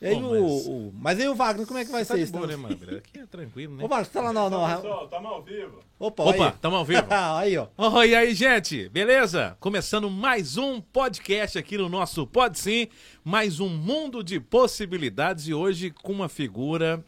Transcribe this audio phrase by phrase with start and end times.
[0.00, 2.14] E aí Pô, o, mas- o- Mas aí o Wagner, como é que vai Tá
[2.14, 2.32] ser de isso?
[2.32, 2.74] boa, né, mano?
[2.96, 3.84] Aqui é tranquilo, né?
[3.84, 4.76] Ô, Wagner, você tá lá não, não.
[4.76, 5.80] Pessoal, tamo ao vivo.
[5.98, 6.52] Opa, Opa, aí.
[6.60, 7.02] tamo ao vivo.
[7.36, 7.66] aí, ó.
[7.76, 8.88] Oh, e aí, gente?
[8.88, 9.56] Beleza?
[9.60, 12.88] Começando mais um podcast aqui no nosso Pod Sim,
[13.22, 17.04] mais um mundo de possibilidades e hoje com uma figura.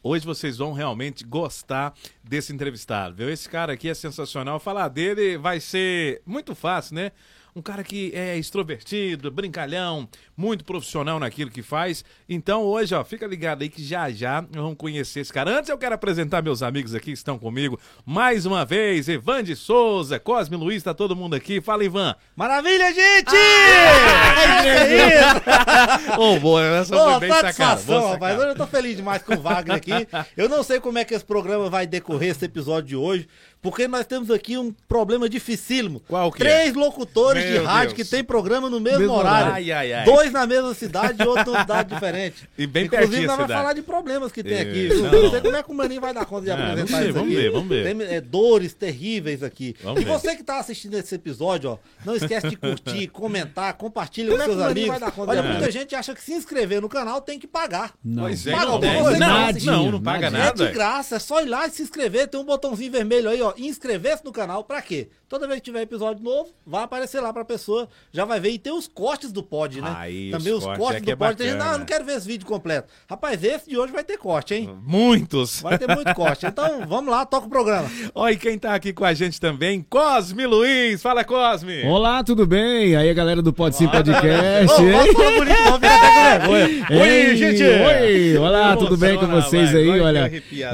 [0.00, 1.92] Hoje vocês vão realmente gostar
[2.22, 3.28] desse entrevistado, viu?
[3.28, 4.60] Esse cara aqui é sensacional.
[4.60, 7.10] Falar dele vai ser muito fácil, né?
[7.56, 12.04] Um cara que é extrovertido, brincalhão, muito profissional naquilo que faz.
[12.28, 15.58] Então hoje, ó, fica ligado aí que já já vamos conhecer esse cara.
[15.58, 19.08] Antes eu quero apresentar meus amigos aqui que estão comigo mais uma vez.
[19.08, 21.62] Ivan de Souza, Cosme Luiz, tá todo mundo aqui.
[21.62, 22.14] Fala, Ivan.
[22.36, 23.34] Maravilha, gente!
[23.34, 24.66] Ah!
[24.66, 26.20] é isso!
[26.20, 27.80] Ô, boa, essa Ô, foi bem sacada.
[28.10, 28.38] rapaz.
[28.38, 29.92] Hoje eu tô feliz demais com o Wagner aqui.
[30.36, 33.26] Eu não sei como é que esse programa vai decorrer, esse episódio de hoje,
[33.62, 36.00] porque nós temos aqui um problema dificílimo.
[36.06, 36.46] Qual que é?
[36.46, 38.08] Três locutores de Meu rádio Deus.
[38.08, 39.52] que tem programa no mesmo, Mesmo horário.
[39.52, 40.04] Ai, ai, ai.
[40.04, 42.48] Dois na mesma cidade e outro numa cidade diferente.
[42.56, 44.88] E bem Inclusive, nós vamos falar de problemas que tem É, aqui.
[44.94, 45.10] não.
[45.22, 47.04] Não sei como é que o Maninho vai dar conta de Ah, apresentar vamos ver,
[47.08, 47.42] isso vamos aqui.
[47.42, 47.84] ver, vamos ver.
[48.06, 49.74] Tem é, dores terríveis aqui.
[49.82, 50.10] Vamos e ver.
[50.12, 54.42] você que tá assistindo esse episódio, ó, não esquece de curtir, comentar, compartilha com Como
[54.42, 54.88] é seus amigos.
[54.90, 57.46] vai dar conta Olha, de- muita gente acha que se inscrever no canal tem que
[57.46, 57.92] pagar.
[58.04, 58.22] Não.
[58.24, 60.44] Pois é, Paga não, não, não, não paga nadinha.
[60.48, 60.70] É de nada.
[60.72, 62.28] graça, é só ir lá e se inscrever.
[62.28, 63.45] Tem um botãozinho vermelho aí, ó.
[63.56, 64.64] Inscrever-se no canal.
[64.64, 65.08] Pra quê?
[65.28, 67.88] Toda vez que tiver episódio novo, vai aparecer lá pra pessoa.
[68.12, 68.50] Já vai ver.
[68.50, 69.92] E tem os cortes do pod, né?
[69.96, 71.36] Aí, Também os cortes cortes, é do é pod.
[71.36, 72.88] Tem gente, ah, não quero ver esse vídeo completo.
[73.08, 74.70] Rapaz, esse de hoje vai ter corte, hein?
[74.84, 75.60] Muitos.
[75.60, 76.46] Vai ter muito corte.
[76.56, 77.90] Então, vamos lá, toca o programa.
[78.14, 81.02] Olha e quem tá aqui com a gente também, Cosme Luiz.
[81.02, 81.82] Fala, Cosme.
[81.84, 82.96] Olá, tudo bem?
[82.96, 84.72] Aí a galera do Pode Sim Podcast.
[84.72, 86.86] Ô, falar bonito, fica até vergonha.
[87.04, 87.62] Ei, gente!
[87.62, 88.38] Oi!
[88.38, 89.88] Olá, tudo bem com vocês vai, aí?
[89.88, 90.22] vai, Olha,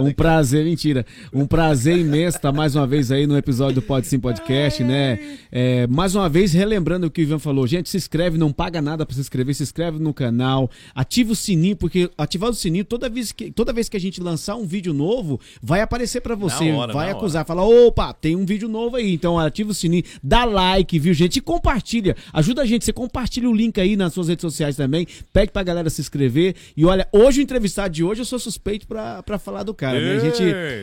[0.01, 0.15] um aqui.
[0.15, 4.21] prazer, mentira, um prazer imenso estar mais uma vez aí no episódio do Pode Sim
[4.21, 5.19] Podcast, né?
[5.51, 8.81] É, mais uma vez, relembrando o que o Ivan falou, gente, se inscreve, não paga
[8.81, 12.85] nada pra se inscrever, se inscreve no canal, ativa o sininho, porque ativar o sininho,
[12.85, 16.37] toda vez que, toda vez que a gente lançar um vídeo novo, vai aparecer pra
[16.37, 20.05] você, hora, vai acusar, fala, opa, tem um vídeo novo aí, então ativa o sininho,
[20.23, 21.39] dá like, viu, gente?
[21.39, 25.05] E compartilha, ajuda a gente, você compartilha o link aí nas suas redes sociais também,
[25.33, 26.55] pede pra galera se inscrever.
[26.77, 29.99] E olha, hoje o entrevistado de hoje eu sou suspeito pra, pra falar do cara,
[30.01, 30.15] né?
[30.15, 30.43] A gente,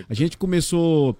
[0.09, 1.17] a gente começou,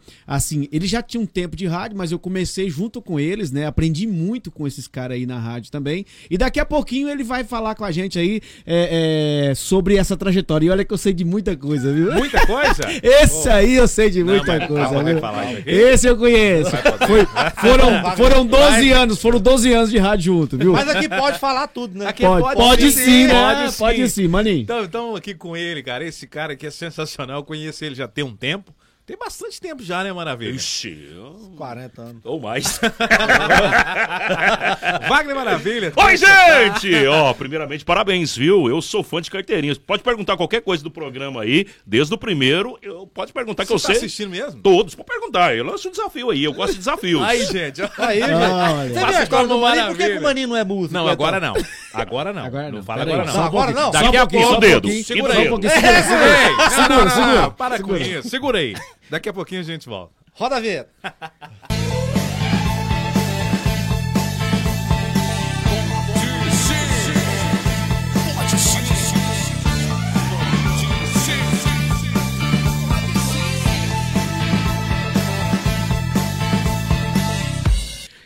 [0.49, 3.65] assim, ele já tinha um tempo de rádio, mas eu comecei junto com eles, né?
[3.67, 6.05] Aprendi muito com esses caras aí na rádio também.
[6.29, 10.17] E daqui a pouquinho ele vai falar com a gente aí é, é, sobre essa
[10.17, 10.65] trajetória.
[10.65, 12.11] E olha que eu sei de muita coisa, viu?
[12.13, 12.81] Muita coisa?
[13.03, 15.21] Esse aí eu sei de Não, muita mas coisa, calma, vai viu?
[15.21, 15.69] falar isso aqui?
[15.69, 16.71] Esse eu conheço.
[17.07, 17.25] Foi-
[17.61, 20.73] foram, foram 12 anos, foram 12 anos de rádio junto, viu?
[20.73, 22.07] Mas aqui pode falar tudo, né?
[22.07, 23.33] Aqui Pode, pode pode sim, sim, né?
[23.33, 23.77] pode sim.
[23.79, 24.61] Pode sim, maninho.
[24.61, 27.37] Então, então, aqui com ele, cara, esse cara aqui é sensacional.
[27.39, 28.73] Eu conheço ele já tem um tempo.
[29.09, 30.51] Tem bastante tempo já, né, Maravilha?
[30.51, 32.21] Ixi, eu- 40 anos.
[32.23, 32.77] ou mais.
[35.09, 35.91] Wagner Maravilha.
[35.95, 37.07] Oi, gente!
[37.07, 38.69] Ó, primeiramente, parabéns, viu?
[38.69, 39.79] Eu sou fã de carteirinhas.
[39.79, 42.77] Pode perguntar qualquer coisa do programa aí, desde o primeiro.
[42.83, 43.95] Eu, pode perguntar que Você eu tá sei.
[43.97, 44.61] assistindo mesmo?
[44.61, 45.55] Todos, pode perguntar.
[45.55, 47.23] Eu lanço um desafio aí, eu gosto de desafios.
[47.23, 47.81] Aí, gente.
[47.97, 48.93] Aí, gente.
[48.93, 49.87] Você Passa a história do Maninho?
[49.87, 50.19] Por que, que maravilha.
[50.19, 50.93] o Maninho não é músico?
[50.93, 51.11] Não, então?
[51.13, 51.55] agora não.
[51.95, 52.45] Agora não.
[52.45, 52.77] Agora não.
[52.77, 52.83] não.
[52.83, 53.43] fala aí, agora só não.
[53.43, 53.85] um Agora não?
[53.85, 54.81] Só Daqui a pouco, só dedo.
[54.83, 55.03] pouquinho.
[55.03, 55.45] Segura Só aí.
[55.45, 56.69] segura, segura.
[56.69, 57.41] Segura, segura.
[57.41, 58.29] não, Para com isso.
[58.29, 58.75] Segura aí.
[59.09, 60.13] Daqui a pouquinho a gente volta.
[60.33, 60.89] Roda a vinheta.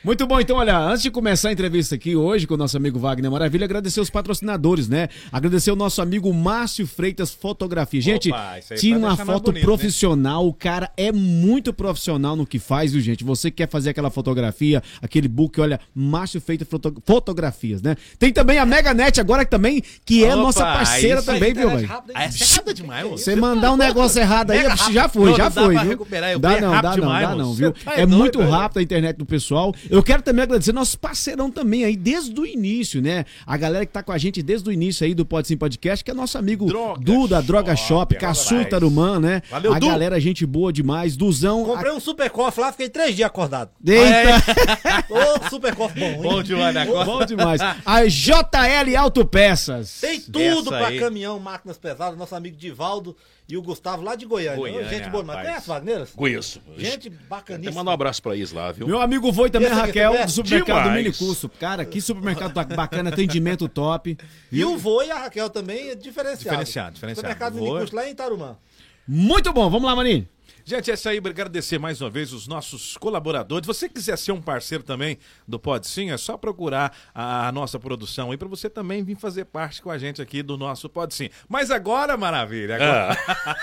[0.04, 3.00] Muito bom, então, olha, antes de começar a entrevista aqui hoje com o nosso amigo
[3.00, 5.08] Wagner Maravilha, agradecer os patrocinadores, né?
[5.32, 8.02] Agradecer o nosso amigo Márcio Freitas Fotografia.
[8.02, 9.62] Gente, Opa, pra uma foto bonito, né?
[9.62, 13.24] profissional, o cara é muito profissional no que faz, viu, gente?
[13.24, 17.96] Você que quer fazer aquela fotografia, aquele book, olha, Márcio Freitas Foto- Fotografias, né?
[18.20, 21.54] Tem também a Meganet agora que também, que é Opa, nossa parceira isso aí, também,
[21.54, 21.90] viu, velho?
[22.14, 23.18] essa é rápida demais, mano.
[23.18, 26.06] Você mandar um negócio errado aí, já foi, já foi, viu?
[26.40, 27.72] dá não, dá demais, não, dá não, Você viu?
[27.72, 29.74] tá é muito rápido a internet do pessoal.
[29.94, 33.26] Eu quero também agradecer nossos parceirão também aí, desde o início, né?
[33.46, 36.04] A galera que tá com a gente desde o início aí do Pode Sim Podcast,
[36.04, 38.70] que é nosso amigo Droga Du da Droga Shop, Shop, Caçul nóis.
[38.72, 39.44] Tarumã, né?
[39.52, 39.86] Valeu, a Du.
[39.86, 41.16] galera, gente boa demais.
[41.16, 41.64] Duzão.
[41.64, 43.70] Comprei um super cofre lá, fiquei três dias acordado.
[43.88, 43.92] a...
[43.92, 45.06] Eita!
[45.12, 46.22] Ô, super cofre bom, hein?
[46.24, 46.86] Bom demais, né?
[46.86, 47.62] Bom demais.
[47.86, 50.00] A JL Autopeças.
[50.02, 51.00] Tem tudo Essa pra aí.
[51.00, 52.18] caminhão, máquinas pesadas.
[52.18, 53.16] Nosso amigo Divaldo
[53.48, 54.58] e o Gustavo lá de Goiânia.
[54.58, 56.10] Goiânia, gente boa, mas conhece Wagneiras?
[56.16, 56.62] Conheço.
[56.78, 57.76] Gente bacaníssima.
[57.76, 58.88] mandar um abraço pra eles lá, viu?
[58.88, 60.26] Meu amigo Voi também, Raquel, também?
[60.26, 61.04] do supermercado Demais.
[61.04, 61.50] Mini Curso.
[61.50, 64.18] Cara, que supermercado ba- bacana, atendimento top.
[64.52, 66.38] E o vô e a Raquel também é diferenciado.
[66.58, 67.16] Diferenciado, diferenciado.
[67.28, 68.58] Supermercado Vô- Minicurso lá em Tarumã.
[69.08, 70.28] Muito bom, vamos lá, Maninho.
[70.66, 71.18] Gente, é isso aí.
[71.18, 73.66] Agradecer mais uma vez os nossos colaboradores.
[73.66, 77.52] Se você quiser ser um parceiro também do Pode Sim, é só procurar a, a
[77.52, 80.88] nossa produção aí para você também vir fazer parte com a gente aqui do nosso
[80.88, 81.30] Pode Sim.
[81.50, 83.18] Mas agora, Maravilha, agora...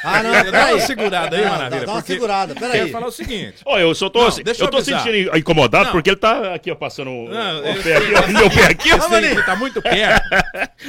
[0.04, 1.86] Ah, não, dá uma segurada aí, Não, Maravilha.
[1.86, 2.78] dá- uma segurada, peraí.
[2.80, 3.54] Quero falar o seguinte.
[3.64, 5.02] Olha, eu só tô, Não, assim- deixa eu eu tô avisar.
[5.02, 5.92] sentindo incomodado Não.
[5.92, 8.64] porque ele tá aqui, ó, passando o, Não, o eu- pé aqui, ó, meu pé
[8.66, 8.96] aqui, ó.
[8.96, 10.28] Aqui tá muito perto.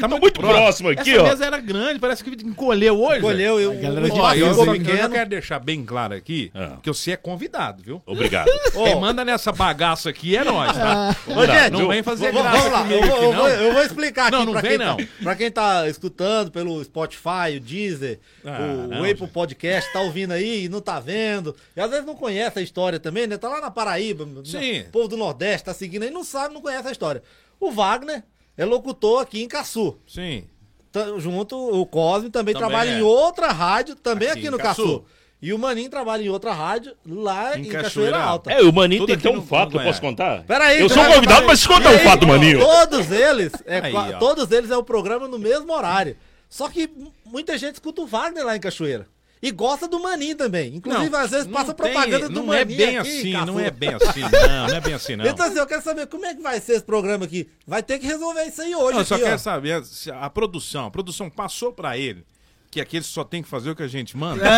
[0.01, 1.23] Tá muito próximo aqui, Essa ó.
[1.29, 3.19] mesa era grande, parece que encolheu hoje.
[3.19, 6.51] Encolheu, eu- A galera o de Ó, eu, eu, eu quero deixar bem claro aqui
[6.55, 6.77] Ah.
[6.81, 8.01] que você é convidado, viu?
[8.05, 8.47] Obrigado.
[8.71, 11.15] Quem manda nessa bagaça aqui é nós, tá?
[11.27, 13.33] Ô, Não, gente, não vem fazer v- v- graça Vamos lá, comigo eu, vou- vou,
[13.33, 13.47] não.
[13.49, 14.97] eu vou explicar aqui Não, não pra, vem, quem não.
[14.97, 19.27] Tá, pra quem tá escutando pelo Spotify, o Deezer, Ah, o, não, o Apple gente.
[19.31, 21.55] Podcast, tá ouvindo aí e não tá vendo.
[21.75, 23.37] E às vezes não conhece a história também, né?
[23.37, 24.81] Tá lá na Paraíba, Sim.
[24.81, 27.21] o povo do Nordeste tá seguindo aí, não sabe, não conhece a história.
[27.59, 28.23] O Wagner
[28.57, 29.97] é locutor aqui em Caçu.
[30.07, 30.45] Sim.
[30.91, 32.99] Tá- junto, o Cosme também, Também trabalha é.
[32.99, 34.81] em outra rádio, também Aqui aqui, no Caçu.
[34.83, 35.05] Caçu.
[35.41, 38.51] E o Maninho trabalha em outra rádio, lá Em em, Cachoeira Cachoeira Alta.
[38.51, 40.01] É, o Maninho Tudo tem ter um não- fato que não eu posso é.
[40.01, 40.43] contar?
[40.43, 42.59] Peraí, Eu sou convidado, mas E um fato do Maninho.
[42.59, 46.15] Todos eles, é, Aí, todos eles é o programa no mesmo horário.
[46.47, 46.89] Só que
[47.25, 49.07] muita gente escuta o Wagner lá em Cachoeira.
[49.41, 50.75] E gosta do Maninho também.
[50.75, 52.61] Inclusive, às vezes não passa tem- propaganda do Não Maninho.
[52.61, 53.45] é bem aqui, assim, Cafu.
[53.47, 55.25] não é bem assim, não, não é bem assim, não.
[55.25, 57.49] Então, assim, eu quero saber como é que vai ser esse programa aqui.
[57.65, 58.91] Vai ter que resolver isso aí hoje.
[58.93, 59.39] Não, eu só aqui, quero ó.
[59.39, 62.23] saber se a produção, a produção passou pra ele
[62.71, 64.41] que aquele só tem que fazer o que a gente manda?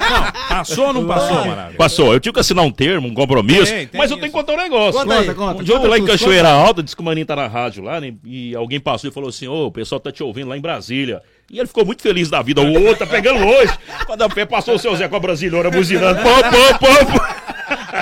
[0.00, 1.44] Não, passou ou não passou.
[1.44, 1.76] Maravilha?
[1.76, 4.20] Passou, eu tive que assinar um termo, um compromisso, Tem, tem mas eu isso.
[4.20, 5.00] tenho que contar um negócio.
[5.00, 5.26] Conta aí.
[5.26, 5.60] Conta, conta.
[5.60, 7.48] Um dia eu fui lá em Conta, Cachoeira Alta, disse que o Maninho tá na
[7.48, 8.14] rádio lá, né?
[8.24, 11.22] E alguém passou e falou assim: Ô, o pessoal tá te ouvindo lá em Brasília.
[11.50, 12.60] E ele ficou muito feliz da vida.
[12.60, 13.72] O outro tá pegando longe.
[14.06, 16.20] Quando a pé passou o seu Zé com a brasileira buzinando.
[16.22, 17.49] Pô, pô, pô, pô.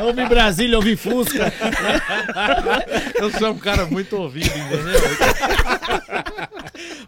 [0.05, 1.52] Ouvi Brasília, ouvi Fusca.
[3.17, 5.00] Eu sou um cara muito ouvido, entendeu?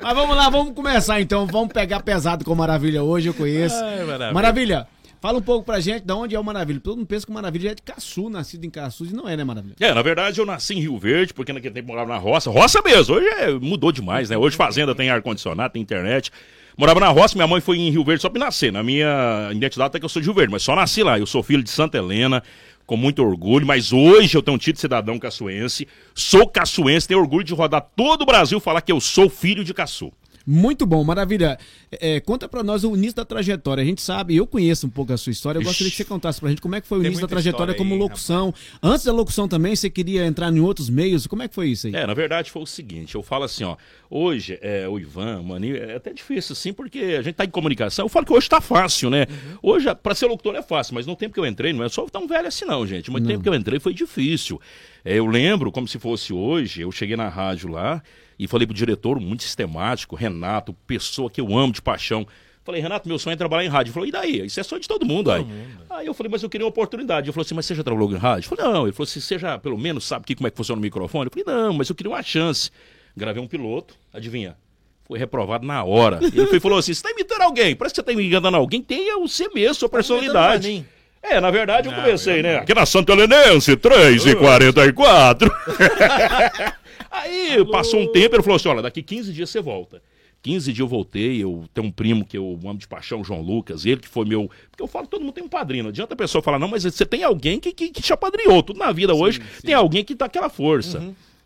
[0.03, 1.47] Mas vamos lá, vamos começar então.
[1.47, 3.77] Vamos pegar pesado com Maravilha hoje, eu conheço.
[3.77, 4.33] Ai, maravilha.
[4.33, 4.87] Maravilha,
[5.21, 6.81] fala um pouco pra gente de onde é o Maravilha.
[6.81, 9.37] Todo mundo pensa que o Maravilha é de Caçu, nascido em Caçu, e não é,
[9.37, 9.75] né, Maravilha?
[9.81, 12.51] É, na verdade eu nasci em Rio Verde, porque naquele tempo eu morava na roça.
[12.51, 14.37] Roça mesmo, hoje é- mudou demais, né?
[14.37, 16.31] Hoje fazenda tem ar-condicionado, tem internet.
[16.79, 18.73] Morava na roça, minha mãe foi em Rio Verde só pra nascer.
[18.73, 21.19] Na minha identidade até que eu sou de Rio Verde, mas só nasci lá.
[21.19, 22.43] Eu sou filho de Santa Helena,
[22.91, 25.87] com muito orgulho, mas hoje eu tenho um título de cidadão caçuense.
[26.13, 29.73] Sou caçuense, tenho orgulho de rodar todo o Brasil falar que eu sou filho de
[29.73, 30.13] caçu.
[30.51, 31.57] Muito bom, maravilha.
[31.93, 33.83] É, conta pra nós o início da trajetória.
[33.83, 35.59] A gente sabe, eu conheço um pouco a sua história.
[35.59, 35.69] Eu Ixi.
[35.71, 37.95] gostaria que você contasse pra gente como é que foi o início da trajetória como
[37.95, 38.53] aí, locução.
[38.83, 41.25] Antes da locução também, você queria entrar em outros meios.
[41.29, 41.95] Como é que foi isso aí?
[41.95, 43.77] É, na verdade foi o seguinte, eu falo assim, ó,
[44.11, 47.51] hoje é, o Ivan, o Maninho, é até difícil assim, porque a gente tá em
[47.51, 49.27] comunicação, eu falo que hoje tá fácil, né?
[49.63, 52.05] Hoje, pra ser locutor é fácil, mas no tempo que eu entrei, não é só
[52.07, 54.61] tão velho assim não, gente, mas no tempo que eu entrei foi difícil.
[55.05, 58.03] É, eu lembro, como se fosse hoje, eu cheguei na rádio lá
[58.43, 62.27] e falei pro diretor, muito sistemático, Renato, pessoa que eu amo de paixão,
[62.63, 63.89] Falei, Renato, meu sonho é trabalhar em rádio.
[63.89, 64.47] Ele falou, e daí?
[64.47, 65.45] Isso é sonho de todo mundo, aí.
[65.89, 67.27] Aí eu falei, mas eu queria uma oportunidade.
[67.27, 68.47] Ele falou assim, mas você já trabalhou em rádio?
[68.53, 68.83] Eu falei, não.
[68.85, 71.31] Ele falou assim, você já pelo menos sabe que, como é que funciona o microfone?
[71.35, 72.71] Eu falei, não, mas eu queria uma chance.
[73.17, 74.57] Gravei um piloto, adivinha?
[75.05, 76.21] Foi reprovado na hora.
[76.23, 77.75] E ele foi- falou assim, você tá imitando alguém?
[77.75, 78.83] Parece que você tá enganando alguém.
[78.83, 80.69] Tenha você mesmo, sua personalidade.
[80.69, 80.87] Maninho.
[81.23, 82.57] É, na verdade eu Não, comecei, eu né?
[82.59, 85.51] Aqui na Santa Helenense, 3 e 44.
[87.11, 90.03] Aí passou um tempo, ele falou assim: olha, daqui 15 dias você volta.
[90.43, 93.85] 15 dias eu voltei, eu tenho um primo que eu amo de paixão, João Lucas,
[93.85, 94.51] ele que foi meu.
[94.71, 95.85] Porque eu falo, todo mundo tem um padrinho.
[95.85, 98.63] Não adianta a pessoa falar, não, mas você tem alguém que, que, que te apadrinhou.
[98.63, 100.99] Tudo na vida hoje tem alguém que dá aquela força.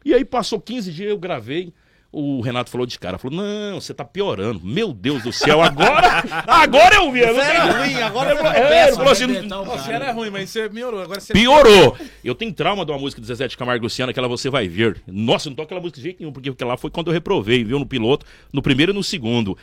[0.04, 1.72] E aí passou 15 dias, eu gravei.
[2.16, 4.60] O Renato falou de cara, falou: Não, você tá piorando.
[4.62, 6.22] Meu Deus do céu, agora.
[6.46, 7.18] agora eu vi.
[7.18, 10.12] eu não Você era ruim, agora ficou é, ele falou assim: Arrebentar o Você era
[10.12, 11.02] ruim, mas você melhorou.
[11.02, 11.98] Agora você Piorou.
[12.22, 15.02] Eu tenho trauma de uma música de Zezé de Camargo Luciano, aquela você vai ver.
[15.08, 17.80] Nossa, não toca aquela música de jeito nenhum, porque aquela foi quando eu reprovei, viu?
[17.80, 19.58] No piloto, no primeiro e no segundo.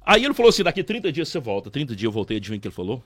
[0.00, 1.70] Aí ele falou assim: daqui 30 dias você volta.
[1.70, 3.04] 30 dias eu voltei, adivinha o que ele falou?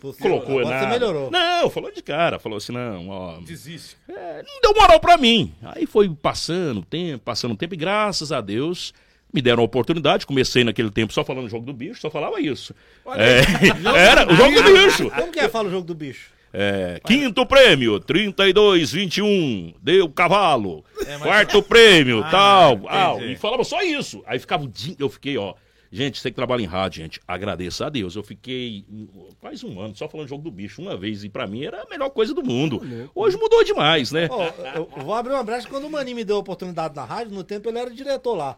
[0.00, 0.80] Você- Colocou, agora né?
[0.80, 1.30] Você melhorou.
[1.30, 2.38] Não, falou de cara.
[2.38, 3.38] Falou assim: não, ó.
[3.40, 3.96] desiste.
[4.08, 5.52] é, não deu moral pra mim.
[5.62, 8.92] Aí foi passando o tempo, passando o tempo, e graças a Deus.
[9.32, 12.74] Me deram a oportunidade, comecei naquele tempo só falando jogo do bicho, só falava isso.
[13.16, 13.42] É,
[13.96, 15.08] era o jogo do bicho.
[15.08, 16.32] Como que é fala o jogo do bicho?
[16.52, 20.84] É, quinto prêmio, 32-21, deu cavalo.
[21.22, 22.80] Quarto prêmio, tal.
[22.88, 24.20] Ah, e falava só isso.
[24.26, 25.54] Aí ficava o dia, eu fiquei, ó.
[25.92, 28.14] Gente, você que trabalha em rádio, gente, agradeça a Deus.
[28.14, 28.84] Eu fiquei
[29.40, 31.24] quase um ano só falando jogo do bicho uma vez.
[31.24, 32.80] E pra mim era a melhor coisa do mundo.
[33.12, 34.28] Hoje mudou demais, né?
[34.74, 35.68] Eu vou abrir uma brecha.
[35.68, 38.56] Quando o Maninho me deu a oportunidade na rádio, no tempo ele era diretor lá.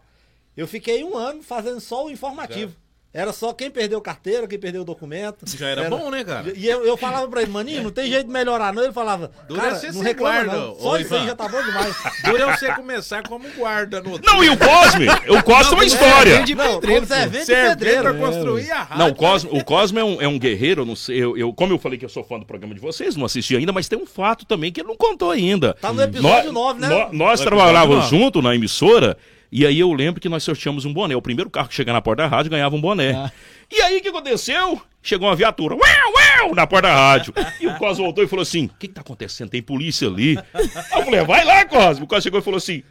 [0.54, 2.76] Eu fiquei um ano fazendo só o informativo.
[3.14, 5.45] Era só quem perdeu carteira, quem perdeu o documento.
[5.47, 6.50] Já era bom, né, cara?
[6.57, 8.83] E eu, eu falava pra ele, maninho, não tem jeito de melhorar, não.
[8.83, 10.75] Ele falava, Dura cara, ser não reclama guarda, não.
[10.81, 11.95] Só isso aí já tá bom demais.
[12.25, 15.07] Dura é você começar como guarda no Não, e o Cosme?
[15.28, 16.42] O Cosme é uma história.
[16.42, 18.02] de não, pedreiro, servente Servente pedreiro.
[18.02, 18.99] pra construir a rádio.
[18.99, 21.52] Não, o Cosme, o Cosme é, um, é um guerreiro, eu não sei, eu, eu-
[21.52, 23.88] como eu falei que eu sou fã do programa de vocês, não assisti ainda, mas
[23.88, 25.75] tem um fato também que ele não contou ainda.
[25.75, 26.88] Tá no episódio Nó- 9, né?
[26.88, 29.19] nós No episódio trabalhávamos junto na emissora,
[29.52, 31.14] e aí eu lembro que nós sorteamos um boné.
[31.14, 33.12] O primeiro carro que chega na porta da rádio ganhava um boné.
[33.12, 33.30] Ah.
[33.71, 34.80] E aí o que aconteceu?
[35.02, 37.35] Chegou uma viatura, uau, uau, na porta da rádio.
[37.61, 39.50] E o Cosme voltou e falou assim: O que, que tá acontecendo?
[39.50, 40.38] Tem polícia ali.
[40.54, 42.04] Aí eu falei: Vai lá, Cosme.
[42.04, 42.82] O Cosme chegou e falou assim: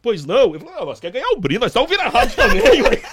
[0.00, 0.54] Pois não.
[0.54, 2.82] Eu falei: ah, mas quer ganhar o brinde, nós estamos ouvindo a rádio também.
[2.82, 3.02] ué."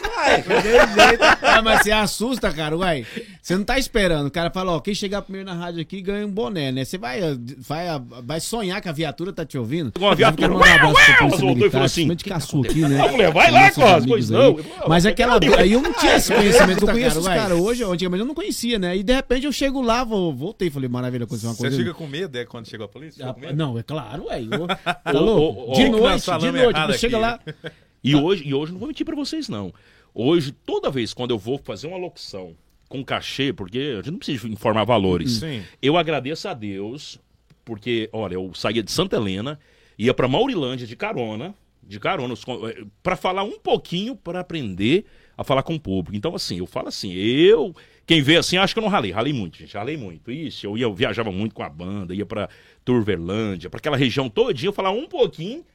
[1.41, 3.05] Ah, mas você assusta, cara, uai.
[3.41, 4.27] Você não tá esperando.
[4.27, 6.83] O cara fala, ó, quem chegar primeiro na rádio aqui ganha um boné, né?
[6.83, 7.19] Você vai,
[7.59, 7.85] vai,
[8.23, 9.91] vai sonhar que a viatura tá te ouvindo.
[9.93, 12.99] Chegou uma viatura, um uau, uau, polícia voltou e falou assim, principalmente Caçu aqui, né?
[13.05, 14.57] Eu falei, vai lá, Cosme, pois não.
[14.87, 15.39] Mas você aquela.
[15.57, 16.81] Aí eu não tinha esse conhecimento.
[16.81, 18.97] Eu Cara, conheço os caras hoje, antigamente eu não conhecia, né?
[18.97, 21.77] E de repente eu chego lá, vou, voltei, falei, maravilha, aconteceu uma Você coisa.
[21.77, 23.29] fica com medo, é, quando chegou a polícia?
[23.29, 23.53] Ah, com?
[23.53, 24.41] Não, é claro, ué.
[25.03, 25.73] Tá louco?
[25.73, 27.45] De noite, de noite, errado chega aqui.
[27.47, 27.71] lá.
[28.03, 29.73] E hoje, e hoje não vou mentir pra vocês, não.
[30.13, 32.55] Hoje, toda vez quando eu vou fazer uma locução
[32.87, 35.63] com cachê, porque a gente não precisa informar valores, Sim.
[35.81, 37.19] eu agradeço a Deus,
[37.65, 39.59] porque, olha, eu saía de Santa Helena,
[39.97, 45.05] ia pra Maurilândia de carona, de carona, eh, pra falar um pouquinho, pra aprender
[45.37, 46.15] a falar com o público.
[46.15, 47.75] Então, assim, eu falo assim, eu.
[48.05, 49.11] Quem vê assim, acho que eu não ralei.
[49.11, 49.75] Ralei muito, gente.
[49.75, 50.31] Ralei muito.
[50.31, 52.47] Isso, eu ia, eu viajava muito com a banda, ia pra
[52.83, 55.65] Turverlândia, pra aquela região todinha, eu falava um pouquinho.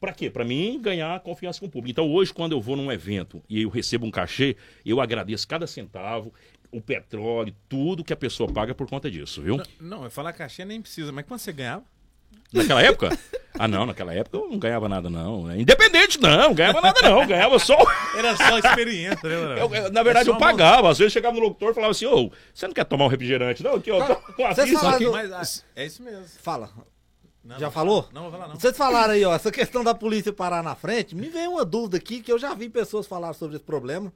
[0.00, 0.30] Pra quê?
[0.30, 1.90] Pra mim ganhar confiança com o público.
[1.90, 5.66] Então hoje, quando eu vou num evento e eu recebo um cachê, eu agradeço cada
[5.66, 6.32] centavo,
[6.72, 9.60] o petróleo, tudo que a pessoa paga por conta disso, viu?
[9.80, 11.84] Não, eu falar cachê nem precisa, mas quando você ganhava?
[12.52, 13.18] Naquela época?
[13.58, 15.54] Ah, não, naquela época eu não ganhava nada, não.
[15.54, 17.26] Independente, não, não ganhava nada, não.
[17.26, 17.76] Ganhava só.
[18.16, 19.60] Era só experiência, né?
[19.60, 20.88] Eu- eu- na verdade, É eu pagava.
[20.90, 23.62] Às vezes chegava no locutor e falava assim: Ô, você não quer tomar um refrigerante?
[23.62, 24.04] Não, aqui, ó.
[24.04, 25.30] Tá com a vocês pizza falaram aqui.
[25.30, 26.24] Mas, ah, é isso mesmo.
[26.40, 26.70] Fala.
[27.42, 28.08] Não, Já não, falou?
[28.12, 28.56] Não, vou falar não.
[28.56, 31.96] Vocês falaram aí, ó, essa questão da polícia parar na frente, me veio uma dúvida
[31.96, 34.12] aqui, que eu já vi pessoas falar sobre esse problema.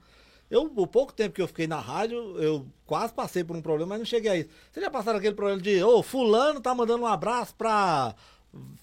[0.50, 3.90] Eu, o pouco tempo que eu fiquei na rádio, eu quase passei por um problema,
[3.90, 4.48] mas não cheguei a isso.
[4.70, 8.14] Vocês já passaram aquele problema de, ô, fulano tá mandando um abraço pra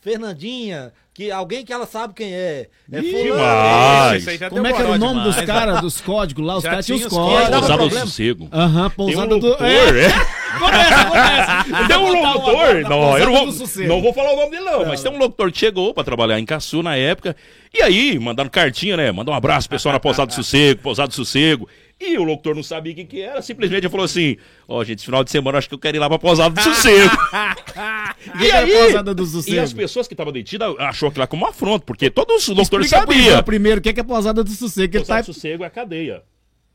[0.01, 2.67] Fernandinha, que alguém que ela sabe quem é.
[2.91, 4.21] É Ih, demais.
[4.21, 6.57] Isso aí já Como é que era o nome demais, dos caras, dos códigos lá?
[6.57, 7.43] Os caras tinham tinha os os códigos.
[7.43, 7.67] códigos.
[7.67, 8.49] Pousada do sossego.
[8.51, 9.63] Aham, um pousada do.
[9.63, 10.40] É, é.
[10.59, 11.87] Começa, começa.
[11.87, 15.01] Tem um locutor, não, eu não vou, não vou falar o nome dele não, mas
[15.01, 17.35] tem um locutor que chegou pra trabalhar em Caçu na época,
[17.73, 21.07] e aí, mandando cartinha, né, mandar um abraço pro pessoal na Pousada do Sossego, Pousada
[21.07, 21.67] do Sossego,
[21.99, 24.35] e o locutor não sabia o que que era, simplesmente falou assim,
[24.67, 26.61] ó, gente, esse final de semana acho que eu quero ir lá pra Pousada do
[26.61, 27.15] Sossego.
[27.15, 29.61] O que que era a pousada do e sossego?
[29.61, 32.89] as pessoas que estavam detidas achou aquilo lá como uma afronta, porque todos os locutores
[32.89, 33.41] sabiam.
[33.43, 34.95] Primeiro o que que é pousada do sossego.
[34.95, 35.25] Ele Pousada tá...
[35.27, 36.23] do Sossego é a cadeia.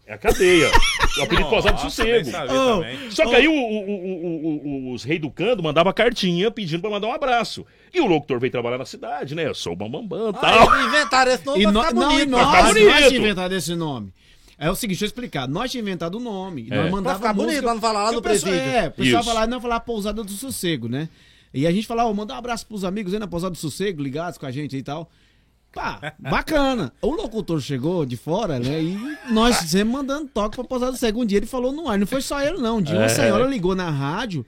[0.06, 0.70] É a cadeia.
[1.18, 2.30] O apelido Pousada do Nossa, Sossego.
[2.30, 2.76] Oh.
[2.80, 3.10] também.
[3.10, 6.80] Só que aí o- o- o- o- o- os reis do Cando mandavam cartinha pedindo
[6.80, 7.66] pra mandar um abraço.
[7.92, 9.46] E o locutor veio trabalhar na cidade, né?
[9.48, 10.70] Eu sou o Bambambam e tal.
[10.70, 12.22] Ah, inventaram esse nome E pra nó- ficar não, bonito.
[12.22, 12.84] e pra nós, ficar nós- bonito.
[12.86, 13.08] nós bonito.
[13.08, 14.12] tínhamos inventado esse nome.
[14.58, 15.48] É o seguinte, deixa eu explicar.
[15.48, 16.68] Nós tínhamos inventado o nome.
[16.70, 16.74] É.
[16.76, 18.76] Nós Pra mandava ficar bonito, música- pra não falar lá no o pessoal- presídio.
[18.78, 21.08] É, o pessoal falar, não falar pousada do sossego, né?
[21.52, 24.02] E a gente falava, ó, manda um abraço pros amigos aí na pousada do sossego,
[24.02, 25.10] ligados com a gente e tal.
[25.76, 26.90] Pá, bacana.
[27.02, 28.82] O locutor chegou de fora, né?
[28.82, 28.98] E
[29.30, 31.20] nós sempre mandando toque pra pousada do sossego.
[31.22, 31.98] Um dia ele falou no ar.
[31.98, 32.78] Não foi só ele, não.
[32.78, 33.08] Um dia uma É.
[33.10, 34.44] senhora ligou na rádio.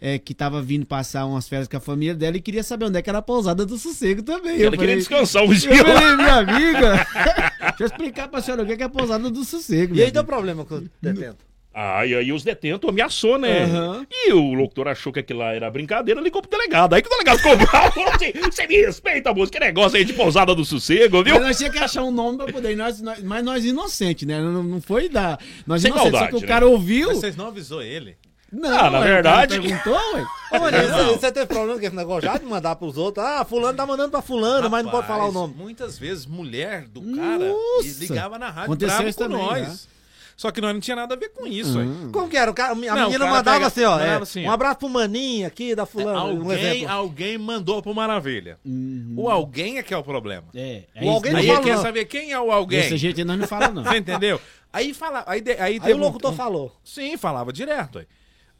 [0.00, 2.96] é, que tava vindo passar umas férias com a família dela e queria saber onde
[2.96, 4.56] é que era a pousada do sossego também.
[4.56, 5.76] Eu Ele queria descansar um eu dia.
[5.84, 7.06] falei, minha amiga,
[7.76, 9.96] deixa eu explicar pra senhora o que é que é a pousada do sossego.
[9.96, 11.44] E aí deu problema com o detento.
[11.80, 13.62] Ah, e aí os detentos ameaçou, né?
[13.62, 14.04] Aham.
[14.10, 16.94] E o locutor achou que aquilo lá era brincadeira, ligou pro delegado.
[16.94, 20.12] Aí que o delegado cobrou, falou assim: você me respeita, moço, que negócio aí de
[20.12, 21.34] pousada do sossego, viu?
[21.36, 22.76] Mas nós tínhamos que achar um nome pra poder.
[22.76, 24.40] Nós, nós- mas nós inocentes, né?
[24.40, 25.38] Não, não foi da.
[25.66, 26.12] Nós Sem inocentes.
[26.12, 26.52] maldade, só que o né?
[26.52, 27.08] cara ouviu.
[27.10, 28.16] Mas vocês não avisou ele?
[28.50, 30.24] Não, Ah, na ué, verdade- Perguntou, ué.
[30.52, 33.24] Ô, Maninho, você, você teve problema com esse negócio já de mandar pros outros?
[33.24, 35.54] Ah, fulano tá mandando pra fulano, mas não pode falar o Rapaz, nome.
[35.56, 38.00] Muitas vezes mulher do cara Nossa!
[38.00, 39.88] ligava na rádio Aconteceu bravo com também, nós.
[40.38, 41.84] Só que nós não tinha nada a ver com isso, aí.
[41.84, 42.10] Hum.
[42.12, 42.48] Como que era?
[42.48, 43.90] O cara, a Não, menina o cara mandava pega- assim, ó.
[43.98, 44.52] mandava é, assim, um ó.
[44.52, 46.24] abraço pro maninho aqui da fulana.
[46.26, 46.94] um alguém, exemplo.
[46.94, 48.56] alguém mandou pro Maravilha.
[49.16, 50.46] O alguém é que é o problema.
[50.54, 52.80] É, é O alguém isso, Aí quer saber quem é o alguém.
[52.82, 53.82] Desse jeito aí nós não fala, não.
[53.84, 54.40] Você entendeu?
[54.72, 56.72] Aí fala, aí, aí, Aí o um- locutor um- falou.
[56.84, 57.98] Sim, falava direto.
[57.98, 58.06] Aí.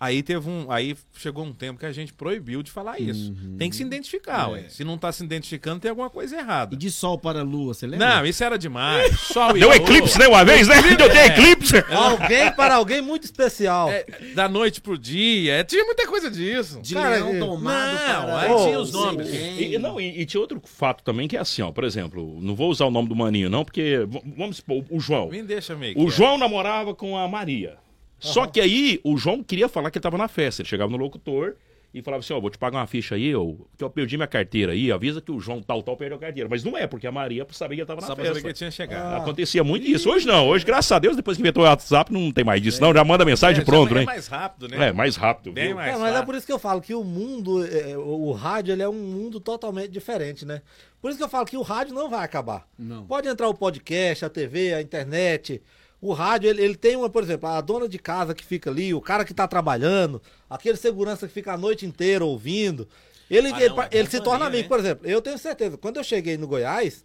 [0.01, 0.71] Aí teve um.
[0.71, 3.35] Aí chegou um tempo que a gente proibiu de falar isso.
[3.59, 4.67] Tem que se identificar, ué.
[4.69, 6.75] Se não tá se identificando, tem alguma coisa errada.
[6.75, 8.07] E de sol para a lua, você lembra?
[8.17, 9.19] Não, isso era demais.
[9.19, 9.77] Sol e Deu lua.
[9.77, 10.81] eclipse, né, uma vez, né?
[10.97, 11.75] Deu até eclipse.
[11.91, 13.91] Alguém para alguém muito especial.
[13.91, 15.55] É, da noite pro dia.
[15.55, 16.81] é, Tinha muita coisa disso.
[16.81, 18.41] De Cara, leão é- domado Não, para...
[18.41, 19.29] aí tinha os nomes.
[19.29, 22.39] E, e não, e, e tinha outro fato também que é assim, ó, por exemplo,
[22.41, 25.29] não vou usar o nome do maninho, não, porque vamos supor, o João.
[25.29, 25.99] Me deixa meio.
[25.99, 26.09] O.
[26.09, 27.77] João namorava com a Maria.
[28.19, 30.63] Só que aí o João queria falar que ele tava na festa.
[30.63, 31.57] Ele chegava no locutor
[31.93, 34.27] e falava assim: Ó, vou te pagar uma ficha aí, eu, que eu perdi minha
[34.27, 36.49] carteira aí, avisa que o João tal, tal perdeu a carteira.
[36.49, 38.43] Mas não é, porque a Maria sabia que ele tava na Só festa.
[38.43, 39.23] que tinha chegado.
[39.23, 40.11] Acontecia muito isso.
[40.11, 42.81] Hoje não, hoje, graças a Deus, depois que inventou o WhatsApp, não tem mais disso,
[42.81, 42.93] não.
[42.93, 44.03] Já manda mensagem É, pronto, né?
[44.03, 44.89] É mais rápido, né?
[44.89, 45.53] É, mais rápido.
[45.53, 45.77] Bem viu?
[45.77, 46.27] mais É, mas é rápido.
[46.27, 48.93] por isso que eu falo que o mundo, é, o o rádio, ele é um
[48.93, 50.61] mundo totalmente diferente, né?
[51.01, 52.67] Por isso que eu falo que o rádio não vai acabar.
[52.79, 53.05] Não.
[53.07, 55.63] Pode entrar o podcast, a TV, a internet.
[56.01, 58.95] O rádio, ele, ele tem uma, por exemplo, a dona de casa que fica ali,
[58.95, 62.89] o cara que tá trabalhando, aquele segurança que fica a noite inteira ouvindo.
[63.29, 64.63] Ele, Ah, ele, não, é ele se torna amigo.
[64.63, 64.69] né?
[64.69, 67.05] Por exemplo, eu tenho certeza, quando eu cheguei no Goiás,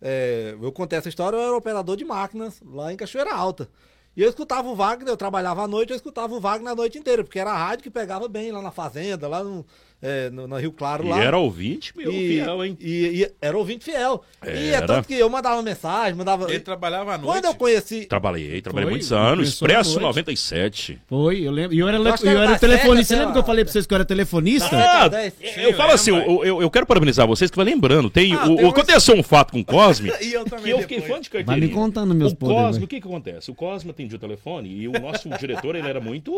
[0.00, 3.68] é, eu contei essa história, eu era operador de máquinas lá em Cachoeira Alta.
[4.16, 6.96] E eu escutava o Wagner, eu trabalhava à noite, eu escutava o Wagner a noite
[6.98, 9.66] inteira, porque era a rádio que pegava bem lá na fazenda, lá no,
[10.06, 11.04] é, no, no Rio Claro.
[11.06, 11.22] E lá.
[11.24, 12.76] era ouvinte, meu, E- fiel, hein?
[12.80, 14.22] E, e era ouvinte fiel.
[14.44, 14.86] E é Era.
[14.86, 16.50] tanto que eu mandava mensagem, mandava.
[16.50, 17.32] Ele trabalhava à noite.
[17.32, 18.04] Quando eu conheci.
[18.04, 19.48] Trabalhei, trabalhei Foi, muitos anos.
[19.48, 20.02] Expresso noite.
[20.02, 20.98] 97.
[21.08, 21.74] Foi, eu lembro.
[21.74, 23.14] E eu era, Eu eu era era telefonista.
[23.14, 24.76] Você lembra que eu falei pra vocês que eu era telefonista?
[24.76, 25.32] Ah, dez.
[25.56, 28.10] eu, falo assim, eu, eu, eu quero parabenizar vocês que vai lembrando.
[28.10, 30.70] Tem, Ah, o, tem o- aconteceu um fato com o Cosme E eu também que
[30.70, 31.14] eu fiquei depois.
[31.14, 31.66] fã de carteirinha.
[31.66, 33.50] Vai me contando meus O Cosme, o que que acontece?
[33.50, 36.32] O Cosme atendia o telefone e o nosso diretor, ele era muito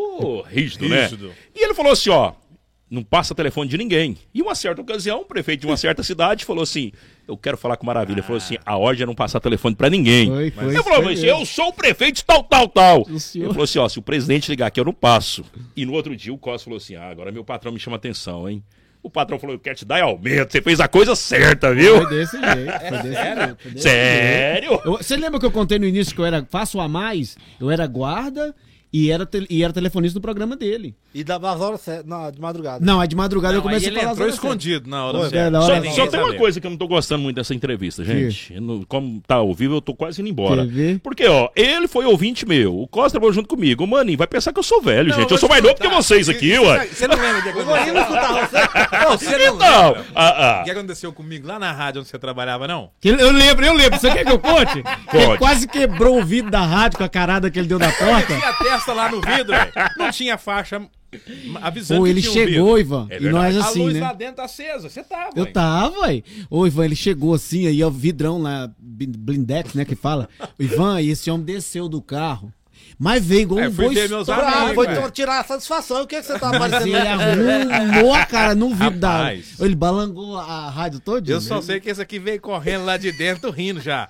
[0.48, 1.02] rígido, né?
[1.02, 1.32] Rígido.
[1.54, 2.32] E ele falou assim, ó,
[2.90, 4.16] não passa telefone de ninguém.
[4.32, 6.92] E uma certa ocasião, o prefeito de uma certa cidade falou assim,
[7.26, 8.14] eu quero falar com Maravilha.
[8.16, 10.28] Ele falou assim, a ordem é não passar telefone pra ninguém.
[10.28, 10.64] Foi, foi.
[10.74, 11.26] Ele falou, mesmo.
[11.26, 13.06] eu sou o prefeito tal, tal, tal.
[13.08, 15.44] Ele falou assim, ó, se o presidente ligar aqui, eu não passo.
[15.76, 18.48] E no outro dia o Costa falou assim, ah, agora meu patrão me chama atenção,
[18.48, 18.62] hein?
[19.02, 21.96] O patrão falou, eu quero te dar aumento, você fez a coisa certa, viu?
[22.02, 22.72] Foi desse jeito.
[22.88, 23.56] Foi desse jeito.
[23.62, 24.68] foi desse Sério?
[24.68, 24.82] jeito.
[24.84, 27.36] Eu- Você lembra que eu contei no início que eu era faço a mais?
[27.60, 28.52] Eu era guarda
[28.92, 30.96] e era, e era telefonista do programa dele.
[31.18, 32.84] E dava as horas certas, na- de madrugada.
[32.84, 35.18] Não, é de madrugada Não, eu comecei a ele falar as entrou escondido na hora
[35.18, 35.46] Foi, certa.
[35.46, 37.36] é, na Só, hora só Ninguém tem uma coisa que eu não tô gostando muito
[37.36, 38.52] dessa entrevista, gente.
[38.54, 40.66] Eu não- como tá ao vivo, eu tô quase indo embora.
[40.66, 40.98] Ver?
[41.00, 43.82] Porque, ó, ele foi ouvinte meu, o Costa trabalhou junto comigo.
[43.82, 45.28] O Maninho vai pensar que eu sou velho, Não, gente.
[45.28, 46.86] vou Eu sou mais novo que vocês aqui, Você- ué.
[46.86, 47.96] Você não lembra o que Eu aconteceu?
[47.98, 49.04] escutar você.
[49.06, 50.04] Não, você não Então, lembra.
[50.14, 50.72] ah, O que ah.
[50.74, 52.90] aconteceu comigo lá na rádio onde você trabalhava, não?
[53.02, 53.98] Ele- Eu lembro, eu lembro.
[53.98, 54.82] Você quer que eu conte?
[55.14, 58.34] Ele quase quebrou o vidro da rádio com a carada que ele deu na porta.
[58.36, 59.72] Tinha a testa lá no vidro, velho.
[59.96, 60.82] não tinha faixa
[61.60, 62.78] avisando Ou ele chegou, vidro.
[62.78, 63.06] Ivan.
[63.10, 64.00] É e nós assim, a luz né?
[64.00, 65.30] lá dentro acesa, você tava.
[65.34, 65.52] Eu hein?
[65.52, 66.24] tava, aí.
[66.50, 70.28] Ô, Ivan, ele chegou assim, aí, ó, vidrão lá, blindex, né, que fala.
[70.58, 72.52] O Ivan, e esse homem desceu do carro.
[72.98, 76.02] Mas veio igual É, um boi estourado, foi tirar a satisfação.
[76.02, 76.96] O que, é que você tá Mas aparecendo?
[76.96, 79.34] ele arrumou a cara no vidro da...
[79.34, 81.30] Ele balangou a rádio toda.
[81.30, 84.08] Eu só sei que esse aqui veio correndo lá de dentro, rindo já.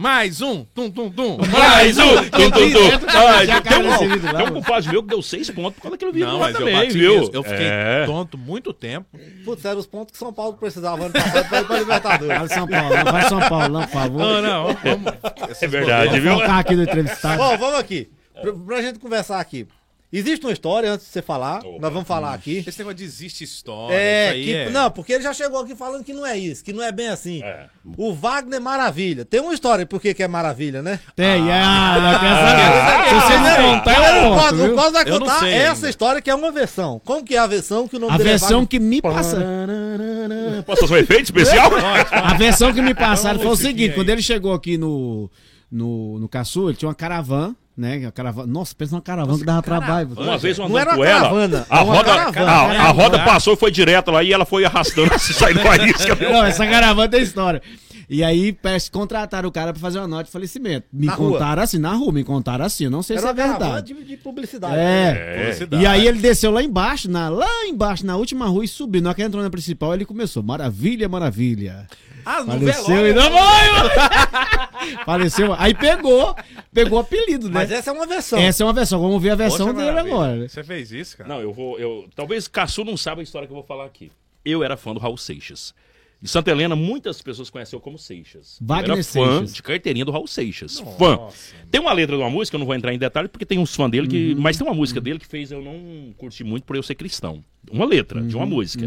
[0.00, 1.38] Mais um, tum, tum, tum.
[1.50, 2.14] Mais um!
[2.30, 3.08] Tum, tum, tum.
[3.08, 3.98] Ah, já Tem um,
[4.36, 6.60] tem um compadre meu que deu seis pontos por causa daquele vídeo Não, mas eu
[6.60, 7.28] também, bati viu?
[7.32, 8.04] Eu fiquei É.
[8.06, 9.18] tonto muito tempo.
[9.44, 12.38] Putz, eram os pontos que São Paulo precisava ano passado pra ir pra Libertadores.
[12.38, 14.18] Vai São Paulo, não, vai São Paulo, não, por favor.
[14.20, 15.12] Não, não, vamos.
[15.60, 16.30] É verdade, viu?
[16.30, 17.38] Vou focar aqui no entrevistado.
[17.38, 18.08] Bom, vamos aqui.
[18.40, 19.66] Pra, pra gente conversar aqui.
[20.10, 21.58] Existe uma história antes de você falar.
[21.58, 21.78] Opa.
[21.82, 22.64] Nós vamos falar aqui.
[22.66, 23.94] Esse negócio de existe história.
[23.94, 24.70] É, que- é...
[24.70, 27.08] não, porque ele já chegou aqui falando que não é isso, que não é bem
[27.08, 27.42] assim.
[27.42, 27.66] É.
[27.96, 29.26] O Wagner Maravilha.
[29.26, 30.98] Tem uma história por que que é Maravilha, né?
[31.14, 33.08] Tem, ah, não quer saber.
[33.08, 34.74] Se você não contar, eu o conto, Cos- o viu?
[34.76, 35.90] Cos vai Eu não contar sei essa ainda.
[35.90, 37.00] história que é uma versão.
[37.04, 39.36] Como que é a versão que o nome A dele é versão que me passa...
[40.64, 41.70] Posso fazer um efeito especial?
[42.10, 45.30] A versão que me passaram foi o seguinte: quando ele chegou aqui no,
[45.70, 47.98] no, no Caçu, ele tinha uma caravana, né?
[47.98, 50.10] Uma caravana, nossa, pensa numa caravana que dava trabalho.
[50.16, 52.50] Uma vez eu era andando uma com ela, caravana, a é uma roda, caravana.
[52.50, 52.88] a, a Caravana.
[53.02, 55.94] roda passou e foi direto lá e ela foi arrastando se sair do país.
[56.20, 57.62] Não, essa caravana tem história.
[58.10, 58.56] E aí,
[58.90, 60.86] contrataram o cara pra fazer uma nota de falecimento.
[60.90, 61.32] Me Na rua?
[61.32, 62.84] contaram assim, na rua, me contaram assim.
[62.84, 63.94] Eu não sei Era se é uma caravana verdade.
[63.94, 64.74] de, de publicidade.
[64.78, 65.34] É.
[65.38, 65.82] Publicidade.
[65.82, 69.02] E aí ele desceu lá embaixo, na, lá embaixo, na última rua e subiu.
[69.02, 70.42] Na hora que entrou na principal, ele começou.
[70.42, 71.86] Maravilha, maravilha.
[72.30, 73.10] Ah, no Faleceu velório.
[73.10, 74.98] e não foi!
[75.04, 75.54] Faleceu.
[75.54, 76.36] Aí pegou,
[76.72, 77.54] pegou o apelido, né?
[77.54, 78.38] Mas essa é uma versão.
[78.38, 80.14] Essa é uma versão, vamos ver a versão Poxa, dele maravilha.
[80.14, 80.36] agora.
[80.36, 80.48] né?
[80.48, 81.28] Você fez isso, cara?
[81.28, 81.78] Não, eu vou.
[81.78, 84.12] Eu, talvez Caçu não saiba a história que eu vou falar aqui.
[84.44, 85.74] Eu era fã do Raul Seixas.
[86.20, 88.58] De Santa Helena, muitas pessoas conhecem eu como Seixas.
[88.60, 89.54] Wagner eu era fã Seixas.
[89.54, 90.80] de carteirinha do Raul Seixas.
[90.98, 91.28] Fã.
[91.70, 93.74] Tem uma letra de uma música, eu não vou entrar em detalhe, porque tem uns
[93.74, 94.34] fãs dele que.
[94.34, 97.42] Mas tem uma música dele que fez eu não curtir muito por eu ser cristão.
[97.70, 98.84] Uma letra de uma música.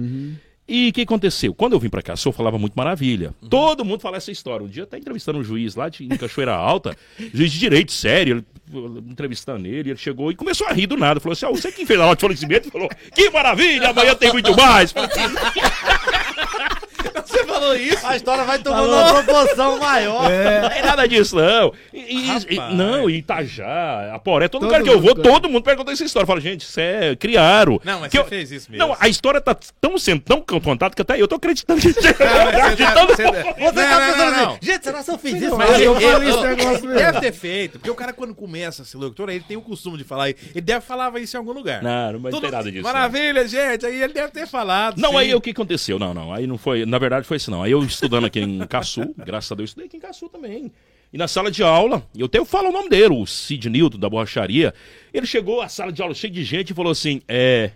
[0.73, 1.53] E o que aconteceu?
[1.53, 3.35] Quando eu vim pra cá, o senhor falava muito maravilha.
[3.49, 4.65] Todo mundo fala essa história.
[4.65, 6.95] Um dia tá entrevistando um juiz lá de em Cachoeira Alta,
[7.33, 8.41] juiz de direito, sério,
[9.05, 11.19] entrevistando ele, ele chegou e começou a rir do nada.
[11.19, 12.71] Falou assim: ó, você quem fez a aula de falecimento?
[12.71, 14.93] Falou, que maravilha, amanhã tem muito mais.
[17.71, 18.07] Falou isso?
[18.07, 20.23] A história vai tomando uma proporção maior.
[20.23, 21.73] Não é nada disso, não.
[21.93, 25.63] E, e- e- não, Itajá, Aporé, todo, Todo lugar que eu mundo vou, todo mundo
[25.63, 26.25] pergunta essa história.
[26.27, 27.79] Fala, gente, isso é criaram.
[27.83, 28.87] Não, mas Que você eu- fez isso mesmo.
[28.87, 31.81] Não, a história tá tão sendo tão contada que até eu tô acreditando.
[31.81, 35.57] Não, você tá- você- tá pensando assim, gente, será que eu fiz isso?
[35.57, 36.93] Mas eu esse negócio mesmo.
[36.93, 39.97] Deve ter feito, porque o cara quando começa a ser locutor, ele tem o costume
[39.97, 41.81] de falar, ele deve falar isso em algum lugar.
[41.81, 42.83] Não, mas não Tudo- tem nada disso.
[42.83, 44.97] Maravilha, gente, aí ele deve ter falado.
[44.99, 45.97] Não, aí o que aconteceu?
[45.99, 46.33] Não, não.
[46.33, 46.85] Aí não foi.
[46.85, 47.60] Na verdade foi isso, não.
[47.61, 50.71] Aí eu estudando aqui em Caçu, graças a Deus, estudei aqui em Caçu também.
[51.13, 54.09] E na sala de aula, eu até falo o nome dele, o Sid Newton, da
[54.09, 54.73] borracharia.
[55.13, 57.71] Ele chegou à sala de aula cheia de gente e falou assim: é.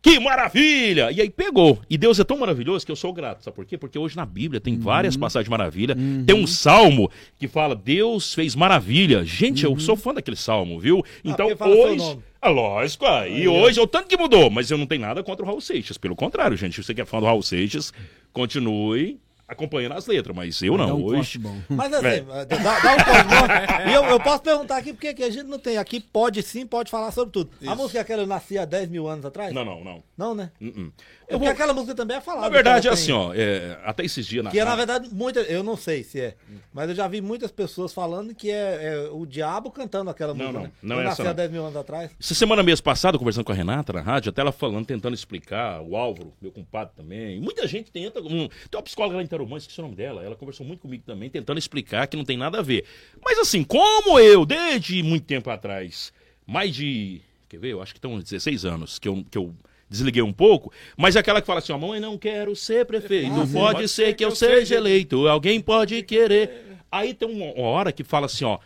[0.00, 1.12] Que maravilha!
[1.12, 1.78] E aí pegou.
[1.88, 3.44] E Deus é tão maravilhoso que eu sou grato.
[3.44, 3.78] Sabe por quê?
[3.78, 5.96] Porque hoje na Bíblia tem várias passagens de maravilha.
[6.26, 9.24] Tem um salmo que fala: Deus fez maravilha.
[9.24, 11.04] Gente, eu sou fã daquele salmo, viu?
[11.24, 12.18] Então fala seu hoje.
[12.40, 15.44] Ah, lógico, aí hoje é o tanto que mudou, mas eu não tenho nada contra
[15.44, 15.96] o Raul Seixas.
[15.96, 17.92] Pelo contrário, gente, se você que é fã do Raul Seixas,
[18.34, 19.18] continue
[19.52, 20.98] acompanhando as letras, mas eu Dá não.
[20.98, 21.16] um hoje.
[21.16, 21.56] corte bom.
[21.68, 23.88] Mas assim, dá, dá um ponto.
[23.88, 25.76] E eu, eu posso perguntar aqui porque aqui a gente não tem.
[25.78, 27.50] Aqui pode sim, pode falar sobre tudo.
[27.66, 29.52] A música é aquela eu nasci há 10 mil anos atrás?
[29.54, 30.02] Não, não, não.
[30.16, 30.50] Não, né?
[30.60, 30.92] Uh-uh.
[31.28, 32.44] É Eu porque vou- aquela música também é falada.
[32.46, 35.40] Na verdade, é assim, ó, é, até esses dias na Que é, na verdade, muita,
[35.40, 36.34] eu não sei se é,
[36.74, 40.46] mas eu já vi muitas pessoas falando que é, é o diabo cantando aquela Não,
[40.46, 40.58] música.
[40.58, 40.72] não, né?
[40.82, 41.36] não eu é nasci essa há não.
[41.36, 42.10] 10 mil anos atrás.
[42.20, 45.80] Essa semana mês passado, conversando com a Renata na rádio, até ela falando, tentando explicar,
[45.80, 47.40] o Álvaro, meu compadre também.
[47.40, 48.20] Muita gente tenta.
[48.20, 50.22] um- tem uma psicóloga lá em Tarumã, esqueci o nome dela.
[50.24, 52.84] Ela conversou muito comigo também, tentando explicar que não tem nada a ver.
[53.24, 56.12] Mas assim, como eu, desde muito tempo atrás,
[56.46, 57.20] mais de.
[57.48, 57.72] Quer ver?
[57.72, 59.24] Eu acho que estão uns 16 anos que eu.
[59.30, 59.54] Que eu
[59.90, 63.28] Desliguei um pouco, mas é aquela que fala assim: ó, mãe, não quero ser prefeito.
[63.52, 66.78] pode, ser que eu seja eleito, alguém pode querer.
[66.90, 68.58] Aí tem uma hora que fala assim: ó,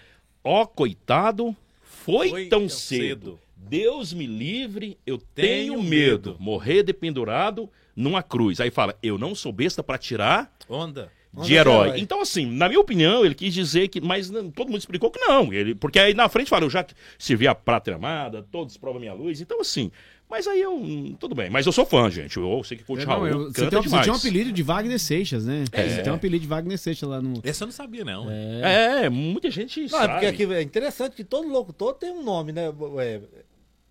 [0.45, 3.01] ó, coitado, foi, Foi tão tão cedo.
[3.33, 3.41] cedo.
[3.57, 6.31] Deus me livre, eu Tenho tenho, medo.
[6.31, 6.37] medo.
[6.39, 8.61] Morrer dependurado numa cruz.
[8.61, 11.11] Aí fala, eu não sou besta pra tirar Onda.
[11.33, 11.87] de Onda de herói.
[11.89, 12.01] herói.
[12.01, 14.01] Então, assim, na minha opinião, ele quis dizer que.
[14.01, 15.53] Mas não, todo mundo explicou que não.
[15.53, 16.85] Ele, porque aí na frente fala, eu já
[17.19, 19.41] servi a prata amada, todos provam minha luz.
[19.41, 19.91] Então, assim.
[20.29, 20.75] Mas aí eu.
[20.75, 21.49] hum, Tudo bem.
[21.49, 22.37] Mas eu sou fã, gente.
[22.37, 23.29] Eu sei que curte É, Raul.
[23.29, 25.63] eu- você, tem, você tinha um apelido de Wagner Seixas, né?
[25.71, 25.89] É.
[25.89, 27.41] Você tem um apelido de Wagner Seixas lá no.
[27.45, 28.27] Esse eu não sabia, não.
[28.29, 30.13] É, muita gente Não, é sabe.
[30.15, 32.63] porque aqui é interessante que todo locutor tem um nome, né?
[32.99, 33.21] É,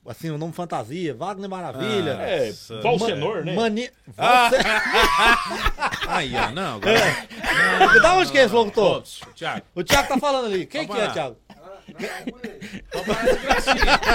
[0.07, 2.11] assim, o nome fantasia, Wagner Maravilha.
[2.21, 2.81] É, Nossa.
[2.81, 3.53] Valsenor, né?
[3.53, 3.89] Mani...
[4.17, 4.49] Ah.
[4.49, 4.65] Valse-
[6.07, 6.75] Aí, ó, não.
[6.77, 8.01] Agora...
[8.01, 8.93] Da onde que é esse locutor?
[8.93, 9.21] Todos.
[9.35, 9.61] Tiago.
[9.73, 10.65] O Thiago tá falando ali.
[10.65, 11.13] Quem Vamos que é, lá.
[11.13, 11.35] Thiago?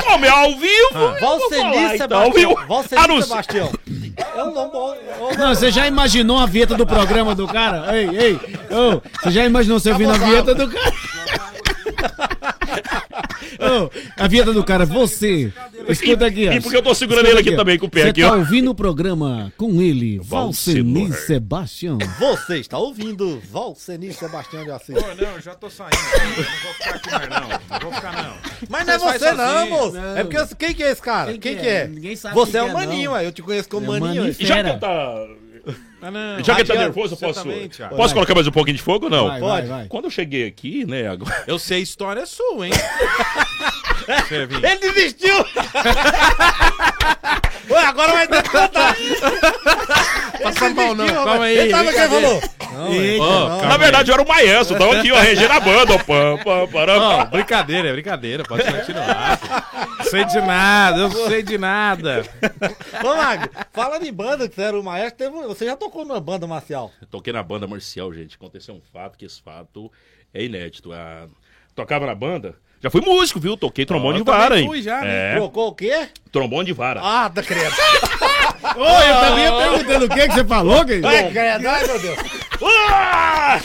[0.07, 0.89] Como é ao vivo?
[0.95, 1.15] Ah.
[1.17, 2.33] então, Sebastião.
[2.33, 2.55] viu?
[2.67, 3.73] Valceni Anunci- Sebastião.
[4.37, 4.95] É um nome bom.
[4.95, 7.97] É Não, você já imaginou a vinheta do programa do cara?
[7.97, 8.35] Ei, ei,
[8.71, 10.93] ô, você já imaginou você ouvindo a vinheta do cara?
[13.61, 15.53] Ô, a vinheta do cara, você.
[15.89, 16.49] Escuta aqui.
[16.49, 17.57] E porque eu tô segurando ele aqui ó.
[17.57, 18.37] também com o pé Você aqui, tá ó.
[18.39, 21.13] ouvindo o programa com ele, Valceni.
[21.13, 21.99] Sebastião.
[22.19, 24.95] Você está ouvindo Valceni Sebastião de Assis.
[24.95, 25.97] Pô, não, eu já tô saindo.
[25.97, 27.49] Não vou ficar aqui mais, não.
[27.49, 28.35] Não vou ficar, não.
[28.69, 29.93] Mas não é você não, moço.
[29.93, 30.17] Não.
[30.17, 31.31] É porque eu- quem que é esse cara?
[31.33, 31.73] Quem Quem, que que é?
[31.83, 31.89] é?
[31.89, 33.17] Ninguém sabe Você quem é o é, maninho.
[33.17, 34.23] Eu te conheço como É maninho.
[34.23, 34.37] Maninho.
[34.41, 34.47] ué.
[34.47, 35.27] Já que tá.
[36.03, 36.43] Ah, não.
[36.45, 37.45] Já que ele tá nervoso, eu posso.
[37.45, 38.13] Posso Vai.
[38.15, 39.29] colocar mais um pouquinho de fogo ou não?
[39.29, 39.67] Vai, Pode.
[39.67, 39.87] vai.
[39.89, 41.09] Quando eu cheguei aqui, né?
[41.09, 41.45] Agora...
[41.47, 42.73] Eu sei história sua, hein?
[44.63, 45.37] Ele desistiu!
[47.71, 48.97] Ué, agora vai ter que contar.
[50.43, 51.07] Passa mal, não.
[51.07, 51.59] Calma aí.
[51.59, 52.93] Ele sabe o que ele falou?
[52.95, 53.49] Eita, não.
[53.49, 55.99] calma Na verdade, eu era o maestro, tava aqui, ó, regendo a banda.
[56.05, 57.25] pam, pam, param, pam.
[57.31, 58.43] brincadeira, é brincadeira.
[58.45, 59.39] Pode continuar.
[60.05, 62.25] sei de nada, eu sei de nada.
[63.05, 65.17] Ô, Magno, fala de banda, que você era o maestro.
[65.19, 66.91] teve Você já tocou numa banda marcial?
[67.11, 68.37] Toquei na banda marcial, gente.
[68.37, 69.91] Aconteceu um fato, que esse fato
[70.33, 70.93] é inédito.
[70.93, 71.27] A-
[71.75, 72.55] Tocava na banda.
[72.83, 73.57] Já fui músico, viu?
[73.57, 74.67] Toquei trombone eu de vara, hein?
[74.67, 75.33] fui já, né?
[75.33, 76.09] É, Trocou o quê?
[76.33, 77.01] trombone de vara.
[77.03, 77.75] Ah, tá credo.
[78.77, 81.01] Ô, eu também ia perguntando o que que você falou, que...
[81.05, 81.69] Ai, credo.
[81.69, 82.19] Ai, meu Deus.
[82.63, 83.61] Ah!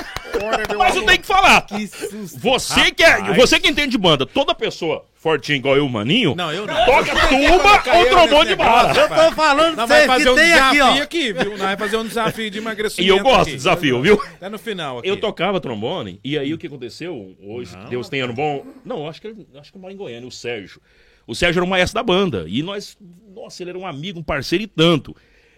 [0.78, 1.62] Mas eu tenho que falar.
[1.62, 2.40] Que susto.
[2.40, 6.52] Você que, é, você que entende de banda, toda pessoa fortinha igual eu, Maninho, Não,
[6.52, 6.86] eu não.
[6.86, 9.00] toca tuba ou trombone de vara.
[9.00, 11.04] Eu tô falando pra vai vocês fazer que um tem aqui, desafio ó.
[11.04, 11.50] aqui, viu?
[11.52, 13.52] Nós vai fazer um desafio de emagrecimento E eu gosto aqui.
[13.52, 14.22] de desafio, viu?
[14.22, 15.08] Até no final aqui.
[15.08, 17.36] Eu tocava trombone, e aí o que aconteceu?
[17.42, 18.66] Hoje, Não, Deus tenha no bom.
[18.84, 20.82] Não, acho que ele acho que mora em Goiânia, o Sérgio.
[21.26, 22.46] O Sérgio era o maestro da banda.
[22.48, 22.96] E nós.
[23.34, 25.16] Nossa, ele era um amigo, um parceiro e tanto.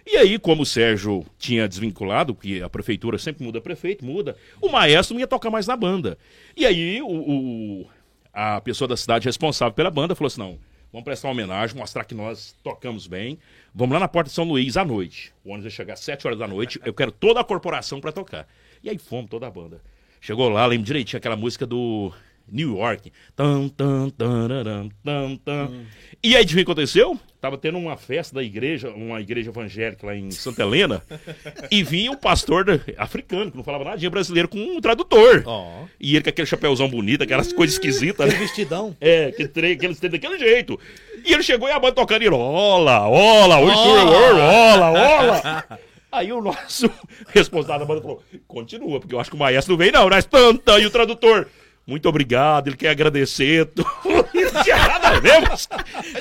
[0.09, 4.69] E aí, como o Sérgio tinha desvinculado, porque a prefeitura sempre muda prefeito, muda, o
[4.69, 6.17] maestro não ia tocar mais na banda.
[6.55, 7.87] E aí, o, o-
[8.33, 10.57] a pessoa da cidade responsável pela banda falou assim: não,
[10.93, 13.37] Vamos prestar uma homenagem, mostrar que nós tocamos bem.
[13.75, 15.33] Vamos lá na Porta de São Luís à noite.
[15.43, 16.79] O ônibus vai chegar às 7 horas da noite.
[16.85, 18.47] Eu quero toda a corporação pra tocar.
[18.81, 19.81] E aí fomos, toda a banda.
[20.21, 22.13] Chegou lá, lembro direitinho aquela música do
[22.51, 23.11] New York.
[23.35, 25.71] Tan, tan, tararam, tan, tan.
[26.23, 27.19] E aí, o que aconteceu?
[27.39, 31.03] Tava tendo uma festa da igreja, uma igreja evangélica lá em Santa Helena,
[31.69, 35.43] e vinha o pastor africano, que não falava nada, brasileiro, com um tradutor.
[35.45, 35.85] Ó.
[35.99, 38.45] E ele com aquele chapéuzão bonito, aquelas coisas esquisitas, Aquele né?
[38.47, 38.97] vestidão.
[38.99, 40.79] É, que tre- aqueles trem daquele jeito.
[41.23, 45.65] E ele chegou e a banda tocando, e ele, ola, ola, oi, ola, ola.
[46.11, 46.89] Aí o nosso
[47.29, 50.25] responsável da banda falou, continua, porque eu acho que o maestro não vem não, nós
[50.25, 51.47] tanta, e o tradutor...
[51.87, 53.65] Muito obrigado, ele quer agradecer.
[53.67, 53.87] tudo.
[54.53, 55.07] Não tinha nada
[55.49, 55.69] mas...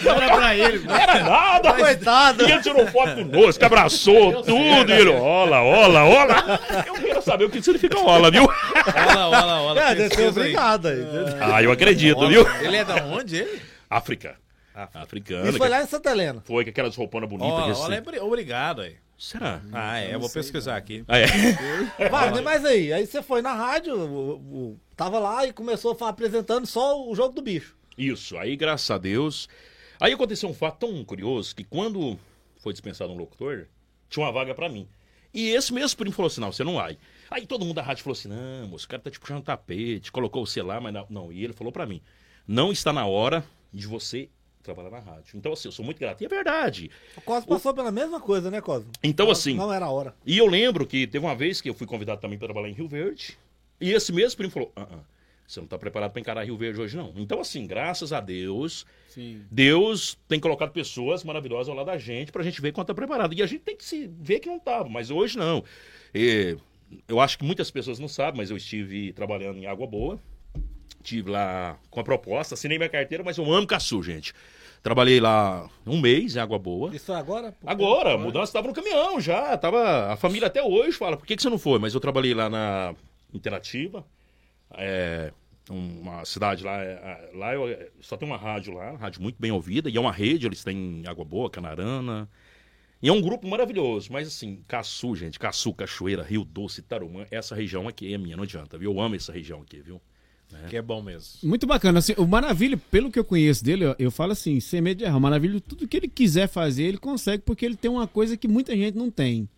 [0.05, 0.79] Não era pra ele.
[0.79, 1.73] Não era nada.
[1.75, 2.49] Coitado.
[2.49, 4.91] E ele tirou foto conosco, abraçou tudo.
[4.91, 6.61] E ele, ola, ola, ola.
[6.87, 8.45] Eu quero saber o que significa ola, viu?
[8.45, 9.81] Olha, olha, olha.
[9.81, 11.05] É, deve ser obrigado aí.
[11.41, 12.47] Ah, eu acredito, Olha, viu?
[12.63, 13.61] Ele é da onde, ele?
[13.91, 14.37] África.
[14.95, 15.49] Africana.
[15.49, 16.43] Isso foi lá em Santa Helena.
[16.45, 17.51] Foi com aquelas rouponas bonitas.
[17.53, 17.83] Olha, assim.
[17.83, 18.95] olha, obri- obrigado aí.
[19.19, 19.63] Será?
[19.73, 21.03] Ah, é, eu vou pesquisar aqui.
[21.09, 21.27] Ah, é.
[22.11, 26.67] Wagner, mas aí, aí você foi na rádio, o- o- tava lá e começou apresentando
[26.67, 27.75] só o jogo do bicho.
[27.97, 29.49] Isso, aí graças a Deus.
[29.99, 32.19] Aí aconteceu um fato tão curioso que quando
[32.59, 33.67] foi dispensado um locutor,
[34.11, 34.87] tinha uma vaga pra mim.
[35.33, 36.99] E esse mesmo primo falou assim: não, você não vai.
[37.31, 40.13] Aí todo mundo da rádio falou assim: não, moço, o cara tá te puxando tapete,
[40.13, 41.07] colocou você lá, mas não.
[41.09, 41.33] não.
[41.33, 42.03] E ele falou pra mim:
[42.47, 44.29] não está na hora de você
[44.67, 45.37] trabalhar na rádio.
[45.37, 46.23] Então, assim, eu sou muito grato.
[46.23, 46.91] E é verdade.
[47.17, 48.91] O Cosmo passou pela mesma coisa, né, Cosmo?
[49.03, 49.55] Então, assim.
[49.55, 50.15] Não era a hora.
[50.27, 52.75] E eu lembro que teve uma vez que eu fui convidado também para trabalhar em
[52.75, 53.39] Rio Verde.
[53.81, 54.99] E esse mesmo primo falou: ah, ah,
[55.47, 57.13] você não está preparado para encarar Rio Verde hoje, não.
[57.17, 59.43] Então, assim, graças a Deus, Sim.
[59.51, 63.33] Deus tem colocado pessoas maravilhosas ao lado da gente pra gente ver quanto tá preparado.
[63.35, 65.63] E a gente tem que se ver que não tava, mas hoje não.
[66.15, 66.57] E
[67.07, 70.21] eu acho que muitas pessoas não sabem, mas eu estive trabalhando em Água Boa.
[71.03, 74.35] Estive lá com a proposta, assinei minha carteira, mas eu amo Caçu, gente.
[74.83, 76.95] Trabalhei lá um mês em Água Boa.
[76.95, 77.55] Isso agora?
[77.65, 79.57] Agora, a mudança estava no caminhão já.
[79.57, 81.79] Tava, a família até hoje fala, por que, que você não foi?
[81.79, 82.95] Mas eu trabalhei lá na
[83.35, 84.07] Interativa,
[84.75, 85.33] é,
[85.69, 86.83] uma cidade lá.
[86.83, 90.01] é, Lá eu, só tem uma rádio lá, uma rádio muito bem ouvida, e é
[90.01, 92.29] uma rede, eles têm Água Boa, Canarana.
[93.03, 97.55] E é um grupo maravilhoso, mas assim, Caçu, gente, Caçu, Cachoeira, Rio Doce, Tarumã, essa
[97.55, 98.93] região aqui é minha, não adianta, viu?
[98.93, 100.01] Eu amo essa região aqui, viu?
[100.69, 101.25] Que é bom mesmo.
[101.43, 101.99] Muito bacana.
[101.99, 105.05] Assim, o Maravilha, pelo que eu conheço dele, eu, eu falo assim, sem medo de
[105.05, 105.17] errar.
[105.17, 108.49] O Maravilha, tudo que ele quiser fazer, ele consegue, porque ele tem uma coisa que
[108.49, 109.49] muita gente não tem.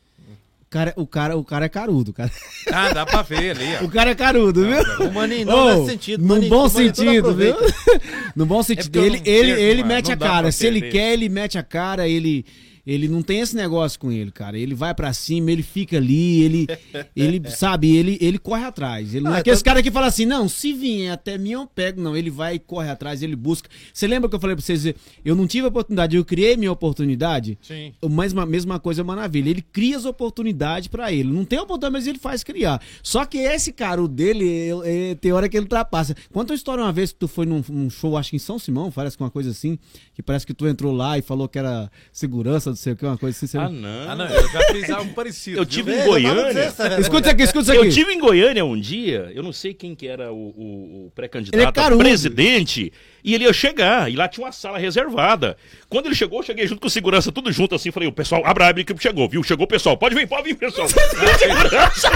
[0.60, 2.30] O cara, o cara, o cara é carudo, cara.
[2.70, 3.84] Ah, dá pra ver ali, ó.
[3.86, 5.08] O cara é carudo, viu?
[5.08, 6.20] O Maninho não nesse sentido.
[6.20, 7.54] No Maninho- bom sentido, viu?
[8.36, 8.90] no bom sentido.
[8.92, 10.52] porque eu ele não ele, perco, ele mete não a cara.
[10.52, 12.44] Se ele quer, ele mete a cara, ele.
[12.88, 14.58] Ele não tem esse negócio com ele, cara.
[14.58, 16.66] Ele vai pra cima, ele fica ali, ele,
[17.14, 19.14] ele sabe, ele, ele corre atrás.
[19.14, 21.50] Ele não Ah, é aqueles então- cara que fala assim, não, se vier até mim
[21.50, 22.00] eu pego.
[22.00, 23.68] Não, ele vai e corre atrás, ele busca.
[23.92, 24.86] Você lembra que eu falei pra vocês,
[25.22, 27.58] eu não tive oportunidade, eu criei minha oportunidade?
[27.60, 27.92] Sim.
[28.00, 29.50] A mesma, coisa é maravilha.
[29.50, 31.30] Ele cria as oportunidades pra ele.
[31.30, 32.80] Não tem oportunidade, mas ele faz criar.
[33.02, 36.16] Só que esse cara, o dele, é, tem hora que ele ultrapassa.
[36.32, 38.58] Conta uma história uma vez que tu foi num, num show, acho que em São
[38.58, 39.78] Simão, parece que uma coisa assim,
[40.14, 43.18] que parece que tu entrou lá e falou que era segurança, sei o que, uma
[43.18, 43.46] coisa assim.
[43.46, 44.10] você- Ah, não.
[44.10, 45.58] Ah, não, eu já fiz algo parecido.
[45.58, 46.64] Eu tive em Goiânia.
[47.00, 47.86] Escuta isso aqui, escuta isso aqui.
[47.86, 50.98] Eu tive em Goiânia um dia, eu não sei quem que era o, o- o
[50.98, 52.92] Ele é pré-candidato a presidente,
[53.24, 55.56] e ele ia chegar, e lá tinha uma sala reservada.
[55.88, 58.42] Quando ele chegou, eu cheguei junto com o segurança, tudo junto assim, falei, o pessoal,
[58.46, 59.42] abra a que chegou, viu?
[59.42, 60.88] Chegou o pessoal, pode vir, pode vir, pessoal.
[60.88, 62.08] segurança,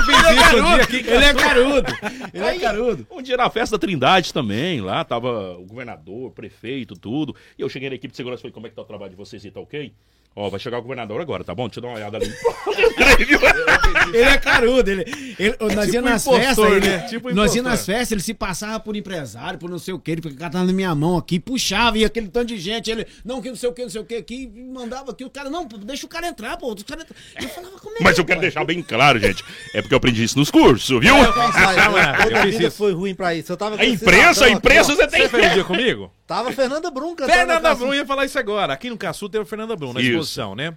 [0.82, 1.92] aqui, Ele é carudo.
[2.32, 3.06] Ele é carudo.
[3.10, 7.34] Um dia na festa da Trindade também, lá tava o governador, o prefeito, tudo.
[7.58, 9.10] E eu cheguei na equipe de segurança e falei, como é que tá o trabalho
[9.10, 9.92] de vocês aí, tá ok?
[10.34, 11.66] Ó, vai chegar o governador agora, tá bom?
[11.68, 12.32] Deixa eu dar uma olhada ali.
[14.14, 14.90] Ele é carudo.
[14.90, 15.04] Ele,
[15.38, 16.98] ele- nós tipo ia nas festas, ele, né?
[17.08, 17.62] Tipo nós ia impostor.
[17.64, 20.72] nas festas, ele se passava por empresário, por não sei o que, ele ficava na
[20.72, 23.72] minha mão aqui, puxava, e aquele tanto de gente, ele, não, que não sei o
[23.72, 26.56] que, não sei o que, aqui, mandava aqui, o cara, não, deixa o cara entrar,
[26.56, 27.14] pô, o cara entra.
[27.40, 28.50] Eu falava, como é Mas eu quero pode?
[28.50, 29.44] deixar bem claro, gente.
[29.74, 31.14] É porque eu aprendi isso nos cursos, viu?
[31.14, 31.92] Rapaz, eu
[32.24, 32.76] Toda a fiz vida isso.
[32.76, 33.52] foi ruim pra isso.
[33.52, 36.10] Eu tava com A imprensa, a imprensa você tem Você fez um dia comigo?
[36.36, 37.32] Tava Fernanda Brum cantando.
[37.38, 38.72] Fernanda a Brum ia falar isso agora.
[38.72, 40.10] Aqui no Caçu tem o Fernanda Brum na Isso.
[40.10, 40.76] exposição, né?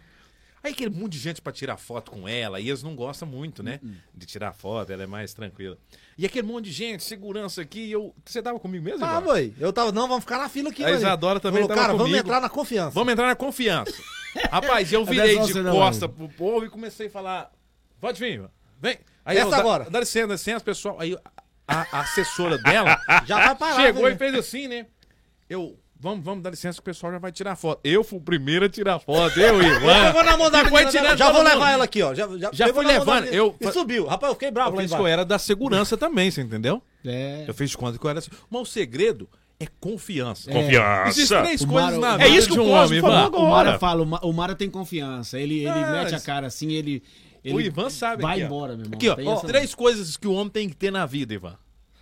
[0.63, 3.61] Aí aquele monte de gente pra tirar foto com ela, e eles não gostam muito,
[3.61, 3.79] né?
[4.13, 5.77] De tirar foto, ela é mais tranquila.
[6.17, 8.15] E aquele monte de gente, segurança aqui, e eu.
[8.25, 9.25] Você tava comigo mesmo, Ah, Isadora?
[9.25, 9.53] boi.
[9.59, 10.89] Eu tava, não, vamos ficar na fila aqui, A.
[10.91, 12.19] Isadora também Falou, tava Cara, vamos comigo.
[12.27, 12.89] entrar na confiança.
[12.91, 13.93] Vamos entrar na confiança.
[14.51, 16.13] Rapaz, eu virei é de costa mano.
[16.17, 17.51] pro povo e comecei a falar:
[18.01, 18.43] pode vir,
[18.81, 18.97] vem.
[19.23, 19.87] Aí Essa eu, dá- agora.
[19.89, 20.99] Dá licença, dá licença, pessoal.
[20.99, 21.15] Aí
[21.67, 23.75] a, a assessora dela Já vai parar.
[23.81, 24.15] chegou velho.
[24.15, 24.87] e fez assim, né?
[25.49, 25.77] Eu.
[25.97, 27.79] Vamos, vamos, dá licença que o pessoal já vai tirar foto.
[27.83, 30.07] Eu fui o primeiro a tirar foto, eu e Ivan.
[30.07, 31.47] Eu vou na mão da menina tirando dela, Já vou mundo.
[31.53, 32.13] levar ela aqui, ó.
[32.13, 34.05] Já, já, Já fui levando, eu- E subiu.
[34.05, 36.83] Rapaz, eu fiquei bravo Eu lá fiz que eu era da segurança também, você entendeu?
[37.05, 37.45] É.
[37.47, 38.29] Eu fiz conta que eu era assim.
[38.49, 39.27] Mas o segredo
[39.57, 40.51] é confiança.
[40.51, 41.09] Confiança.
[41.09, 43.15] Existem três O coisas Mara- na É vida isso que de o um homem, falou
[43.17, 43.25] Ivan.
[43.27, 43.43] agora.
[43.45, 45.39] O Mara fala, o Ma- o Mara tem confiança.
[45.39, 47.01] Ele, ele Ah, mete a cara assim, ele.
[47.41, 48.45] ele O Ivan sabe Vai aqui, ó.
[48.47, 48.97] embora, meu irmão.
[48.97, 51.57] Aqui, ó, ó, três coisas que o homem tem que ter na vida, Ivan.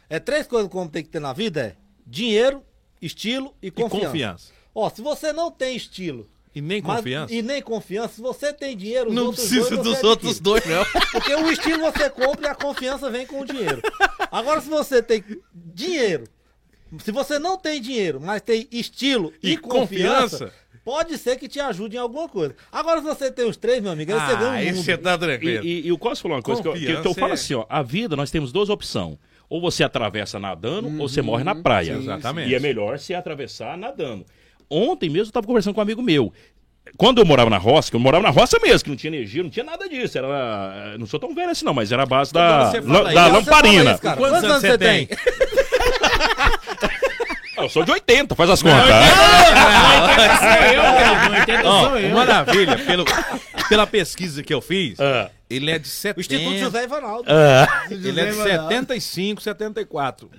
[0.10, 1.75] É três coisas que o homem tem que ter na vida: é
[2.08, 2.63] dinheiro,
[3.05, 4.05] estilo e E confiança.
[4.07, 4.51] confiança.
[4.75, 7.33] Ó, se você não tem estilo E nem mas- confiança.
[7.33, 10.39] e nem confiança, se você tem dinheiro, os Não outros precisa dois, dos você outros
[10.39, 10.83] dois, não.
[11.11, 13.81] Porque o estilo você compra e a confiança vem com o dinheiro.
[14.31, 16.25] Agora, se você tem dinheiro,
[16.99, 20.53] se você não tem dinheiro, mas tem estilo e, E confiança, confiança.
[20.85, 22.55] pode ser que te ajude em alguma coisa.
[22.71, 24.83] Agora, se você tem os três, meu amigo, aí você ganha Ah, um aí mundo.
[24.83, 25.65] você tá E, tranquilo.
[25.65, 27.53] e- e o Costa falou uma coisa que eu, que, eu Confiança falo é- assim,
[27.55, 29.17] ó, a vida nós temos duas opções.
[29.49, 31.93] Ou você atravessa nadando, ou você morre na praia.
[31.95, 32.49] sim, Exatamente.
[32.49, 34.25] E é melhor se atravessar nadando.
[34.69, 36.34] Ontem mesmo eu estava conversando com um amigo meu.
[36.97, 39.41] Quando eu morava na roça, que eu morava na roça mesmo, que não tinha energia,
[39.43, 40.17] não tinha nada disso.
[40.17, 43.27] Era, não sou tão velho assim não, mas era a base da, la- aí, da
[43.27, 43.91] lamparina.
[43.93, 44.17] isso, cara.
[44.17, 45.08] Quantos anos você tem?
[47.58, 48.79] Ah, Eu sou de 80, faz as contas.
[51.63, 52.10] Ó, sou eu.
[52.15, 52.77] maravilha.
[52.79, 53.06] Pelo,
[53.69, 55.29] pela pesquisa que eu fiz, Ah.
[55.55, 56.19] Ele é de O 70.
[56.21, 57.29] Instituto José Ivanaldo.
[57.89, 60.29] Ele é de 75, 74.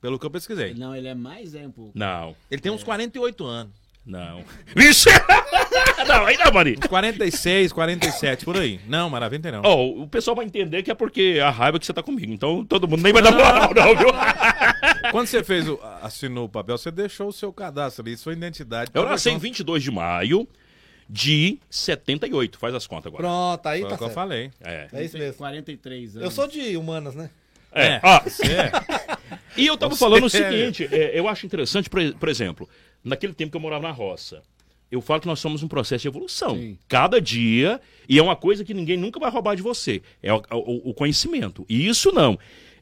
[0.00, 0.74] Pelo que eu pesquisei.
[0.74, 1.92] Não, ele é mais, é um pouco.
[1.94, 3.72] Não, Ele tem uns 48 anos.
[4.06, 4.44] não.
[4.76, 5.10] Vixe!
[6.06, 6.76] não, aí não, Mari.
[6.78, 8.80] Uns 46, 47, por aí.
[8.86, 9.62] Não, maravilha não.
[9.64, 12.32] Ó, o pessoal vai entender que é porque a raiva que você tá comigo.
[12.32, 14.08] Então todo mundo nem vai dar moral, não, viu?
[15.10, 18.90] Quando você fez o, assinou o papel, você deixou o seu cadastro ali, sua identidade.
[18.94, 20.48] Eu nasci em versão- 22 de maio
[21.08, 22.58] de 78.
[22.58, 23.22] Faz as contas agora.
[23.22, 24.14] Pronto, aí Foi tá o que eu certo.
[24.14, 24.50] falei.
[24.60, 24.88] É.
[24.92, 25.34] É isso mesmo.
[25.38, 26.24] 43 anos.
[26.24, 27.30] Eu sou de humanas, né?
[27.72, 27.86] É.
[27.86, 28.00] É.
[28.02, 29.38] Ó, É.
[29.56, 32.68] e eu tava Você falando o é- seguinte: é, eu acho interessante, por, por exemplo,
[33.04, 34.42] naquele tempo que eu morava na roça.
[34.90, 36.56] Eu falo que nós somos um processo de evolução.
[36.56, 36.78] Sim.
[36.88, 40.00] Cada dia, e é uma coisa que ninguém nunca vai roubar de você.
[40.22, 41.66] É o, o- o conhecimento.
[41.68, 42.38] E isso não.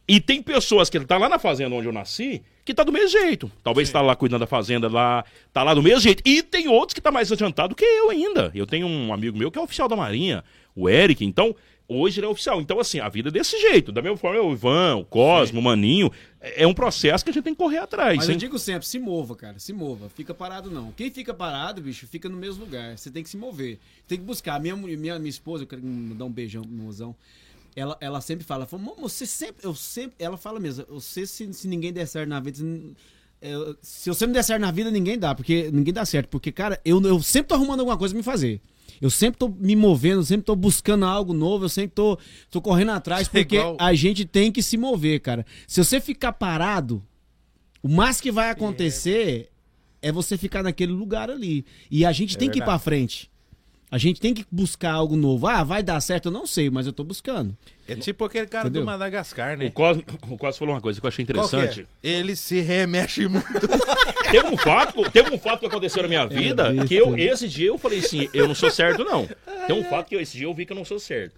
[0.08, 3.08] E tem pessoas que tá lá na fazenda onde eu nasci, que tá do mesmo
[3.08, 3.50] jeito.
[3.62, 6.22] Talvez tá lá cuidando da fazenda lá, tá lá do mesmo jeito.
[6.24, 8.52] E tem outros que tá mais adiantado que eu ainda.
[8.54, 10.44] Eu tenho um amigo meu que é oficial da Marinha,
[10.76, 11.24] o Eric.
[11.24, 11.56] Então,
[11.88, 12.60] hoje ele é oficial.
[12.60, 13.90] Então, assim, a vida é desse jeito.
[13.90, 16.12] Da mesma forma, o Ivan, o Cosmo, o Maninho.
[16.40, 18.16] É é um processo que a gente tem que correr atrás.
[18.16, 18.38] Mas eu hein?
[18.38, 20.08] digo sempre, se mova, cara, se mova.
[20.08, 20.92] Fica parado não.
[20.92, 22.96] Quem fica parado, bicho, fica no mesmo lugar.
[22.96, 23.78] Você tem que se mover.
[24.06, 24.60] Tem que buscar.
[24.60, 27.16] Minha, minha, minha esposa, eu quero dar um beijão mozão.
[27.76, 31.52] Ela, ela sempre fala, fala, "Mô, você sempre, eu sempre, ela fala mesmo, você se,
[31.52, 32.94] se ninguém der certo na vida, se,
[33.42, 36.50] é, se você não der certo na vida, ninguém dá, porque ninguém dá certo, porque
[36.50, 38.62] cara, eu, eu sempre tô arrumando alguma coisa pra me fazer.
[38.98, 42.18] Eu sempre tô me movendo, eu sempre tô buscando algo novo, eu sempre tô,
[42.50, 45.44] tô correndo atrás, É porque igual- a gente tem que se mover, cara.
[45.68, 47.04] Se você ficar parado,
[47.82, 49.50] o mais que vai acontecer
[50.00, 51.66] é você ficar naquele lugar ali.
[51.90, 52.70] E a gente tem que ir verdade.
[52.70, 53.30] pra frente.
[53.90, 55.46] A gente tem que buscar algo novo.
[55.46, 56.26] Ah, vai dar certo?
[56.26, 57.56] Eu não sei, mas eu tô buscando.
[57.86, 58.82] É tipo aquele cara Entendeu?
[58.82, 59.66] do Madagascar, O né?
[59.66, 59.70] O
[60.36, 61.58] Cosmo falou uma coisa que eu achei Qual que é?
[61.60, 61.88] interessante.
[62.02, 63.46] Ele se remexe muito.
[64.30, 66.88] Teve um fato, teve um fato que aconteceu na minha vida besta.
[66.88, 69.28] que eu, esse dia eu falei assim, eu não sou certo não.
[69.68, 71.34] Tem um fato que eu, esse dia eu vi que eu não sou certo.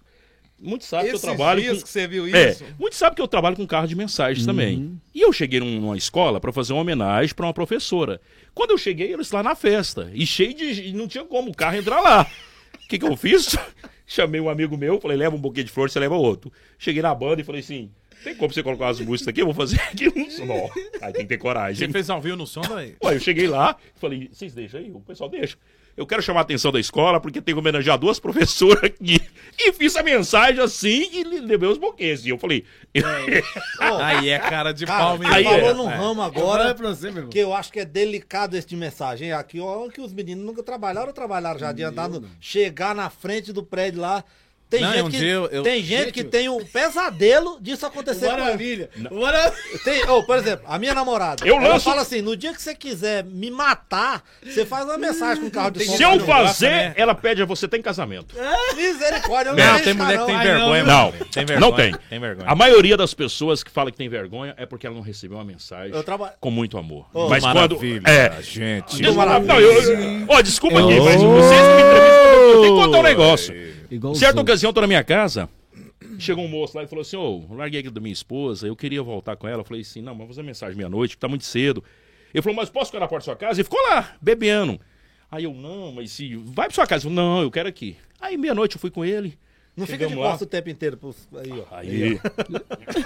[0.61, 1.81] Muitos sabem que eu trabalho com...
[1.81, 2.65] que você viu É, isso?
[2.77, 4.99] muitos sabem que eu trabalho com carro de mensagens também.
[5.15, 8.19] E eu cheguei num- numa escola para fazer uma homenagem para uma professora.
[8.53, 10.11] Quando eu cheguei, eles lá na festa.
[10.13, 10.89] E cheio de.
[10.89, 12.29] e não tinha como o carro entrar lá.
[12.75, 13.55] O que, que eu fiz?
[14.05, 16.51] Chamei um amigo meu, falei, leva um buquê de flor, você leva outro.
[16.79, 17.91] Cheguei na banda e falei assim:
[18.23, 19.41] tem como você colocar as músicas aqui?
[19.41, 20.69] Eu vou fazer aqui um som.
[21.01, 21.85] Aí tem que ter coragem.
[21.87, 22.95] Você fez ao vivo no som, daí?
[23.03, 24.91] Ué, eu cheguei lá, falei, vocês deixam aí?
[24.91, 25.55] O pessoal deixa.
[25.99, 29.19] Eu quero chamar a atenção da escola, porque tenho que homenagear duas professoras aqui.
[29.59, 32.25] E fiz a mensagem assim e le- levei os buquês.
[32.25, 32.63] E eu falei.
[34.01, 35.35] Aí é cara de Cara, pau você mesmo.
[35.35, 35.73] aí falou é.
[35.73, 35.95] num É.
[35.95, 37.29] ramo Agora é pra você, meu irmão.
[37.29, 39.31] que eu acho que é delicado esse de mensagem.
[39.31, 42.23] Aqui, ó, que os meninos nunca trabalharam ou trabalharam já adiantado.
[42.39, 44.23] Chegar na frente do prédio lá.
[44.69, 47.87] Tem Não, gente, um que, eu- eu- tem gente Gente, que tem um pesadelo disso
[47.87, 48.37] acontecer ela.
[48.37, 48.87] Maravilha.
[49.11, 49.79] Maravilha.
[49.83, 51.43] Tem, ô, por exemplo, a minha namorada.
[51.47, 54.97] Eu ela lanço- fala assim: no dia que você quiser me matar, você faz uma
[54.97, 55.97] mensagem com o carro de som.
[55.97, 56.93] Se eu não gosta, fazer, né?
[56.95, 58.35] ela pede a você tem casamento.
[58.75, 60.43] Misericórdia, eu Não, deixo tem mulher que tem não.
[60.43, 60.83] vergonha.
[60.83, 61.59] Não, tem vergonha.
[61.59, 61.95] não tem.
[62.09, 62.47] Tem vergonha.
[62.49, 65.43] A maioria das pessoas que fala que tem vergonha é porque ela não recebeu uma
[65.45, 67.07] mensagem Eu traba- com muito amor.
[67.13, 67.55] Ô, mas quando.
[67.75, 68.41] Maravilha, É.
[68.41, 68.97] gente.
[68.97, 72.75] Desculpa, não, eu, eu- ó, desculpa aqui, Eu- mas vocês que me entrevistam, eu tenho
[72.75, 73.78] que contar um negócio.
[73.89, 75.49] Igual Certa ocasião, eu tô na minha casa,
[76.19, 78.75] chegou um moço lá e falou assim, ô, eu larguei aqui da minha esposa, eu
[78.75, 79.61] queria voltar com ela.
[79.61, 81.83] Eu falei assim, não, mas vou fazer mensagem meia-noite, que tá muito cedo.
[82.33, 83.61] Ele falou, mas posso ficar na porta da sua casa?
[83.61, 84.79] E ficou lá, bebendo.
[85.31, 86.35] Aí eu, não, mas se...
[86.35, 87.07] Vai pra sua casa.
[87.07, 87.95] Eu, não, eu quero aqui.
[88.21, 89.37] Aí meia-noite eu fui com ele.
[89.77, 90.31] Não fica de Chegamos lá.
[90.31, 90.97] costa o tempo inteiro.
[90.97, 91.63] pros- Aí, ó.
[91.75, 92.19] Aí,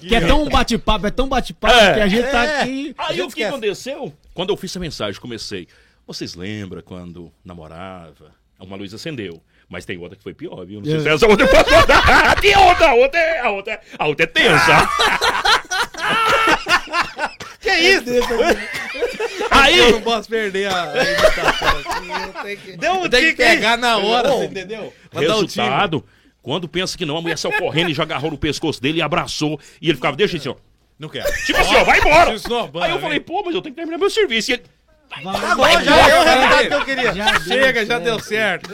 [0.00, 1.94] Que é tão bate-papo, é tão bate-papo É.
[1.94, 2.60] que a gente tá É.
[2.62, 2.94] aqui.
[2.96, 4.12] aí o que aconteceu?
[4.34, 5.66] Quando eu fiz essa mensagem, comecei.
[6.06, 8.34] Vocês lembram quando namorava?
[8.58, 9.40] Uma luz acendeu.
[9.68, 10.80] Mas tem outra que foi pior, viu?
[10.80, 12.34] Não sei se essa outra contar.
[12.40, 14.88] Tem outra, a outra é, a outra é, a outra é tensa.
[17.60, 18.04] Que isso?
[19.50, 22.08] Aí, Eu não posso perder a, a imitação aqui.
[22.08, 24.92] Eu tenho que, Deu um tenho que pegar na hora, você entendeu?
[25.12, 25.26] O time.
[25.26, 26.04] resultado,
[26.40, 29.02] quando pensa que não, a mulher saiu correndo e já agarrou no pescoço dele e
[29.02, 29.58] abraçou.
[29.82, 30.54] E ele ficava, deixa assim, ó.
[30.98, 31.30] Não quero.
[31.44, 32.34] Tipo assim, ó, vai embora.
[32.34, 34.50] Isso não, Aí eu falei, pô, mas eu tenho que terminar meu serviço.
[34.50, 34.62] E ele,
[35.10, 37.14] Agora já deu o resultado que eu queria.
[37.14, 38.04] Já Chega, deu já certo.
[38.04, 38.70] deu certo.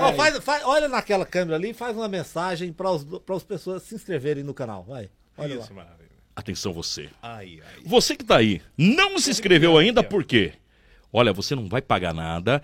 [0.00, 2.88] Ó, faz, faz- olha naquela câmera ali e faz uma mensagem para
[3.36, 4.84] as pessoas se inscreverem no canal.
[4.84, 5.10] Vai.
[5.36, 5.64] Olha lá.
[5.64, 6.10] Isso, maravilha.
[6.36, 7.08] atenção você.
[7.22, 7.82] Aí, aí.
[7.84, 10.52] Você que tá aí, não se inscreveu ainda, por quê?
[11.12, 12.62] Olha, você não vai pagar nada,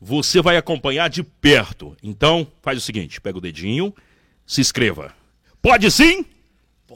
[0.00, 1.96] você vai acompanhar de perto.
[2.02, 3.94] Então, faz o seguinte, pega o dedinho,
[4.46, 5.12] se inscreva.
[5.60, 6.24] Pode sim?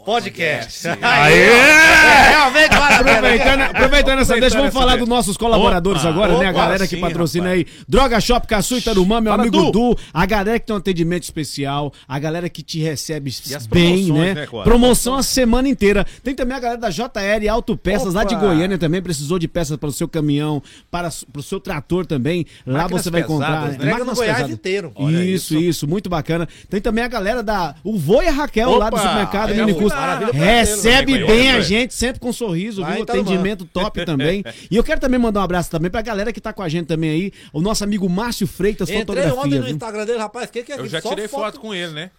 [0.05, 0.89] Podcast.
[1.03, 1.47] Aê!
[2.29, 3.17] Realmente, vale a pena.
[3.17, 6.47] Aproveitando, aproveitando essa deixa, vamos falar dos nossos colaboradores Opa, agora, né?
[6.47, 7.67] A opa, galera que sim, patrocina rapaz.
[7.67, 7.85] aí.
[7.89, 9.95] Droga Shop Caçu Itarumã, meu Fala, amigo Du.
[9.95, 9.99] Du.
[10.13, 11.93] A galera que tem um atendimento especial.
[12.07, 13.33] A galera que te recebe
[13.71, 14.35] bem, né?
[14.35, 14.47] né?
[14.65, 16.07] Promoção a semana inteira.
[16.23, 18.47] Tem também a galera da JL Autopeças lá de Opa.
[18.47, 19.01] Goiânia também.
[19.03, 22.47] Precisou de peças para o seu caminhão, para o seu trator também.
[22.67, 23.63] Lá Máquinas você vai encontrar.
[23.63, 23.91] pesadas, né?
[23.91, 24.55] Máquinas Goiás pesadas.
[24.55, 24.93] inteiro.
[24.99, 25.57] Isso, isso.
[25.57, 26.49] isso, muito bacana.
[26.69, 27.75] Tem também a galera da.
[27.83, 30.07] O Vô e a Raquel lá do Opa, supermercado aí, Minicus.
[30.07, 33.03] maravilha pra Recebe bem a gente, sempre com um sorriso, Vai, viu?
[33.05, 33.25] Itarumã.
[33.25, 34.45] Atendimento top também.
[34.71, 36.87] E eu quero também mandar um abraço também pra galera que tá com a gente
[36.87, 37.33] também aí.
[37.53, 39.59] O nosso amigo Márcio Freitas, Entrei ontem fotografia.
[39.61, 39.75] no viu?
[39.75, 42.11] Instagram dele, rapaz, o que, que é Eu já Só tirei foto com ele, né?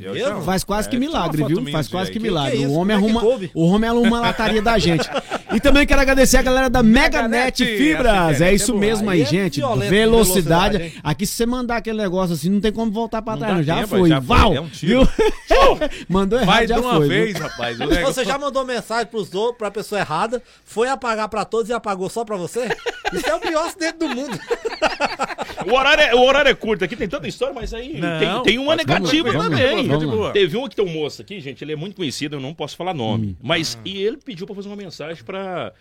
[0.00, 1.64] Eu Faz quase que É, milagre, viu?
[1.70, 2.58] Faz quase que milagre.
[2.58, 3.22] que é o homem é arruma,
[3.54, 5.08] o homem arruma a lataria da gente.
[5.54, 8.40] E também quero agradecer a galera da Meganet Fibras.
[8.40, 9.56] É isso é mesmo aí, Aí é gente.
[9.60, 10.94] violento de Velocidade.
[11.02, 13.66] Aqui se você mandar aquele negócio assim, não tem como voltar pra trás.
[13.66, 14.08] Já foi.
[14.08, 14.54] já foi, Val!
[14.54, 15.04] é um tiro.
[15.04, 15.08] viu?
[16.08, 17.08] Mandou errado, Vai de já uma foi.
[17.08, 17.24] viu?
[17.24, 17.76] vez, rapaz.
[17.80, 21.68] O negócio- Você já mandou mensagem pros outros, pra pessoa errada, foi apagar pra todos
[21.68, 22.68] e apagou só pra você?
[23.12, 24.38] Isso é o pior acidente do mundo.
[25.66, 28.42] O horário, é, o horário é curto aqui, tem tanta história, mas aí Não, tem,
[28.54, 29.81] tem uma mas negativa também.
[29.88, 30.30] Lá.
[30.32, 32.76] Teve um que tem um moço aqui, gente, ele é muito conhecido, eu não posso
[32.76, 33.28] falar nome.
[33.28, 33.36] Hum.
[33.42, 33.82] Mas, Ah.
[33.84, 35.72] e ele pediu pra fazer uma mensagem pra,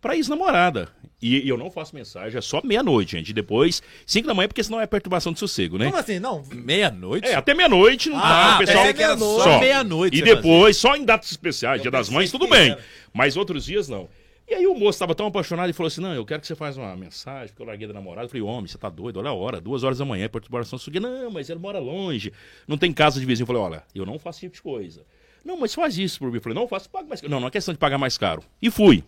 [0.00, 0.88] pra ex-namorada.
[1.22, 3.32] E, e eu não faço mensagem, é só meia-noite, gente.
[3.32, 5.86] Depois, cinco da manhã, porque senão é perturbação de sossego, né?
[5.86, 6.18] Como assim?
[6.18, 6.42] Não.
[6.52, 7.26] Meia-noite?
[7.28, 8.92] É, até meia-noite não Ah, dá, o pessoal.
[8.94, 12.72] que era só meia-noite E depois, só em datas especiais, dia das mães, tudo bem.
[12.72, 12.80] era.
[13.12, 14.08] Mas outros dias não.
[14.46, 16.54] E aí o moço estava tão apaixonado e falou assim: Não, eu quero que você
[16.54, 18.26] faça uma mensagem, porque eu larguei da namorada.
[18.26, 21.00] Eu falei, homem, você tá doido, olha a hora, duas horas da manhã, perturbação suga.
[21.00, 22.32] Não, mas ele mora longe,
[22.68, 23.44] não tem casa de vizinho.
[23.44, 25.02] Eu falei, olha, eu não faço esse tipo de coisa.
[25.44, 26.36] Não, mas faz isso por mim.
[26.36, 27.30] Eu falei, não, faço, paga mais caro.
[27.30, 28.42] Não, não é questão de pagar mais caro.
[28.60, 29.02] E fui.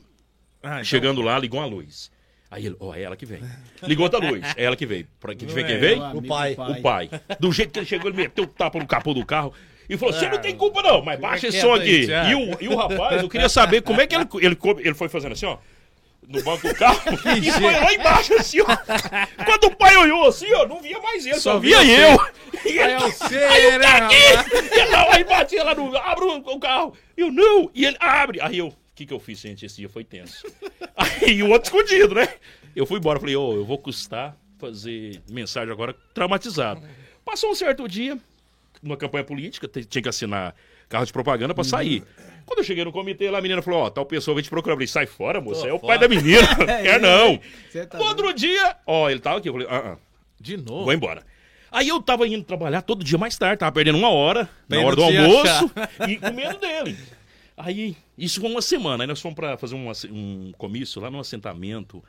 [0.63, 2.11] Ah, então- Chegando lá, ligou uma luz.
[2.51, 3.41] Aí ele, ó, é ela que vem.
[3.83, 5.07] Ligou outra luz, é ela que veio.
[5.21, 6.03] Pra que Não ver quem é, veio?
[6.03, 6.55] amigo pai.
[6.55, 7.11] O pai.
[7.41, 9.53] Do jeito que ele chegou, ele meteu o tapa no capô do carro
[9.89, 12.07] e falou: Você não tem culpa, não, mas baixa esse som aqui.
[12.07, 15.09] E o, e o rapaz, eu queria saber como é que ele, ele, ele foi
[15.09, 15.59] fazendo assim, ó.
[16.29, 16.99] No banco do carro
[17.41, 18.67] e foi lá embaixo, assim, ó.
[19.45, 22.19] Quando o pai olhou assim, ó, não via mais ele, só, Só via via eu.
[22.67, 24.17] E ele, É você, aí eu né, tá aqui!
[24.35, 24.73] rapaz?
[24.73, 25.97] E lá, aí batia lá no.
[25.97, 26.97] Abre o, carro.
[27.17, 27.71] Eu não.
[27.73, 28.41] E ele abre.
[28.41, 28.69] Aí eu.
[28.69, 29.65] O que, que eu fiz, gente?
[29.65, 30.47] Esse dia foi tenso.
[30.97, 32.27] Aí o outro escondido, né?
[32.75, 33.21] Eu fui embora.
[33.21, 36.83] Falei, ô, eu vou custar fazer mensagem agora traumatizado.
[37.25, 38.19] Passou um certo dia,
[38.83, 40.55] numa campanha política, tinha que assinar
[40.89, 42.03] carro de propaganda pra sair.
[42.45, 44.75] Quando eu cheguei no comitê, lá a menina falou: Ó, tal pessoa vai te procurar.
[44.75, 45.67] Eu falei: sai fora, moça.
[45.67, 46.47] É o pai da menina.
[46.83, 47.41] Quer não.
[47.89, 49.49] Tá outro dia, ó, ele tava aqui.
[49.49, 49.97] Eu falei: ah, ah.
[50.41, 50.85] De novo.
[50.85, 51.23] Vou embora.
[51.71, 54.87] Aí eu tava indo trabalhar todo dia mais tarde, tava perdendo uma hora, Bem, na
[54.87, 55.71] hora do almoço,
[56.09, 56.97] e com medo dele.
[57.57, 61.19] Aí, isso foi uma semana, aí nós fomos pra fazer um, um comício lá no
[61.19, 62.03] assentamento,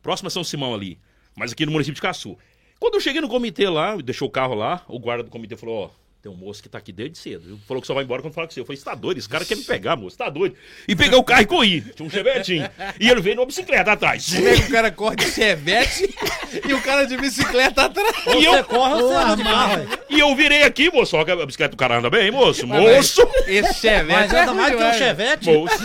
[0.00, 0.98] próximo a São Simão ali,
[1.34, 2.38] mas aqui no município de Caçu.
[2.78, 5.84] Quando eu cheguei no comitê lá, deixou o carro lá, o guarda do comitê falou,
[5.86, 5.90] ó,
[6.22, 7.42] tem um moço que tá aqui desde cedo.
[7.48, 8.60] Ele falou que só vai embora quando falar com você.
[8.60, 9.16] Eu falei, você tá doido?
[9.18, 10.54] Esse cara quer me pegar, moço, tá doido?
[10.86, 11.80] E peguei o carro e corri.
[11.80, 12.68] Tinha um chevetinho.
[13.00, 14.34] E ele veio numa bicicleta atrás.
[14.34, 16.14] É que o cara corre de chevette
[16.68, 18.14] e o cara de bicicleta atrás?
[18.38, 19.98] E eu, Corre você velho.
[20.10, 21.16] e eu virei aqui, moço.
[21.16, 22.66] Ó, que a bicicleta do cara anda bem, moço.
[22.66, 23.26] Moço!
[23.46, 24.96] Esse chevette Mas é anda mais que um demais.
[24.98, 25.50] chevette.
[25.50, 25.78] Moço.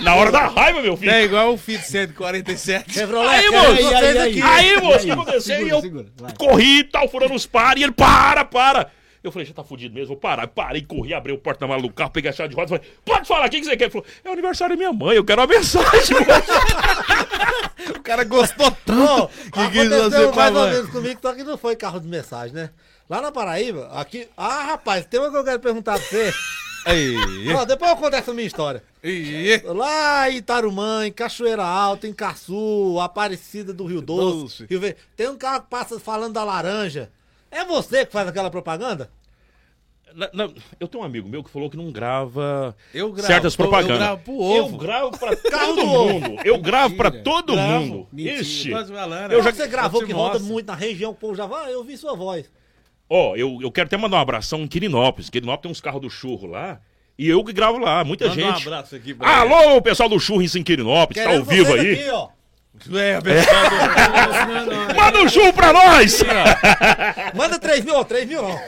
[0.00, 1.10] Na hora da raiva, meu filho.
[1.10, 2.92] É igual o Fit 147.
[2.92, 4.42] Chevrolet, Aí, moço, aí, aí, aqui.
[4.42, 5.10] Aí, moço, o que aí?
[5.12, 5.80] aconteceu?
[5.80, 8.90] Segura, E eu corri e tal, furando os pares, e ele, para, para.
[9.22, 10.46] Eu falei, já tá fudido mesmo, vou parar.
[10.48, 13.28] Parei, corri, abri o porta-malas do carro, peguei a chave de roda e falei, pode
[13.28, 13.84] falar, o que você quer?
[13.84, 16.16] Ele falou, é o aniversário da minha mãe, eu quero uma mensagem.
[17.96, 21.42] O cara gostou tanto que quis aconteceu você pra mais ou menos comigo, só que
[21.42, 22.70] não foi carro de mensagem, né?
[23.08, 24.26] Lá na Paraíba, aqui...
[24.36, 26.32] Ah, rapaz, tem uma que eu quero perguntar pra você.
[26.86, 27.16] Aí.
[27.52, 28.82] Ó, depois eu conto essa minha história.
[29.02, 29.60] Aí.
[29.64, 34.66] Lá em Tarumã, em Cachoeira Alta, em Caçu, Aparecida do Rio Doce, Doce.
[34.70, 34.96] Rio Verde.
[35.16, 37.10] Tem um carro que passa falando da laranja.
[37.50, 39.10] É você que faz aquela propaganda?
[40.12, 43.52] Na- na- eu tenho um amigo meu que falou que não grava Eu gravo, certas
[43.52, 43.98] eu propagandas.
[43.98, 44.56] gravo pro ovo.
[44.74, 46.36] Eu gravo pra todo mundo.
[46.44, 47.24] Eu gravo pra Mentira.
[47.24, 47.84] todo Gravo.
[47.84, 48.08] mundo.
[48.12, 48.40] Mentira.
[48.40, 48.70] Ixi.
[48.72, 48.78] Eu
[49.30, 51.70] Eu já- você gravou eu que roda muito na região, o povo já vai, ah,
[51.70, 52.50] eu vi sua voz.
[53.08, 55.30] Ó, eu, eu quero até mandar um abração em Quirinópolis.
[55.30, 56.80] Quirinópolis tem uns carros do churro lá.
[57.16, 58.66] E eu que gravo lá, muita Manda um gente.
[58.66, 62.00] abraço aqui pra Alô, pessoal do Churros em Quirinópolis, tá ao Querendo vivo vocês aí.
[62.00, 62.28] Aqui, ó.
[62.92, 64.94] É, pessoal do...
[64.96, 66.22] Manda um churro pra nós!
[67.34, 68.58] Manda 3 mil, ó, 3 mil não.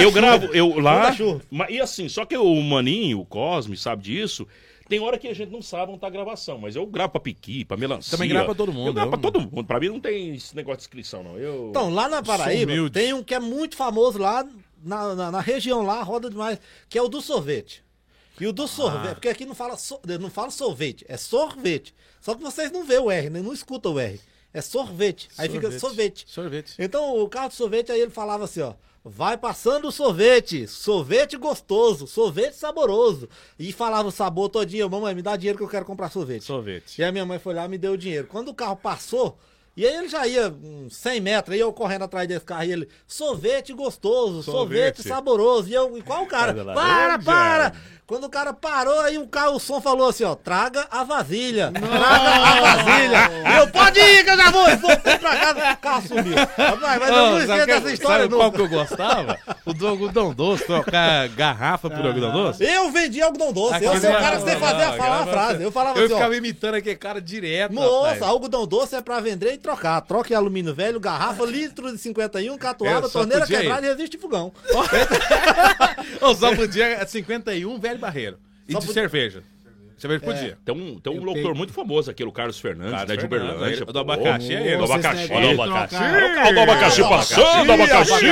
[0.00, 1.00] eu gravo, eu lá.
[1.04, 1.42] Manda churro.
[1.50, 4.46] ma- E assim, só que o Maninho, o Cosme, sabe disso.
[4.88, 7.20] Tem hora que a gente não sabe onde tá a gravação, mas eu gravo pra
[7.20, 8.10] Piqui, pra Melancia.
[8.10, 9.64] Também grava pra todo mundo, Eu gravo pra eu- todo mundo.
[9.64, 11.38] Pra mim não tem esse negócio de inscrição, não.
[11.38, 11.68] Eu...
[11.70, 14.44] Então, lá na Paraíba, tem um que é muito famoso lá,
[14.84, 16.58] na, na, na região lá, roda demais,
[16.88, 17.82] que é o do sorvete.
[18.40, 19.14] E o do sorvete, Ah.
[19.14, 21.94] porque aqui não fala, so- não fala sorvete, é sorvete.
[22.20, 23.40] Só que vocês não vê o R, né?
[23.42, 24.20] não escutam o R.
[24.52, 25.28] É sorvete.
[25.36, 26.24] Aí fica sorvete.
[26.28, 26.74] Sorvete.
[26.78, 28.74] Então, o carro de sorvete, aí ele falava assim, ó.
[29.06, 33.28] Vai passando o sorvete, sorvete gostoso, sorvete saboroso.
[33.58, 36.44] E falava o sabor todinho, mamãe, me dá dinheiro que eu quero comprar sorvete.
[36.44, 36.98] Sorvete.
[37.00, 38.26] E a minha mãe foi lá e me deu o dinheiro.
[38.26, 39.38] Quando o carro passou,
[39.76, 42.72] e aí ele já ia uns 100 metros, aí eu correndo atrás desse carro e
[42.72, 45.08] ele, sorvete gostoso, sorvete, Sorvete.
[45.08, 45.68] saboroso.
[45.68, 46.54] E eu, e qual o cara?
[46.74, 47.72] Para, para!
[48.06, 51.72] Quando o cara parou, aí o carro, o som falou assim, ó, traga a vasilha,
[51.72, 53.18] traga a vasilha.
[53.50, 56.34] E eu, pode ir que eu já vou, voltei pra casa, o carro sumiu.
[56.36, 59.38] Rapaz, mas eu não esqueço dessa história sabe qual que eu gostava?
[59.64, 62.62] O do algodão doce, trocar garrafa por algodão doce.
[62.62, 65.26] Eu vendi algodão doce, eu sou o cara que você não, fazia falar uma aquela-
[65.26, 65.62] frase.
[65.62, 67.72] Eu falava Eu assim, ó, ficava imitando aquele cara direto.
[67.72, 68.22] Moça, rapaz.
[68.22, 70.00] algodão doce é pra vender e trocar.
[70.02, 74.52] Troca em alumínio velho, garrafa, litro de 51, catuaba, só torneira quebrada e resiste fogão.
[76.20, 78.38] Ô, só podia 51 velho barreiro.
[78.68, 79.42] E Só de podia- cerveja.
[79.96, 80.58] Cerveja podia.
[80.64, 83.14] Tem um, tem um Eu locutor tenho- muito famoso aqui, o Carlos Fernandes, Carlos né,
[83.16, 83.76] de Fernandes, Uberlândia.
[83.82, 84.76] ele- do abacaxi, é ele.
[84.76, 85.22] Do Vocês abacaxi.
[85.28, 85.96] de Do abacaxi.
[85.96, 86.46] trocar.
[86.46, 88.26] É o do abacaxi passando, abacaxi.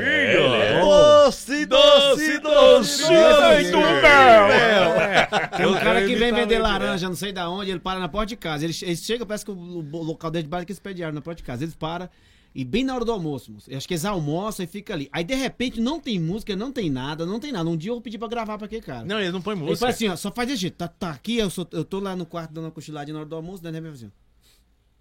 [0.00, 0.80] É.
[0.80, 5.56] Doce, doce, doce, Muito bem.
[5.56, 8.26] Tem um cara que vem vender laranja, não sei da onde, ele para na porta
[8.26, 8.64] de casa.
[8.64, 11.20] Ele, ele chega, parece que o, o local dele de é que eles pediram na
[11.20, 11.64] porta de casa.
[11.64, 12.08] Eles param
[12.54, 15.08] e bem na hora do almoço, moço, eu acho que eles almoçam e fica ali.
[15.12, 17.68] Aí de repente não tem música, não tem nada, não tem nada.
[17.68, 19.04] Um dia eu vou pedir pra gravar pra aquele cara.
[19.04, 19.78] Não, ele não põe ele música.
[19.78, 20.74] fala assim, ó, só faz desse jeito.
[20.74, 23.28] Tá, tá aqui, eu, sou- eu tô lá no quarto dando uma cochiladinha na hora
[23.28, 24.22] do almoço, daí ele fala assim, ó,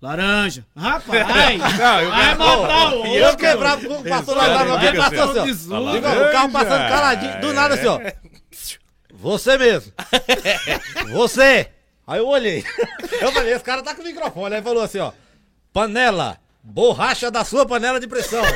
[0.05, 0.65] Laranja.
[0.75, 1.59] Rapaz!
[1.77, 4.45] Não, eu vai matar o E eu quebrava, com- passou lá,
[4.95, 5.91] passou assim, assim, ó.
[5.91, 7.99] Diga, O carro passando caladinho, do nada assim, ó.
[9.13, 9.93] Você mesmo.
[11.13, 11.69] Você.
[12.07, 12.63] Aí eu olhei.
[13.21, 14.55] Eu falei, esse cara tá com o microfone.
[14.55, 15.11] Aí falou assim, ó.
[15.71, 16.39] Panela.
[16.63, 18.41] Borracha da sua panela de pressão.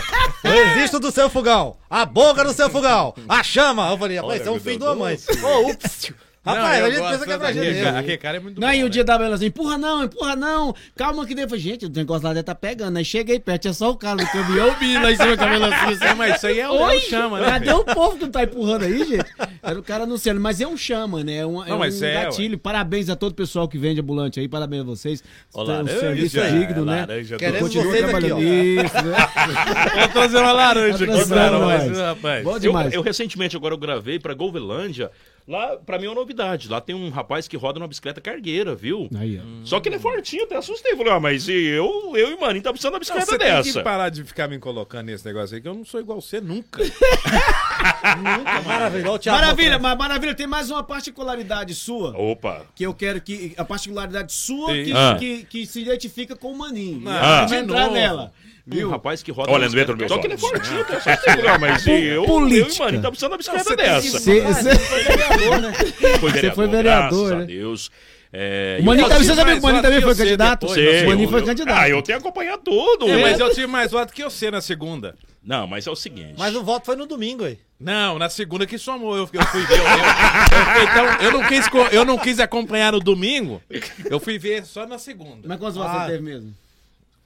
[0.45, 1.75] O resisto do seu fogão.
[1.89, 3.15] A boca do seu fogão.
[3.27, 3.89] A chama.
[3.89, 5.17] Eu falei, rapaz, isso é um filho de uma mãe.
[5.43, 6.13] Ô, ups.
[6.45, 7.79] Rapaz, eu a gente pensa que é pra gente.
[7.85, 8.89] Aquele cara é muito Não, bom, e o né?
[8.89, 12.23] dia da Bela assim, empurra não, empurra não, calma que depois, falei, gente, o negócio
[12.27, 12.97] lá deve tá pegando.
[12.97, 15.47] Aí cheguei perto, é só o cara do caminhão, eu vi lá em cima da
[15.47, 15.87] melancia.
[15.89, 16.05] assim.
[16.05, 17.45] É, mas isso aí é o, é o chama, né?
[17.47, 19.25] Cadê o povo que não tá empurrando aí, gente?
[19.63, 21.37] Era o cara anunciando, mas é um chama, né?
[21.37, 22.57] É um, é Não, mas um é, gatilho.
[22.57, 25.23] Parabéns a todo o pessoal que vende ambulante aí, parabéns a vocês.
[25.53, 26.99] Tem um serviço é, digno, né?
[27.01, 29.17] laranja, Queremos vocês aqui, trabalhando isso, né?
[29.99, 32.43] Vou trazer uma laranja aqui, Tá mas- rapaz.
[32.43, 32.93] Bom Eu, demais.
[32.93, 35.09] eu recentemente agora eu gravei pra Golvelândia.
[35.47, 36.67] Lá, pra mim é uma novidade.
[36.67, 39.07] Lá tem um rapaz que roda numa bicicleta cargueira, viu?
[39.15, 39.43] Aí, ó.
[39.63, 40.95] Só que ele é fortinho, até assustei.
[40.95, 43.31] Falei, ah, mas e eu, eu e o Maninho tá precisando de uma Não, bicicleta
[43.31, 43.83] você tem que dessa.
[43.83, 46.81] parar de ficar me colocando nesse negócio aí, que eu não sou igual você nunca.
[48.65, 49.11] Maravilha.
[49.11, 52.17] Ó, Maravilha, mas maravilha, tem mais uma particularidade sua.
[52.17, 52.65] Opa.
[52.75, 53.53] Que eu quero que.
[53.57, 55.15] A particularidade sua que, Ah.
[55.19, 57.07] que, que se identifica com o Maninho.
[57.07, 57.35] Ah.
[57.45, 58.31] Vamos De entrar novo.
[58.65, 58.77] Nela.
[58.77, 58.89] Um Viu?
[58.89, 59.51] rapaz que roda.
[59.51, 60.07] Olha, numa não entra no bicicleta.
[60.07, 61.33] meu Só que ele é fortinho, até assustei.
[61.35, 62.83] Falei, ah, mas e eu, eu e o Política.
[62.85, 64.17] Maninho tá precisando da bicicleta Não, você dessa.
[64.17, 65.73] que- Cê- Ah, cê- foi vereador, né?
[66.19, 67.43] Foi Você foi vereador, graças né?
[67.43, 67.91] a Deus.
[68.37, 70.59] É, O Maninho eu também, você sabia que o Maninho também que foi você candidato?
[70.67, 71.77] depois, Sei, O Maninho eu- foi eu- candidato.
[71.79, 73.07] Ah, eu tenho que acompanhar tudo.
[73.09, 75.15] É, mas eu tive mais voto que você na segunda.
[75.41, 76.33] Não, mas é o seguinte.
[76.37, 77.57] Mas o voto foi no domingo aí.
[77.79, 79.77] Não, na segunda que somou, eu, eu fui ver.
[79.79, 83.61] Eu, eu- eu então, eu não, quis, eu não quis acompanhar no domingo,
[84.09, 85.41] eu fui ver só na segunda.
[85.47, 86.05] Mas quantos votos Ah.
[86.05, 86.53] você teve mesmo?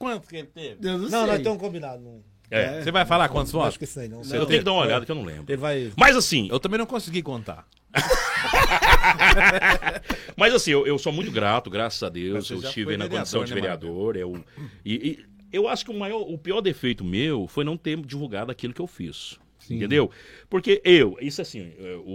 [0.00, 0.78] Quanto que ele teve?
[0.80, 1.20] Eu não, Não, sei.
[1.26, 2.02] nós estamos combinados.
[2.02, 2.24] Não.
[2.50, 3.76] É, Você vai falar quantos votos?
[3.76, 4.22] Acho que aí não.
[4.22, 5.44] eu tenho que dar uma olhada que eu não lembro.
[5.46, 5.92] Ele vai.
[5.94, 7.68] Mas assim, Eu também não consegui contar.
[10.36, 12.48] Mas assim, eu, eu sou muito grato, graças a Deus.
[12.50, 14.16] Eu estive na condição de né, vereador.
[14.16, 14.42] Eu,
[14.84, 15.18] e, e
[15.52, 18.80] eu acho que o, maior, o pior defeito meu foi não ter divulgado aquilo que
[18.80, 19.38] eu fiz.
[19.68, 20.10] Entendeu?
[20.48, 22.10] Porque eu, isso assim, eh, o,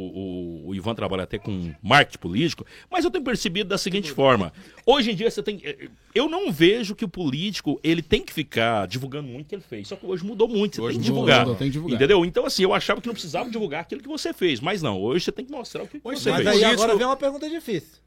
[0.65, 4.51] o, o Ivan trabalha até com marketing político, mas eu tenho percebido da seguinte forma.
[4.85, 5.61] Hoje em dia você tem.
[5.63, 9.55] eh, Eu não vejo que o político ele tem que ficar divulgando muito o que
[9.55, 9.87] ele fez.
[9.87, 10.75] Só que hoje mudou muito.
[10.75, 11.39] Você Hoje tem que divulgar.
[11.41, 11.95] mudou, tem que divulgar.
[11.95, 12.25] Entendeu?
[12.25, 14.59] Então, assim, eu achava que não precisava divulgar aquilo que você fez.
[14.59, 16.47] Mas não, hoje você tem que mostrar o que Pois você é, Mas fez.
[16.55, 17.99] aí político- agora vem uma pergunta difícil.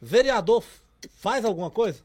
[0.00, 0.62] Vereador
[1.18, 2.00] faz alguma coisa?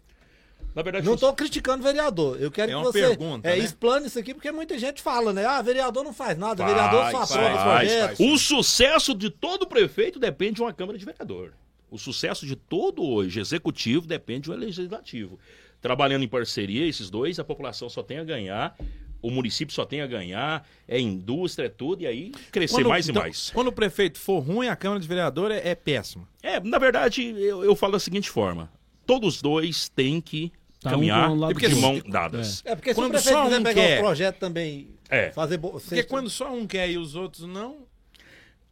[0.73, 2.39] Na verdade, Não tô criticando vereador.
[2.39, 3.63] Eu quero É que uma você pergunta, é, né?
[3.63, 5.45] explane isso aqui, porque muita gente fala, né?
[5.45, 8.19] Ah, vereador não faz nada, Faz, vereador só aprova os faz, projetos.
[8.19, 11.53] O sucesso de todo prefeito depende de uma Câmara de Vereador.
[11.89, 15.37] O sucesso de todo hoje executivo depende de um legislativo.
[15.81, 18.75] Trabalhando em parceria, esses dois, a população só tem a ganhar
[19.21, 23.07] o município só tem a ganhar, é indústria, é tudo, e aí crescer Quando- mais
[23.07, 23.51] então, e mais.
[23.51, 26.27] Quando o prefeito for ruim, a Câmara de Vereador é, é péssima.
[26.41, 28.71] É, na verdade, eu, eu falo da seguinte forma:
[29.05, 30.51] todos dois têm que
[30.81, 32.61] Tá um caminhar com o lado de mão dadas.
[32.65, 33.99] É porque se Quando o prefeito só quiser um pegar quer.
[33.99, 35.31] o projeto também, É.
[35.31, 35.57] fazer...
[35.57, 35.71] Bo...
[35.71, 37.85] Porque cesta- quando só um quer e os outros não.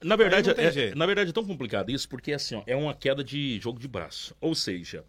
[0.04, 3.24] Na verdade, é, na verdade é tão complicado isso porque assim, ó, é uma queda
[3.24, 4.34] de jogo de braço.
[4.42, 5.04] Ou seja,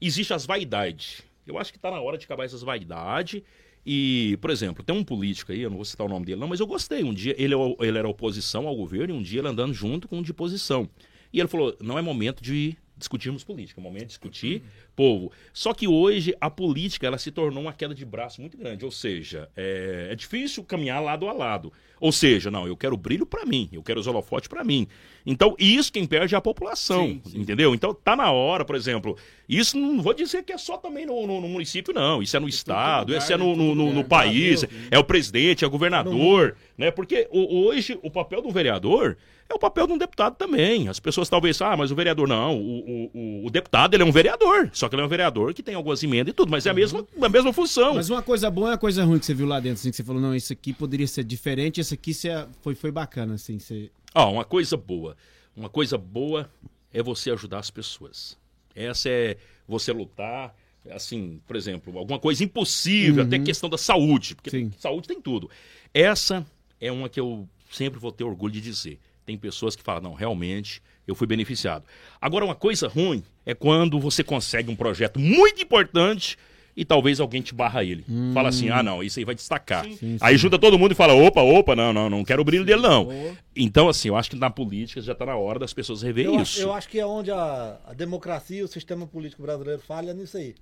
[0.00, 1.22] existe as vaidades.
[1.46, 3.42] Eu acho que está na hora de acabar essas vaidades.
[3.84, 6.46] E, por exemplo, tem um político aí, eu não vou citar o nome dele, não,
[6.48, 7.02] mas eu gostei.
[7.02, 10.06] Um dia ele, é ele era oposição ao governo e um dia ele andando junto
[10.08, 10.88] com um de posição.
[11.32, 14.62] E ele falou: não é momento de discutirmos política, é momento de discutir
[14.96, 15.30] povo.
[15.52, 18.84] Só que hoje a política ela se tornou uma queda de braço muito grande.
[18.84, 21.72] Ou seja, é, é difícil caminhar lado a lado.
[22.00, 24.88] Ou seja, não, eu quero brilho para mim, eu quero os holofotes para mim.
[25.24, 27.38] Então, isso quem perde é a população, Sim, sim.
[27.40, 27.74] entendeu?
[27.76, 29.16] Então, tá na hora, por exemplo.
[29.48, 32.20] Isso não vou dizer que é só também no, no- no município, não.
[32.20, 33.94] Isso é no estado, lugar, isso é no, no- no- lugar.
[33.94, 36.90] no país, Brasil, é o presidente, é o governador, né?
[36.90, 39.16] Porque o- hoje o papel do vereador
[39.52, 40.88] é o papel de um deputado também.
[40.88, 42.58] As pessoas talvez, ah, mas o vereador não.
[42.58, 45.62] O, o- o- deputado ele é um vereador, só que ele é um vereador que
[45.62, 47.94] tem algumas emendas e tudo, mas é a mesma, a mesma função.
[47.94, 49.96] Mas uma coisa boa e uma coisa ruim que você viu lá dentro, assim, que
[49.96, 53.58] você falou, não, isso aqui poderia ser diferente, isso aqui você- foi, foi bacana, assim,
[53.58, 53.90] você...
[54.14, 55.16] Ó, uma coisa boa.
[55.56, 56.50] Uma coisa boa
[56.92, 58.36] é você ajudar as pessoas.
[58.74, 59.36] Essa é
[59.68, 60.54] você lutar,
[60.90, 64.72] assim, por exemplo, alguma coisa impossível, até questão da saúde, porque Sim.
[64.78, 65.50] saúde tem tudo.
[65.92, 66.44] Essa
[66.80, 68.98] é uma que eu sempre vou ter orgulho de dizer.
[69.24, 71.84] Tem pessoas que falam, não, realmente eu fui beneficiado.
[72.20, 76.36] Agora, uma coisa ruim é quando você consegue um projeto muito importante
[76.76, 78.04] e talvez alguém te barra ele.
[78.32, 79.84] Fala assim, ah, não, isso aí vai destacar.
[79.84, 82.64] Sim, aí junta todo mundo e fala, opa, opa, não, não, não quero o brilho
[82.64, 83.08] dele, não.
[83.54, 86.40] Então, assim, eu acho que na política já está na hora das pessoas reverem Eu
[86.40, 86.58] isso.
[86.58, 90.14] acho, eu acho que é onde a, a democracia e o sistema político brasileiro falha
[90.14, 90.54] nisso aí.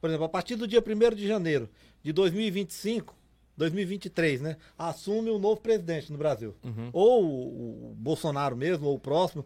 [0.00, 1.68] Por exemplo, a partir do dia 1 de janeiro
[2.02, 3.16] de 2025,
[3.56, 4.56] 2023, né?
[4.76, 6.54] Assume o novo presidente no Brasil.
[6.92, 9.44] Ou o, o Bolsonaro mesmo, ou o próximo.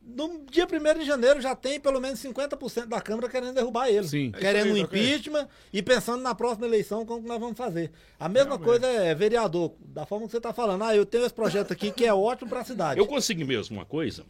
[0.00, 4.06] No dia 1 de janeiro já tem pelo menos 50% da Câmara querendo derrubar ele.
[4.06, 4.30] Sim.
[4.36, 5.00] É Querendo um ok.
[5.00, 7.90] impeachment e pensando na próxima eleição como que nós vamos fazer.
[8.20, 10.82] A mesma coisa é vereador, da forma que você está falando.
[10.84, 13.00] Ah, eu tenho esse projeto aqui que é ótimo para a cidade.
[13.00, 14.24] Eu consegui mesmo uma coisa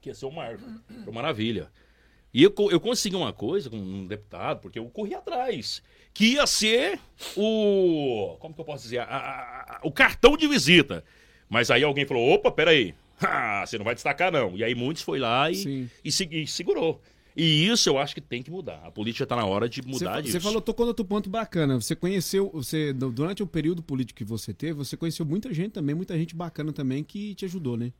[0.00, 0.62] que ia ser o marco.
[1.04, 1.70] Foi maravilha.
[2.32, 5.82] E eu, eu consegui uma coisa com um deputado, porque eu corri atrás,
[6.12, 6.98] que ia ser
[7.36, 8.36] o.
[8.40, 8.98] Como que eu posso dizer?
[8.98, 11.04] A- a- a- o cartão de visita.
[11.48, 12.94] Mas aí alguém falou: opa, peraí.
[13.22, 14.56] Ah, você não vai destacar, não.
[14.56, 16.08] E aí muitos foi lá e, e,
[16.42, 17.02] e segurou.
[17.36, 18.80] E isso eu acho que tem que mudar.
[18.82, 20.32] A política está na hora de mudar disso.
[20.32, 21.78] você falou, tocou outro ponto bacana.
[21.78, 25.72] Você conheceu, você du- durante o período político que você teve, você conheceu muita gente
[25.72, 27.92] também, muita gente bacana também que te ajudou, né?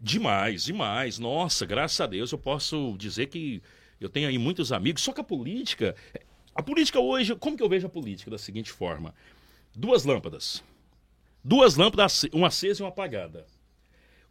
[0.00, 1.18] Demais, demais.
[1.18, 3.60] Nossa, graças a Deus eu posso dizer que
[4.00, 5.02] eu tenho aí muitos amigos.
[5.02, 5.96] Só que a política.
[6.54, 8.30] A política hoje, como que eu vejo a política?
[8.30, 9.14] Da seguinte forma:
[9.74, 10.62] duas lâmpadas.
[11.44, 13.46] Duas lâmpadas, uma acesa e uma apagada.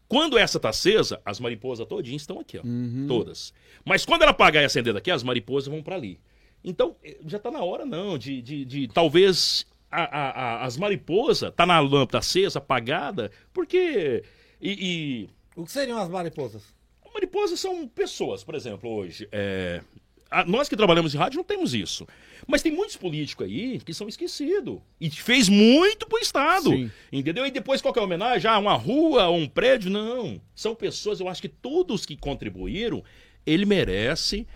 [0.07, 2.61] Quando essa tá acesa, as mariposas todinhas estão aqui, ó.
[3.07, 3.53] Todas.
[3.85, 6.19] Mas quando ela apagar e acender daqui, as mariposas vão para ali.
[6.63, 10.77] Então, eh, já tá na hora, não, de, de, de talvez a- a- a- as
[10.77, 14.23] mariposas tá na lâmpada acesa, apagada, porque.
[14.61, 14.71] E,
[15.25, 16.61] e O que seriam as mariposas?
[17.13, 19.27] Mariposas são pessoas, por exemplo, hoje.
[19.31, 19.81] é,
[20.47, 22.07] nós que trabalhamos em rádio não temos isso.
[22.47, 24.79] Mas tem muitos políticos aí que são esquecidos.
[24.99, 26.69] E fez muito pro Estado.
[26.69, 26.91] Sim.
[27.11, 27.45] Entendeu?
[27.45, 28.49] E depois qual que é a homenagem?
[28.49, 29.89] Ah, uma rua, um prédio?
[29.91, 30.41] Não.
[30.55, 33.03] São pessoas, eu acho que todos que contribuíram,
[33.45, 34.47] ele merece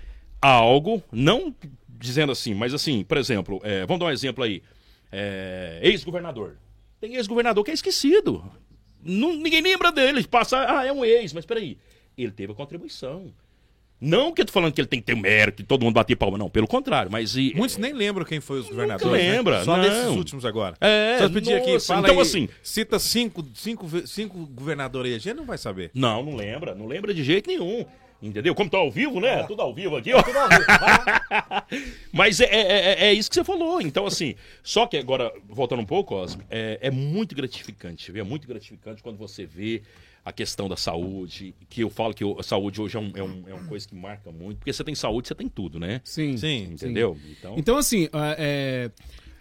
[0.42, 1.54] algo, não
[1.90, 4.62] dizendo assim, mas assim, por exemplo, é, vamos dar um exemplo aí.
[5.12, 6.58] É, ex-governador.
[7.00, 8.44] Tem ex-governador que é esquecido.
[9.04, 10.26] Não- ninguém lembra dele.
[10.28, 11.78] Passa, ah, é um ex, mas peraí.
[12.18, 13.34] Ele teve a contribuição.
[14.06, 16.16] Não que eu tô falando que ele tem que ter mérito e todo mundo bater
[16.16, 16.50] palma, não.
[16.50, 17.36] Pelo contrário, mas.
[17.36, 19.12] E, Muitos nem lembram quem foi os governadores.
[19.12, 19.64] lembra, né?
[19.66, 19.84] Só não.
[19.84, 20.76] desses últimos agora.
[20.80, 25.20] É, eu pedir aqui, fala então aí, assim- cita cinco, cinco, cinco governadores aí, a
[25.20, 25.90] gente não vai saber.
[25.94, 26.76] Não, não lembra.
[26.76, 27.86] Não lembra de jeito nenhum.
[28.22, 28.56] Entendeu?
[28.56, 29.44] Como tá ao vivo, né?
[29.44, 30.24] Tudo ao vivo aqui, ó.
[32.12, 33.82] Mas é, é, é- é isso que você falou.
[33.82, 38.22] Então, assim, só que agora, voltando um pouco, Osmo, é, é muito gratificante, viu?
[38.22, 39.82] É muito gratificante quando você vê
[40.26, 43.44] a questão da saúde, que eu falo que a saúde hoje é, um, é, um-
[43.48, 46.02] é uma coisa que marca muito, porque você tem saúde, você tem tudo, né?
[46.04, 46.36] Sim.
[46.36, 46.64] Sim.
[46.72, 47.16] Entendeu?
[47.38, 48.90] Então, Então, assim, ah, é,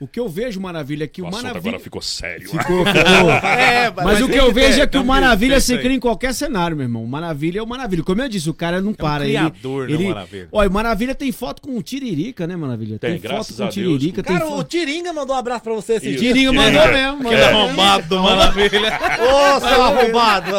[0.01, 1.59] o que eu vejo, Maravilha, é que o o Maravilha...
[1.59, 2.49] agora ficou sério.
[2.49, 3.31] Ficou, ficou.
[3.31, 6.77] É, Mas, o que eu vejo é que o Maravilha se cria em qualquer cenário,
[6.77, 7.05] meu irmão.
[7.05, 8.03] O Maravilha é o Maravilha.
[8.03, 9.25] Como eu disse, o cara não para.
[9.25, 10.49] ele- criador, né, o ele, Maravilha?
[10.53, 12.99] Olha, o Maravilha tem foto com o Tiririca, né, Maravilha?
[12.99, 13.75] Tem, foto graças com o Deus.
[13.75, 14.23] Tiririca.
[14.23, 14.69] Tem Cara, o foto...
[14.69, 16.19] Tiringa mandou um abraço pra você esse Isso.
[16.21, 16.33] dia.
[16.33, 16.93] Tiringa mandou É.
[16.93, 17.29] mesmo.
[17.29, 17.61] Aquele mandou.
[17.61, 19.01] arrombado do Maravilha.
[19.21, 20.51] Ô, seu arrombado!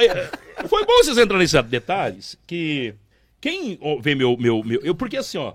[0.00, 2.94] É, foi bom vocês entrarem nesses detalhes que
[3.40, 4.80] quem vê meu, meu, meu.
[4.82, 5.54] Eu, porque assim, ó.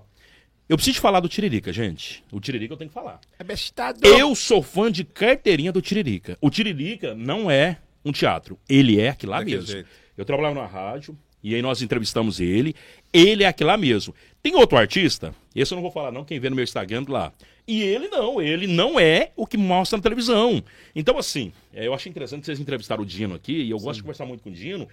[0.68, 2.24] Eu preciso falar do Tiririca, gente.
[2.32, 3.20] O Tiririca eu tenho que falar.
[3.38, 4.00] É bestado.
[4.04, 6.36] Eu sou fã de carteirinha do Tiririca.
[6.40, 8.58] O Tiririca não é um teatro.
[8.68, 9.70] Ele é aquilo lá Daquele mesmo.
[9.70, 9.88] jeito.
[10.16, 12.74] Eu trabalhava na rádio e aí nós entrevistamos ele.
[13.12, 14.12] Ele é aquilo lá mesmo.
[14.42, 17.32] Tem outro artista, esse eu não vou falar não, quem vê no meu Instagram lá.
[17.66, 20.62] E ele não, ele não é o que mostra na televisão.
[20.94, 24.02] Então assim, é, eu achei interessante vocês entrevistaram o Dino aqui e eu gosto de
[24.02, 24.88] conversar muito com o Dino.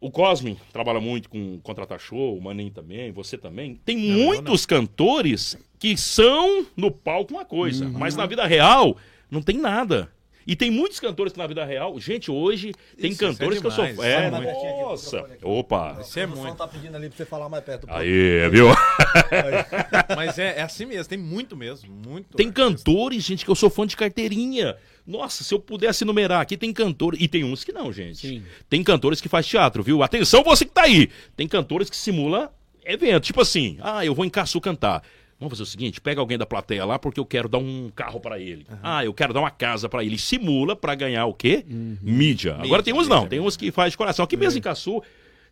[0.00, 3.80] O Cosme trabalha muito com Contratar Show, o Maninho também, você também.
[3.84, 7.92] Tem eu muitos cantores que são no palco uma coisa, Uhum.
[7.98, 8.96] mas na vida real
[9.30, 10.10] não tem nada.
[10.46, 13.60] E tem muitos cantores que na vida real, gente, hoje tem Isso, isso cantores é
[13.60, 14.50] que eu sou é, isso é muito.
[14.80, 15.26] nossa.
[15.42, 15.98] Opa.
[16.00, 16.56] Isso é O som muito.
[16.56, 18.68] tá pedindo ali pra você falar mais perto do Aí, viu?
[20.16, 21.92] Mas é, é assim mesmo, tem muito mesmo.
[21.92, 22.36] Muito.
[22.36, 22.66] Tem artista.
[22.70, 24.76] cantores, gente, que eu sou fã de carteirinha.
[25.08, 27.18] Nossa, se eu pudesse enumerar aqui, tem cantores.
[27.18, 28.28] E tem uns que não, gente.
[28.28, 28.42] Sim.
[28.68, 30.02] Tem cantores que faz teatro, viu?
[30.02, 31.08] Atenção, você que tá aí.
[31.34, 32.52] Tem cantores que simula
[32.84, 33.24] evento.
[33.24, 35.02] Tipo assim, ah, eu vou em Caçu cantar.
[35.40, 38.20] Vamos fazer o seguinte, pega alguém da plateia lá porque eu quero dar um carro
[38.20, 38.66] pra ele.
[38.82, 40.18] Ah, eu quero dar uma casa pra ele.
[40.18, 41.64] Simula pra ganhar o quê?
[41.66, 42.56] Mídia.
[42.60, 44.24] Agora tem uns não, tem uns que faz de coração.
[44.24, 45.00] Aqui mesmo em Caçu,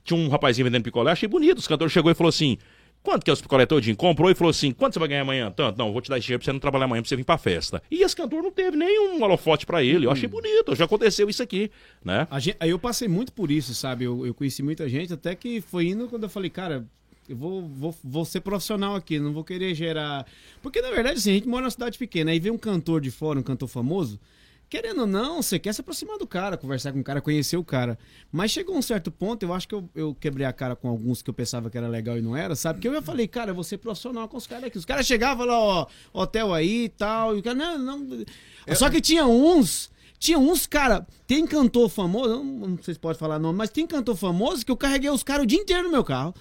[0.05, 1.59] tinha um rapazinho vendendo picolé, achei bonito.
[1.59, 2.59] Os cantores chegou e falou assim:
[3.07, 3.95] Quanto que é os picolé todinho?
[3.95, 5.49] Comprou e falou assim: quanto você vai ganhar amanhã?
[5.49, 7.23] Tanto, não, vou te dar esse dinheiro pra você não trabalhar amanhã, pra você vir
[7.25, 7.81] pra festa.
[7.89, 10.07] E esse cantor não teve nenhum holofote pra ele.
[10.07, 11.71] Eu achei bonito, já aconteceu isso aqui,
[12.05, 12.27] né?
[12.41, 14.05] Gente- aí eu passei muito por isso, sabe?
[14.07, 16.85] Eu, eu conheci muita gente, até que foi indo quando eu falei, cara,
[17.29, 20.27] eu vou, vou, vou ser profissional aqui, não vou querer gerar.
[20.61, 23.13] Porque, na verdade, assim, a gente mora numa cidade pequena, aí vem um cantor de
[23.13, 24.19] fora, um cantor famoso.
[24.69, 27.63] Querendo ou não, você quer se aproximar do cara, conversar com o cara, conhecer o
[27.63, 27.97] cara.
[28.33, 31.23] Mas chegou um certo ponto, eu acho que eu, eu quebrei a cara com alguns
[31.23, 32.81] que eu pensava que era legal e não era, sabe?
[32.81, 34.77] Que eu já falei, cara, eu vou ser profissional com os caras aqui.
[34.77, 37.37] Os caras chegavam lá, ó, hotel aí e tal.
[37.37, 38.25] E o cara, não, não.
[38.75, 39.89] Só que tinha uns.
[40.19, 43.71] Tinha uns, cara, tem cantor famoso, eu não, não sei se pode falar nome, mas
[43.71, 46.35] tem cantor famoso que eu carreguei os caras o dia inteiro no meu carro.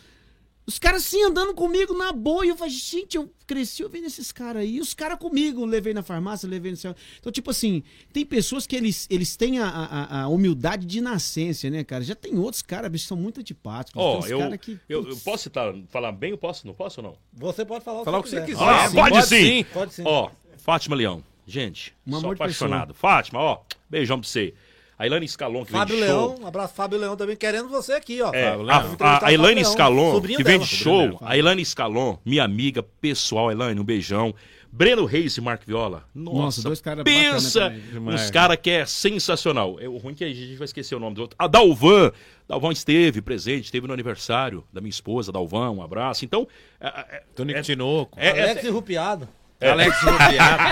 [0.68, 2.46] Os caras assim andando comigo na boa.
[2.46, 4.78] E eu falei, gente, eu cresci ouvindo esses caras aí.
[4.78, 6.96] E os caras comigo, levei na farmácia, levei no céu.
[7.20, 11.70] Então, tipo assim, tem pessoas que eles, eles têm a, a, a humildade de nascença,
[11.70, 12.04] né, cara?
[12.04, 14.02] Já tem outros caras, bicho, que são muito antipáticos.
[14.02, 16.66] Ó, uns eu, que, eu, eu posso citar, falar bem, eu posso?
[16.66, 17.18] Não posso ou não?
[17.34, 18.64] Você pode falar o Falar o que você quiser.
[18.64, 19.36] Ah, sim, pode, pode sim.
[19.36, 19.66] sim.
[19.72, 20.04] Pode sim.
[20.06, 21.24] Ó, Fátima Leão.
[21.48, 22.94] Gente, Um sou apaixonado.
[22.96, 24.56] Fátima, ó, beijão pra você.
[24.98, 26.28] A Ilane Scalon, que Fábio vem de show.
[26.30, 28.32] Leão, um abraço Fábio Leão também querendo você aqui, ó.
[28.34, 28.98] É, Fábio a, Leão.
[29.00, 30.60] a, a Elaine Leão, Scalon, que vem dela.
[30.60, 31.02] de show.
[31.08, 31.18] dela.
[31.22, 34.34] A Elaine Scalon, minha amiga pessoal, Elaine, um beijão.
[34.72, 36.04] Breno Reis e Marco Viola.
[36.14, 39.78] Nossa, Nossa, dois caras pensa uns caras que é sensacional.
[39.80, 41.36] É, o ruim é que a gente vai esquecer o nome do outro.
[41.40, 42.12] A Dalvan.
[42.46, 46.26] Dalvan esteve presente, esteve no aniversário da minha esposa, Dalvan, um abraço.
[46.26, 46.46] Então,
[46.82, 47.24] é, é,
[47.54, 48.20] é- Tinoco.
[48.20, 49.30] é- Alex e Rupiado.
[49.62, 50.64] Alex Rubiado.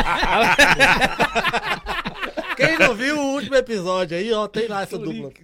[2.66, 5.32] Quem não viu o último episódio aí, ó, tem lá essa dupla.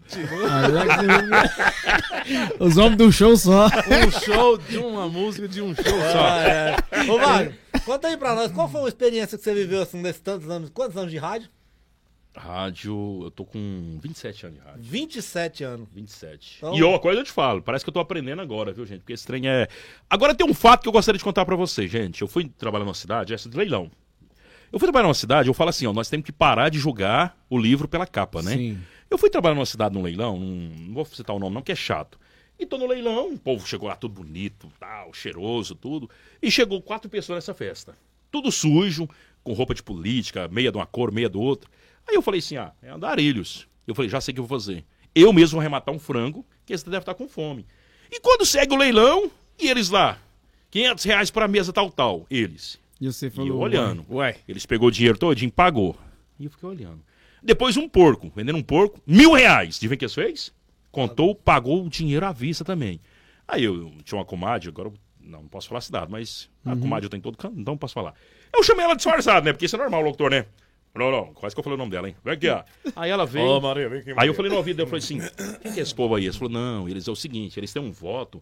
[2.60, 3.68] Os homens do show só.
[3.68, 6.26] um show de uma música de um show só.
[6.26, 6.76] Ah, é.
[7.10, 10.22] Ô, Wagner, conta aí pra nós, qual foi a experiência que você viveu assim nesses
[10.22, 10.70] tantos anos?
[10.70, 11.50] Quantos anos de rádio?
[12.38, 14.82] rádio, eu tô com 27 anos de rádio.
[14.82, 15.88] 27 anos.
[15.94, 16.56] 27.
[16.60, 19.00] Então- E ó, coisa eu te falo, parece que eu tô aprendendo agora, viu, gente?
[19.00, 19.68] Porque esse trem é.
[20.10, 22.22] Agora tem um fato que eu gostaria de contar pra vocês, gente.
[22.22, 23.92] Eu fui trabalhar numa cidade, essa de leilão.
[24.72, 27.38] Eu fui trabalhar numa cidade, eu falo assim, ó, nós temos que parar de julgar
[27.50, 28.56] o livro pela capa, né?
[28.56, 28.80] Sim.
[29.10, 31.72] Eu fui trabalhar numa cidade num leilão, num- não vou citar o nome não, que
[31.72, 32.20] é chato.
[32.60, 36.10] E tô no leilão, o povo chegou lá tudo bonito, tal, cheiroso, tudo.
[36.42, 37.96] E chegou quatro pessoas nessa festa.
[38.32, 39.10] Tudo sujo,
[39.44, 41.70] com roupa de política, meia de uma cor, meia do outro.
[42.08, 43.68] Aí eu falei assim, ah, é andarilhos.
[43.88, 44.84] Eu falei, já sei o que eu vou fazer.
[45.16, 47.66] Eu mesmo vou arrematar um frango, que esse deve estar com fome.
[48.12, 50.20] E quando segue o leilão, e eles lá?
[50.70, 52.28] 500 reais pra mesa tal, tal.
[52.30, 52.78] Eles.
[53.00, 53.50] E você E falou.
[53.50, 54.06] eu olhando.
[54.10, 54.38] Ué.
[54.48, 55.96] Eles pegou o dinheiro todinho, pagou.
[56.40, 57.02] E eu fiquei olhando.
[57.42, 59.78] Depois um porco, vendendo um porco, mil reais.
[59.78, 60.54] O que eles fez?
[60.92, 63.00] Contou, pagou o dinheiro à vista também.
[63.48, 66.50] Aí eu, eu tinha uma comadre, agora eu- não, não posso falar a cidade, mas
[66.66, 68.14] a comadre eu tenho todo canto, então não posso falar.
[68.54, 69.54] Eu chamei ela disfarçada, né?
[69.54, 70.46] Porque isso é normal, locutor, né?
[70.96, 72.16] Não, não, quase que eu falei o nome dela, hein?
[72.24, 72.64] Vem aqui, ó.
[72.96, 73.46] Aí ela veio.
[73.46, 74.14] Ô, Maria, vem aqui.
[74.18, 75.20] Aí eu falei no ouvido dela, eu falei assim,
[75.62, 76.26] quem que é esse povo aí?
[76.26, 78.42] Eles falou, não, eles é o seguinte, eles têm um voto,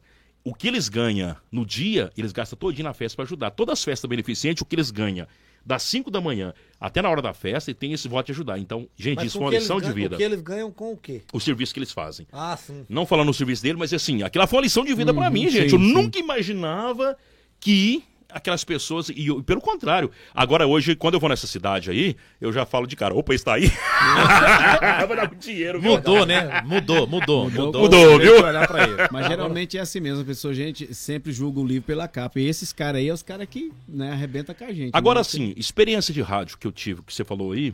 [0.49, 3.51] o que eles ganham no dia, eles gastam todinho na festa pra ajudar.
[3.51, 5.27] Todas as festas beneficentes, o que eles ganham
[5.65, 8.57] das 5 da manhã até na hora da festa, e tem esse voto de ajudar.
[8.57, 10.15] Então, gente, Mas isso é uma lição de ganham- vida.
[10.15, 11.21] O que eles ganham com o quê?
[11.33, 12.25] O serviço que eles fazem.
[12.31, 12.85] Ah, sim.
[12.87, 15.49] Não falando no serviço dele, mas assim, aquela foi uma lição de vida pra mim,
[15.49, 15.69] gente.
[15.71, 15.93] sim, eu sim.
[15.93, 17.17] nunca imaginava
[17.59, 19.09] que aquelas pessoas.
[19.09, 20.11] E eu- pelo contrário.
[20.33, 23.55] Agora, hoje, quando eu vou nessa cidade aí, eu já falo de cara, opa, está
[23.55, 23.69] aí.
[25.07, 25.91] Vai dar muito dinheiro, viu?
[25.91, 26.61] Mudou, né?
[26.65, 27.81] Mudou, mudou, mudou.
[27.81, 29.07] Mudou, Deixa viu?
[29.11, 32.39] Mas geralmente é assim mesmo, a pessoa, gente, sempre julga o livro pela capa.
[32.39, 34.91] E esses caras aí é os caras que, né, arrebenta com a gente.
[34.93, 35.23] Agora né?
[35.23, 37.73] sim, experiência de rádio que eu tive, que você falou aí,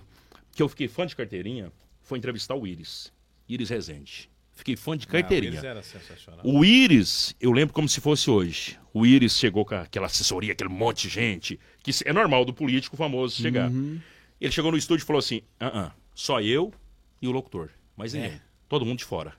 [0.51, 1.72] que eu fiquei fã de carteirinha,
[2.04, 3.12] foi entrevistar o Iris.
[3.47, 4.30] Iris Rezende.
[4.56, 5.54] Fiquei fã de Ah, o carteirinha.
[5.54, 6.41] Iris era sensacional.
[6.45, 8.78] O Iris, eu lembro como se fosse hoje.
[8.93, 12.95] O Iris chegou com aquela assessoria, aquele monte de gente, que é normal do político
[12.95, 13.72] famoso chegar.
[14.39, 16.72] Ele chegou no estúdio e falou assim: ah, ah, só eu
[17.22, 18.39] e o locutor, mas ninguém.
[18.70, 19.34] Todo mundo de fora.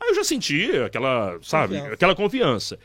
[0.00, 1.94] Aí eu já senti aquela, sabe, Confiança.
[1.94, 2.78] aquela confiança.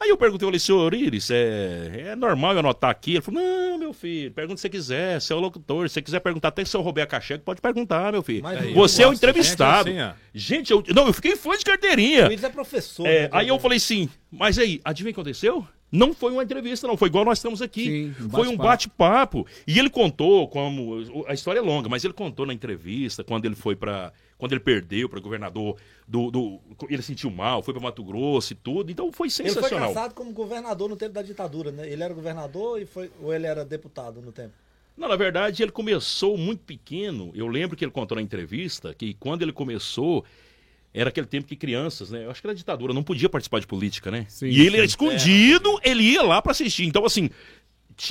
[0.00, 3.14] Aí eu perguntei, eu falei, senhor Iris, é, é normal eu anotar aqui?
[3.14, 6.02] Ele falou, não, meu filho, pergunta se você quiser, você é o locutor, se você
[6.02, 8.44] quiser perguntar até se eu roubei a caixinha, pode perguntar, meu filho.
[8.44, 9.90] Mas você é o gosto, entrevistado.
[9.90, 10.14] gente, assim.
[10.32, 12.26] Gente, eu, não, eu fiquei fã de carteirinha.
[12.26, 13.06] O Willis é professor.
[13.06, 15.66] É, né, aí eu falei assim, mas aí, adivinha o que aconteceu?
[15.90, 16.96] Não foi uma entrevista, não.
[16.96, 18.14] Foi igual nós estamos aqui.
[18.14, 19.46] Sim, um foi um bate-papo.
[19.66, 21.24] E ele contou como.
[21.26, 24.60] A história é longa, mas ele contou na entrevista quando ele foi para Quando ele
[24.60, 25.76] perdeu para governador
[26.06, 26.60] do, do.
[26.88, 28.90] Ele sentiu mal, foi para Mato Grosso e tudo.
[28.90, 29.92] Então foi Ele foi sensacional.
[29.92, 31.90] caçado como governador no tempo da ditadura, né?
[31.90, 34.52] Ele era governador e foi, ou ele era deputado no tempo?
[34.96, 37.32] Não, na verdade, ele começou muito pequeno.
[37.34, 40.24] Eu lembro que ele contou na entrevista que quando ele começou,
[40.94, 42.24] era aquele tempo que crianças, né?
[42.24, 44.24] Eu acho que era ditadura, não podia participar de política, né?
[44.28, 44.76] Sim, e ele sim.
[44.76, 46.84] era escondido, ele ia lá pra assistir.
[46.84, 47.28] Então, assim,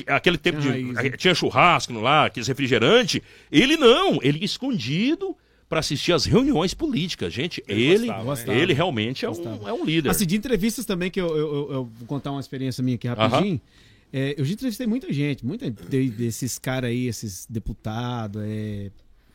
[0.08, 0.92] aquele tempo Tinha de.
[0.94, 1.18] raiz, né?
[1.18, 3.24] Tinha churrasco lá, aqueles refrigerante.
[3.52, 5.36] Ele não, ele ia escondido
[5.70, 7.34] pra assistir as reuniões políticas.
[7.34, 8.60] Gente, ele, gostava, né?
[8.62, 9.70] ele realmente é um, Gostava.
[9.70, 10.10] é um líder.
[10.10, 13.08] Assim, de entrevistas também, que eu, eu, eu- eu vou contar uma experiência minha aqui
[13.08, 13.60] rapidinho.
[14.14, 18.90] É, eu já entrevistei muita gente, muita de- desses caras aí, esses deputados, é,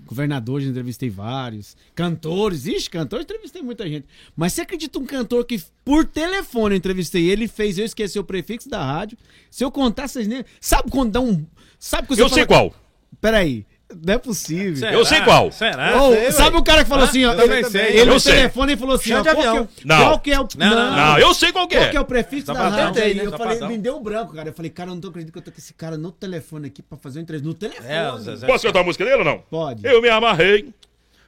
[0.06, 4.06] governadores, entrevistei vários, cantores, ixi, cantores, entrevistei muita gente.
[4.34, 8.24] Mas você acredita um cantor que por telefone eu entrevistei ele, fez eu esquecer o
[8.24, 9.16] prefixo da rádio?
[9.50, 10.42] Se eu contar, vocês nem.
[10.60, 11.44] Sabe quando dá um.
[11.78, 12.74] Sabe Eu você sei fala- qual.
[13.20, 13.64] Peraí,
[14.04, 14.76] não é possível.
[14.76, 14.92] Será?
[14.92, 15.50] Eu sei qual.
[15.52, 16.02] Será?
[16.02, 17.86] Ô, sei, sabe o cara que falou Ah, assim, ó, eu também ele, sei.
[17.88, 18.34] ele Eu no sei.
[18.34, 19.98] telefone e falou assim, ó, qual que, é Não.
[20.04, 20.48] qual que é o...
[20.56, 21.90] Não, não, Não, eu sei qual que Qual é.
[21.90, 23.10] que é o prefixo da Safadão, rádio né?
[23.26, 23.68] Eu falei, Safadão.
[23.68, 24.48] me deu um branco, cara.
[24.48, 26.68] Eu falei, cara, eu não tô acreditando que eu tô com esse cara no telefone
[26.68, 27.48] aqui pra fazer uma entrevista.
[27.48, 27.88] No telefone.
[27.88, 28.46] É.
[28.46, 29.38] Posso cantar a música dele ou não?
[29.50, 29.86] Pode.
[29.86, 30.72] Eu me amarrei.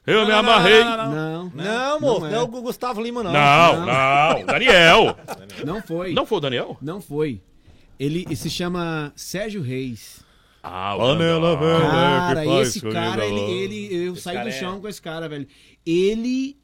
[0.06, 0.84] Eu me Não, não, não, amarrei.
[0.84, 1.50] não, não, não.
[1.54, 2.34] Não, Não, moço, não é.
[2.34, 3.32] é o Gustavo Lima, não.
[3.32, 5.16] Não, não, Daniel.
[5.64, 6.12] não foi.
[6.12, 6.76] Não foi o Daniel?
[6.82, 7.40] Não foi.
[7.98, 10.22] Ele se chama Sérgio Reis.
[10.66, 11.90] Ah, Panela velha.
[11.90, 15.02] Cara, que faz esse cara, ele, ele, eu saí cara do é- chão com esse
[15.02, 15.46] cara, velho.
[15.84, 16.56] Ele,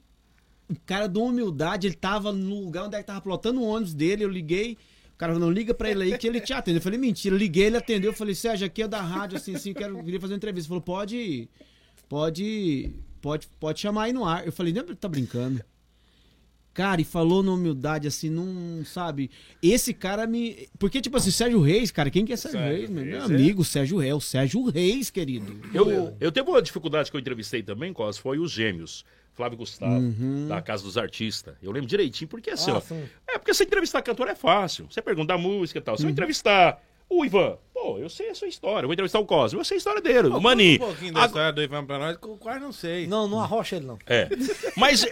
[0.69, 3.93] o cara de humildade, ele tava no lugar onde é que tava plotando o ônibus
[3.93, 4.79] dele, eu liguei,
[5.13, 6.79] o cara falou, não liga pra ele aí que ele te atende.
[6.79, 9.55] Eu falei, mentira, eu liguei, ele atendeu, eu falei, Sérgio, aqui é da rádio, assim,
[9.55, 10.65] assim, quero, queria fazer uma entrevista.
[10.65, 11.47] Ele falou, pode,
[12.09, 12.91] pode,
[13.21, 14.47] pode, pode chamar aí no ar.
[14.47, 15.63] Eu falei, não, tá brincando.
[16.73, 19.31] Cara, e falou na humildade, assim, não, sabe?
[19.63, 20.69] Esse cara me.
[20.79, 23.05] Porque, tipo assim, Sérgio Reis, cara, quem que é Sérgio, Sérgio Reis, meu?
[23.05, 25.61] Meu Reis, amigo, Sérgio Reis, o Sérgio Reis, querido.
[25.75, 29.05] Eu, eu teve uma dificuldade que eu entrevistei também, Cos, foi os gêmeos.
[29.33, 30.13] Flávio Gustavo,
[30.49, 31.55] da Casa dos Artistas.
[31.63, 32.81] Eu lembro direitinho, porque assim, Ah, ó.
[32.81, 33.03] sim.
[33.29, 34.87] É porque você entrevistar cantor é fácil.
[34.91, 35.97] Você pergunta a música e tal.
[35.97, 38.85] Se eu entrevistar o Ivan, pô, eu sei a sua história.
[38.85, 40.29] Eu vou entrevistar o Cosmo, eu sei a história dele.
[40.29, 40.77] o Mani.
[40.77, 43.07] Um pouquinho da Agora- história do Ivan pra nós, que eu quase não sei.
[43.07, 43.99] Não, não arrocha ele, não.
[44.07, 44.29] É.
[44.77, 45.05] Mas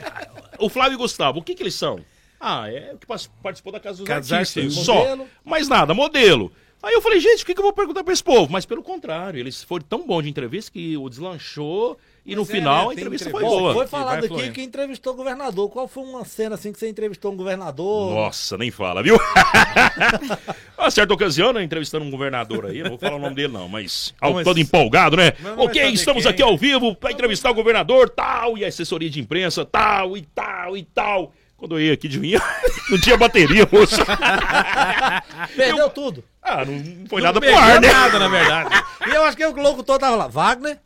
[0.58, 2.00] o Flávio e o Gustavo, o que que eles são?
[2.40, 3.06] Ah, é o que
[3.42, 4.62] participou da Casa dos Casa dos Artistas.
[4.64, 4.84] Artistas.
[4.86, 4.94] Só.
[4.94, 5.26] Modelo.
[5.44, 6.52] Mais nada, modelo.
[6.80, 8.52] Aí eu falei, gente, o que, que eu vou perguntar pra esse povo?
[8.52, 11.98] Mas pelo contrário, eles foram tão bons de entrevista que o deslanchou
[12.28, 12.90] e no Mas é, final né?
[12.90, 13.72] a entrevista foi boa.
[13.72, 14.52] Foi falado aqui fluindo.
[14.52, 15.70] que entrevistou o governador.
[15.70, 18.14] Qual foi uma cena assim que você entrevistou um governador?
[18.14, 19.18] Nossa, nem fala, viu?
[20.78, 23.68] Uma certa ocasião, né, entrevistando um governador aí, não vou falar o nome dele não,
[23.68, 25.32] mas ao- Mas- todo empolgado, né?
[25.56, 26.30] Ok, estamos quem.
[26.30, 30.22] aqui ao vivo para entrevistar o governador, tal, e a assessoria de imprensa, tal, e
[30.22, 31.32] tal, e tal.
[31.56, 32.40] Quando eu ia aqui de vinha,
[32.90, 33.96] não tinha bateria, moço.
[35.56, 36.22] Perdeu tudo.
[36.42, 37.92] Ah, não, foi Não nada pro ar, né?
[37.92, 38.84] nada, na verdade.
[39.06, 40.28] E eu acho que o locutor tava lá.
[40.28, 40.78] Wagner?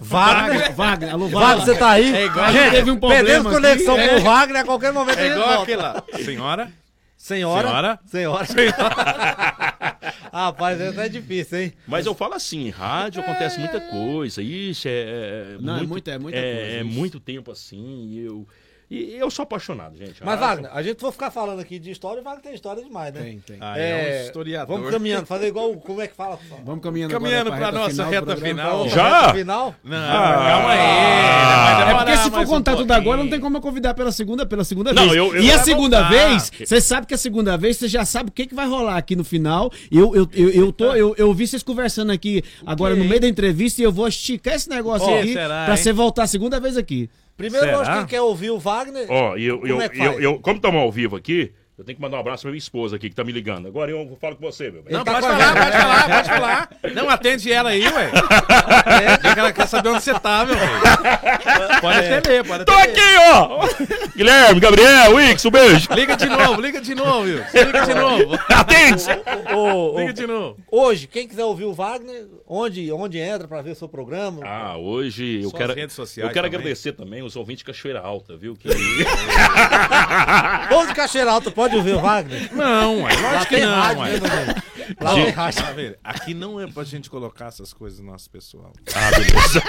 [0.00, 0.72] Wagner?
[0.74, 1.64] Wagner, alô, Wagner, Wagner.
[1.66, 2.14] você tá aí?
[2.14, 3.62] É igual- Gente, teve um problema Perdemos aqui.
[3.62, 4.08] conexão É.
[4.08, 5.18] com o Wagner a qualquer momento.
[5.18, 6.02] É igual aquele lá.
[6.24, 6.72] Senhora?
[7.16, 7.98] Senhora?
[8.06, 8.44] Senhora?
[8.44, 9.94] Senhora.
[10.32, 11.72] Rapaz, isso é difícil, hein?
[11.86, 14.90] Mas eu falo assim, rádio acontece muita coisa, isso é...
[14.90, 16.86] é Não, é muita- é muita é, coisa, É isso.
[16.86, 18.46] muito tempo assim, e eu...
[18.90, 20.22] E eu sou apaixonado, gente.
[20.22, 22.82] Mas, Rádio- Wagner, a gente for ficar falando aqui de história, o Wagner tem história
[22.84, 23.22] demais, né?
[23.22, 23.56] Tem, tem.
[23.60, 24.76] Ah, é um historiador.
[24.76, 25.72] Vamos caminhando, fazer igual.
[25.76, 26.38] Como é que fala?
[26.64, 28.88] Vamos caminhando, Caminhando agora pra nossa reta final.
[28.88, 29.20] Já?
[29.22, 29.74] Reta Final?
[29.82, 30.44] Não, Ah.
[30.46, 30.78] calma aí.
[30.78, 33.60] É Vai É porque se for mais um contar tudo agora, não tem como eu
[33.60, 35.14] convidar pela segunda, pela segunda Não, vez.
[35.16, 38.04] eu- eu- e a segunda Ah, vez, você sabe que a segunda vez você já
[38.04, 39.72] sabe o que, que vai rolar aqui no final.
[39.90, 43.28] Eu, eu, eu, eu, tô, eu, eu vi vocês conversando aqui agora no meio da
[43.28, 45.82] entrevista e eu vou esticar esse negócio Ó, aqui será, pra hein?
[45.82, 47.08] você voltar a segunda vez aqui.
[47.36, 47.76] Primeiro, Será?
[47.78, 49.06] eu acho que quer ouvir o Wagner.
[49.10, 52.02] Ó, eu, Como eu, é eu, eu- como estamos ao vivo aqui, Eu tenho que
[52.02, 53.66] mandar um abraço pra minha esposa aqui, que tá me ligando.
[53.66, 54.96] Agora eu falo com você, meu velho.
[54.96, 56.70] Não, tá pode falar, pode falar, pode falar.
[56.94, 58.10] Não, atende ela aí, ué.
[58.86, 61.80] É, que ela quer saber onde você tá, meu filho.
[61.80, 63.00] Pode atender, pode Tô atender.
[63.00, 63.68] aqui, ó!
[64.16, 65.88] Guilherme, Gabriel, Wix, um beijo.
[65.94, 67.58] Liga de novo, liga de novo, Wilson.
[67.66, 68.38] Liga de novo.
[68.50, 69.04] Atende!
[69.52, 70.56] Ô, ô, Liga de novo.
[70.70, 74.42] hoje, quem quiser ouvir o Wagner, onde, onde entra pra ver o seu programa?
[74.44, 75.74] Ah, hoje eu quero.
[75.74, 76.60] redes sociais eu quero também.
[76.60, 78.54] agradecer também os ouvintes de Cachoeira Alta, viu?
[78.54, 78.68] Que...
[80.68, 82.54] Povo de Caixeira Alta, pode ouvir o Wagner?
[82.54, 84.20] Não, ué, Lá lógico que tem não, rádio, ué.
[84.20, 84.54] né?
[85.00, 85.62] Lá tem rádio.
[85.62, 85.96] Tá vendo?
[86.04, 88.72] Aqui não é pra gente colocar essas coisas no nosso pessoal.
[88.94, 89.62] ah, beleza.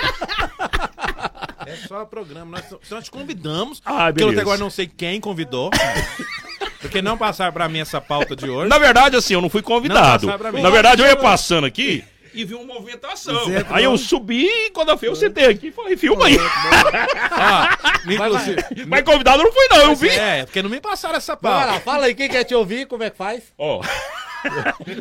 [1.65, 2.57] É só programa.
[2.59, 3.81] Nós, nós te convidamos.
[3.85, 4.41] Ah, porque eu até beleza.
[4.41, 5.71] agora não sei quem convidou.
[6.79, 8.69] Porque não passaram pra mim essa pauta de hoje.
[8.69, 10.27] Na verdade, assim, eu não fui convidado.
[10.27, 10.61] Não, passa pra mim.
[10.61, 12.03] Na verdade, eu ia passando aqui
[12.36, 13.45] e vi uma movimentação.
[13.45, 16.38] Certo, Aí eu subi e quando eu fui, eu sentei aqui e falei, filma aí.
[16.38, 18.86] Ó, inclusive.
[18.88, 20.09] Mas convidado não fui, não, eu vi.
[20.09, 21.79] É, porque não me passaram essa lá, pauta.
[21.79, 23.53] fala aí, quem quer te ouvir, como é que faz?
[23.57, 23.81] Ó.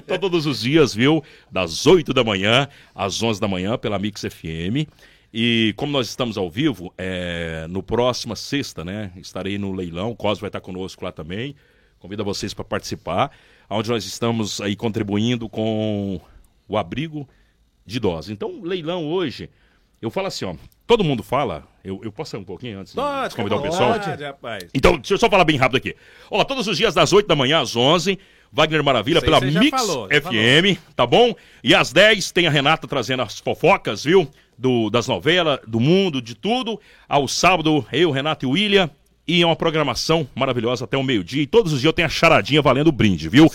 [0.06, 1.22] Tô todos os dias, viu?
[1.50, 4.88] Das 8 da manhã às 11 da manhã pela Mix FM.
[5.32, 9.10] E como nós estamos ao vivo, é, no próxima sexta, né?
[9.16, 11.56] Estarei no leilão, o Cos vai estar conosco lá também.
[11.98, 13.30] Convido vocês para participar,
[13.68, 16.20] onde nós estamos aí contribuindo com
[16.68, 17.28] o abrigo
[17.84, 18.30] de idosos.
[18.30, 19.50] Então, leilão hoje,
[20.00, 20.54] eu falo assim, ó,
[20.86, 23.92] todo mundo fala, eu, eu posso sair um pouquinho antes Pode, de convidar o pessoal?
[23.94, 24.64] vontade, rapaz.
[24.74, 25.96] Então, deixa eu só falar bem rápido aqui.
[26.30, 28.18] Ó, todos os dias das 8 da manhã às 11,
[28.52, 31.34] Wagner Maravilha pela Mix falou, FM, tá bom?
[31.62, 34.28] E às 10 tem a Renata trazendo as fofocas, viu?
[34.56, 36.80] Do, das novelas, do mundo, de tudo.
[37.08, 38.88] Ao sábado, eu, Renato e William.
[39.26, 41.42] E é uma programação maravilhosa até o meio-dia.
[41.42, 43.50] E todos os dias eu tenho a charadinha valendo o brinde, viu?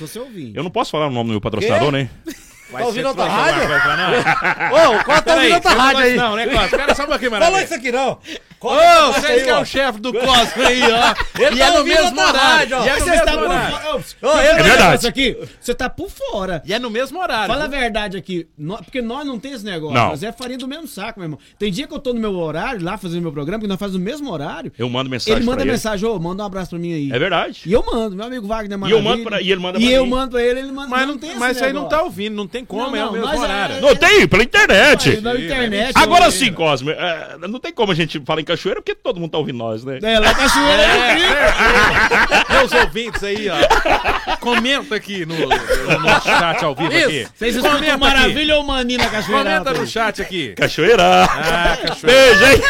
[0.53, 1.97] Eu não posso falar o nome do meu patrocinador, Quê?
[1.97, 2.09] né?
[2.71, 3.67] Vai ouvindo ser- outra rádio?
[3.67, 4.25] coisa nós?
[4.71, 6.15] Ô, o Costa tá ouvindo outra você não rádio aí.
[6.15, 6.65] Não, né, Costa?
[6.65, 7.65] Espera só um pouquinho, Falou Maravilha.
[7.65, 8.17] isso aqui não.
[8.61, 11.41] Ô, vocês aí, que é o chefe do Cosmo aí, ó.
[11.41, 12.39] Ele e tá é no ouvindo mesmo horário.
[12.39, 12.83] rádio, ó.
[12.85, 13.77] E é no Você mesmo está por horário.
[14.21, 14.83] eu é um verdade.
[14.83, 15.37] negócio aqui.
[15.61, 16.61] Você tá por fora.
[16.65, 17.47] E é no mesmo horário.
[17.47, 18.47] Fala a verdade aqui,
[18.83, 20.09] porque nós não tem esse negócio, Não.
[20.09, 21.39] nós é farinha do mesmo saco, meu irmão.
[21.57, 24.01] Tem dia que eu tô no meu horário, lá fazendo meu programa, que nós fazemos
[24.01, 24.71] o mesmo horário.
[24.77, 25.71] Eu mando mensagem Ele manda pra ele.
[25.71, 27.11] mensagem, ô, manda um abraço pra mim aí.
[27.13, 27.61] É verdade.
[27.65, 29.01] E eu mando, meu amigo Wagner E eu Maravilha.
[29.09, 30.09] mando pra- e ele manda E pra eu mim.
[30.11, 32.35] mando pra ele, ele manda Mas, não, tem esse mas isso aí não tá ouvindo,
[32.35, 33.81] não tem como, Não, é o não, mesmo é- horário.
[33.81, 35.09] Não tem, pela internet.
[35.09, 35.91] Aí, na internet.
[35.95, 39.31] Agora sim, Cosme, é, não tem como a gente falar em cachoeira porque todo mundo
[39.31, 39.99] tá ouvindo nós, né?
[40.01, 44.37] É, lá cachoeira é, Meus ouvintes aí, ó.
[44.37, 47.05] Comenta aqui no, no nosso chat ao vivo Isso.
[47.05, 47.27] aqui.
[47.35, 47.97] Vocês escutam aqui.
[47.97, 49.59] Maravilha ou Mani na cachoeira?
[49.59, 50.53] Comenta no chat aqui.
[50.55, 51.23] Cachoeira!
[51.23, 52.35] Ah, cachoeira.
[52.35, 52.61] Beijo, hein?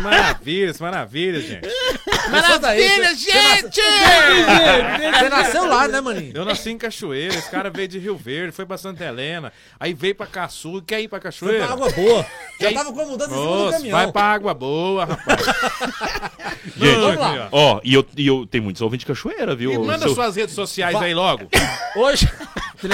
[0.00, 1.68] Maravilha, maravilha, gente.
[2.30, 3.80] Maravilha, gente!
[5.18, 6.32] Você nasceu lá, né, maninho?
[6.34, 9.31] Eu nasci em Cachoeira, esse cara veio de Rio Verde, foi pra Santa Helena,
[9.78, 11.64] aí veio pra Caçu, quer ir pra Foi Cachoeira?
[11.64, 12.26] pra água boa.
[12.60, 13.98] Já aí- tava com a mudança em cima do Nossa, caminhão.
[13.98, 15.40] vai pra água boa, rapaz.
[16.76, 17.48] Gente, Vamos lá.
[17.50, 19.72] ó, e eu, e eu tenho muitos ouvintes de cachoeira, viu?
[19.72, 21.48] E manda Seu- suas redes sociais aí logo.
[21.96, 22.28] Hoje.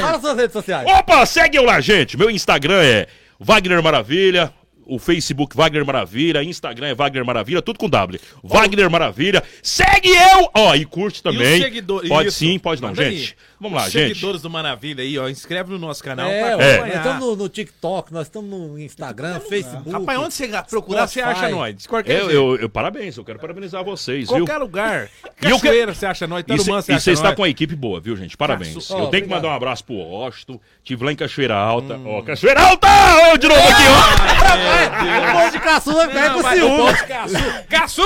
[0.00, 0.86] Fala suas redes sociais.
[0.86, 2.16] Opa, segue eu lá, gente.
[2.16, 3.06] Meu Instagram é
[3.38, 4.52] Wagner Maravilha.
[4.90, 8.18] O Facebook Wagner Maravilha, Instagram é Wagner Maravilha, tudo com W.
[8.42, 9.42] Wagner Maravilha.
[9.62, 10.48] Segue eu!
[10.54, 11.56] Ó, e curte também.
[11.58, 12.38] os seguidores- Pode isso.
[12.38, 13.28] sim, pode não, Manda aí.
[13.60, 14.08] Vamos lá, Os gente.
[14.14, 16.78] seguidores do Maravilha aí, ó, inscreve no nosso canal É, acompanhar.
[16.86, 19.90] nós estamos no, no TikTok, nós estamos no Instagram, Facebook.
[19.90, 21.44] Rapaz, onde você procurar, você Spotify.
[21.44, 21.86] acha nós.
[21.86, 24.46] Qualquer Eu, eu, eu- parabéns, eu quero parabenizar vocês, viu?
[24.46, 25.08] Qualquer lugar.
[25.40, 26.40] E eu Cachoeira, você acha nós.
[26.40, 27.36] E Tarumã, você você acha está nós.
[27.36, 28.36] com a equipe boa, viu, gente?
[28.36, 28.74] Parabéns.
[28.74, 30.60] Caço- eu tenho que mandar um abraço pro Osto.
[30.82, 31.96] Tive lá em Cachoeira Alta.
[32.04, 32.88] Ó, Cachoeira Alta!
[33.30, 35.28] Eu de novo aqui, ó.
[35.28, 36.76] O povo de caçu vai Não, com ciúme.
[36.76, 37.34] povo de Caçu.
[37.68, 38.02] Caçu!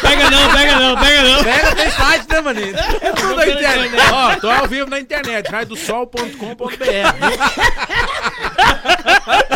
[0.00, 1.44] Pega não, pega não, pega não.
[1.44, 2.74] Pega, tem site, né, maninho?
[2.76, 3.94] É tudo internet.
[4.12, 6.64] Ó, tô ao vivo na internet, raiodosol.com.br.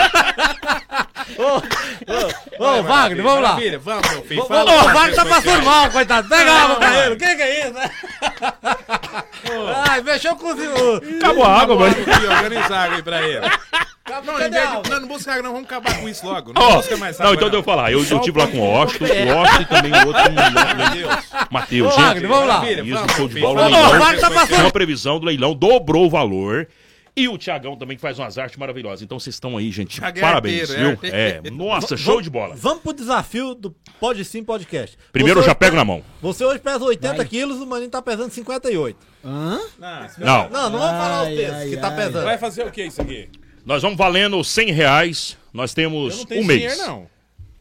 [2.59, 3.49] Ô, Wagner, vamos lá.
[3.51, 4.43] Maravilha, vamos, meu filho.
[4.43, 5.65] Ô, Fala o suas Wagner tá passando sociais.
[5.65, 6.29] mal, coitado.
[6.29, 7.15] Pega Não, água pra ele.
[7.15, 7.91] O que que é isso, né?
[9.89, 11.17] Ai, mexeu com o...
[11.19, 11.93] Acabou a água, mano.
[11.93, 13.41] Aqui, organiza água aí pra ele.
[14.09, 15.53] Não, em vez de, não, não busca água, não.
[15.53, 16.53] Vamos acabar com isso logo.
[16.55, 17.93] Não Ó, busca mais não, água, então deixa eu falar.
[17.93, 20.23] Eu, eu tive lá com o ponto o Osto e também o outro.
[20.33, 21.25] Meu Deus.
[21.51, 22.05] Matheus, Ô, gente.
[22.07, 22.63] Wagner, vamos lá.
[22.71, 23.69] Isso, show de bola.
[23.69, 24.61] O Ô, Wagner tá passando.
[24.61, 26.67] uma previsão do leilão, dobrou o valor.
[27.19, 29.03] E o Tiagão também que faz umas artes maravilhosas.
[29.03, 29.99] Então vocês estão aí, gente.
[30.01, 31.11] Thiago é Parabéns, arteiro, viu?
[31.13, 32.55] é É, nossa, show de bola.
[32.55, 34.97] Vamos pro desafio do Pode Sim Podcast.
[35.13, 36.03] Primeiro eu Você já hoje pego na mão.
[36.23, 38.97] Você hoje pesa 80 quilos, o Maninho tá pesando 58.
[39.25, 39.59] Hã?
[39.79, 41.97] Não, Não, não vamos falar os Ai, pesos ai, que tá ai.
[41.97, 42.25] pesando.
[42.25, 43.29] Vai fazer o que isso aqui?
[43.65, 45.37] nós vamos valendo 100 reais.
[45.53, 46.61] Nós Eu temos não tenho um mês.
[46.61, 47.07] dinheiro, não.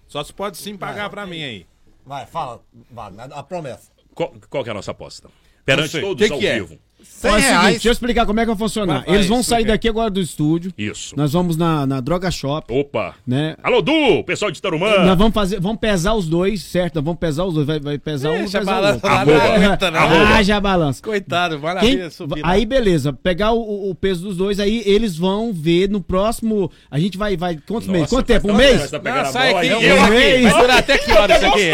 [0.07, 1.65] Só se pode sim pagar pra mim aí.
[2.05, 3.91] Vai, fala, Wagner, a promessa.
[4.13, 5.29] Qual, qual que é a nossa aposta?
[5.65, 6.65] Perante todos Que ao que é?
[6.99, 7.07] Vivo.
[7.17, 7.71] 100 Ó, é o seguinte, reais.
[7.73, 9.03] deixa eu explicar como é que vai funcionar.
[9.05, 9.77] Vai, Eles vão sair explica aí.
[9.77, 10.71] daqui agora do estúdio.
[10.77, 11.15] Isso.
[11.17, 13.15] Nós vamos na, na Droga Shop, Opa.
[13.25, 13.55] né?
[13.63, 14.99] Alô, Du, pessoal de Tarumã.
[15.05, 16.95] Nós vamos fazer, vamos pesar os dois, certo?
[16.95, 19.09] Nós vamos pesar os dois, vai, vai pesar um, vai pesar o balança outro.
[19.09, 19.91] lá, Arroba.
[19.91, 20.35] não.
[20.35, 21.01] Ah, já balança.
[21.01, 22.49] Coitado, vai na Quem- subir lá.
[22.51, 26.71] aí beleza, pegar o- o, peso dos dois, aí eles vão ver no próximo.
[26.91, 28.09] A gente vai, vai quantos meses?
[28.09, 28.51] Quanto tempo?
[28.51, 28.91] Um mês?
[28.91, 30.09] Não, sai aqui, eu um aqui.
[30.11, 30.51] mês.
[30.51, 31.71] Vai durar até que hora isso aqui?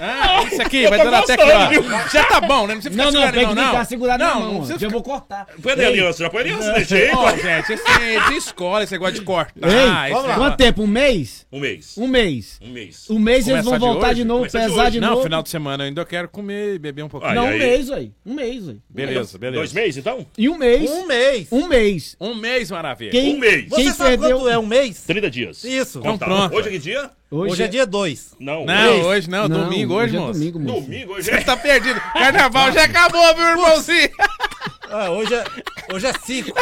[0.00, 2.08] Ah, isso aqui vai durar até que hora?
[2.12, 2.74] Já tá bom, né?
[2.74, 4.18] Não precisa ficar Não, não, segurando não, ficar não.
[4.18, 4.62] segurado não, na não mão.
[4.62, 4.88] precisa ó.
[4.88, 5.46] Eu vou cortar.
[5.62, 7.10] Põe a aliança, já põe a aliança, deixa aí.
[7.12, 9.68] Ó, gente, esse é escola, esse negócio de cortar.
[10.06, 10.34] Ei, vamos lá.
[10.36, 10.82] quanto tempo?
[10.82, 11.46] Um mês?
[11.52, 11.94] Um mês.
[11.98, 12.58] Um mês.
[12.62, 13.10] Um mês.
[13.10, 14.14] Um mês eles vão de voltar hoje?
[14.16, 15.22] de novo, de pesar de Não, novo.
[15.22, 17.34] final de semana eu ainda quero comer e beber um pouquinho.
[17.34, 18.12] Não, um mês, aí.
[18.24, 18.76] Um mês, aí.
[18.88, 19.58] Beleza, beleza.
[19.60, 20.26] Dois meses, então?
[20.36, 20.90] E um mês.
[20.90, 21.48] Um mês.
[21.52, 22.16] Um mês.
[22.20, 23.10] Um mês, maravilha.
[23.10, 23.68] Quem, Um mês.
[23.68, 24.38] Você Quem sabe perdeu...
[24.38, 25.02] quanto é um mês?
[25.06, 25.64] 30 dias.
[25.64, 25.98] Isso.
[25.98, 26.26] Então Tá.
[26.26, 26.54] pronto.
[26.54, 27.10] Hoje é que dia?
[27.30, 28.36] Hoje, é dia 2.
[28.40, 28.64] Não.
[28.64, 29.04] Não, hoje.
[29.04, 30.32] hoje não, Não, domingo, hoje, é moço.
[30.38, 30.80] domingo, moço.
[30.82, 31.40] Domingo, hoje Você é.
[31.42, 32.00] tá perdido.
[32.14, 34.10] Carnaval já acabou, meu irmãozinho.
[34.90, 35.94] Ah, hoje é 5.
[35.94, 36.52] Hoje é cinco.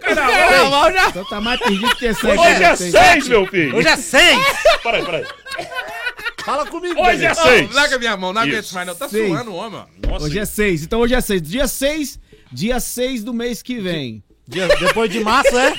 [0.00, 1.08] Carnaval já.
[1.10, 2.38] Então tá mais perdido que sete.
[2.40, 2.76] Hoje é né?
[2.76, 3.76] seis, meu filho.
[3.76, 4.38] Hoje é 6.
[4.82, 5.24] Peraí, peraí.
[6.42, 6.98] Fala comigo.
[6.98, 7.34] Hoje é bebê.
[7.34, 7.68] seis.
[7.68, 8.94] Não, larga minha mão, não aguento mais não.
[8.94, 9.28] Tá Seis.
[9.28, 10.08] suando o homem, ó.
[10.08, 10.82] Nossa, Hoje é seis.
[10.82, 11.42] Então hoje é seis.
[11.42, 12.18] Dia seis,
[12.50, 14.24] dia seis do mês que vem.
[14.52, 15.72] Dia- depois de março, é?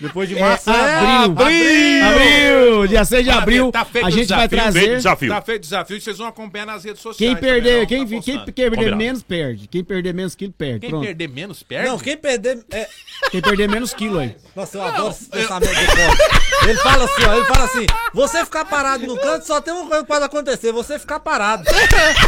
[0.00, 0.94] Depois de março, é.
[1.24, 2.04] abril.
[2.04, 2.86] Abril.
[2.86, 3.72] Dia 6 de Tá abril.
[3.72, 4.78] tá feito a gente vai desafio, trazer.
[4.80, 5.28] feito desafio.
[5.28, 7.18] Tá feito o desafio, vocês vão acompanhar nas redes sociais.
[7.18, 8.96] Quem também, perder, não, quem, tá quem, quem perder Combinado.
[8.96, 9.66] menos, perde.
[9.68, 10.80] Quem perder menos quilo, perde.
[10.80, 11.04] Quem Pronto.
[11.04, 11.88] perder menos, perde?
[11.88, 12.64] Não, quem perder.
[12.70, 12.88] É...
[13.30, 14.36] Quem perder menos quilo aí.
[14.54, 16.24] Nossa, eu adoro esse pensamento do Cláudio.
[16.62, 19.86] Ele fala assim, ó, ele fala assim, você ficar parado no canto, só tem uma
[19.86, 21.64] coisa que pode acontecer, você ficar parado.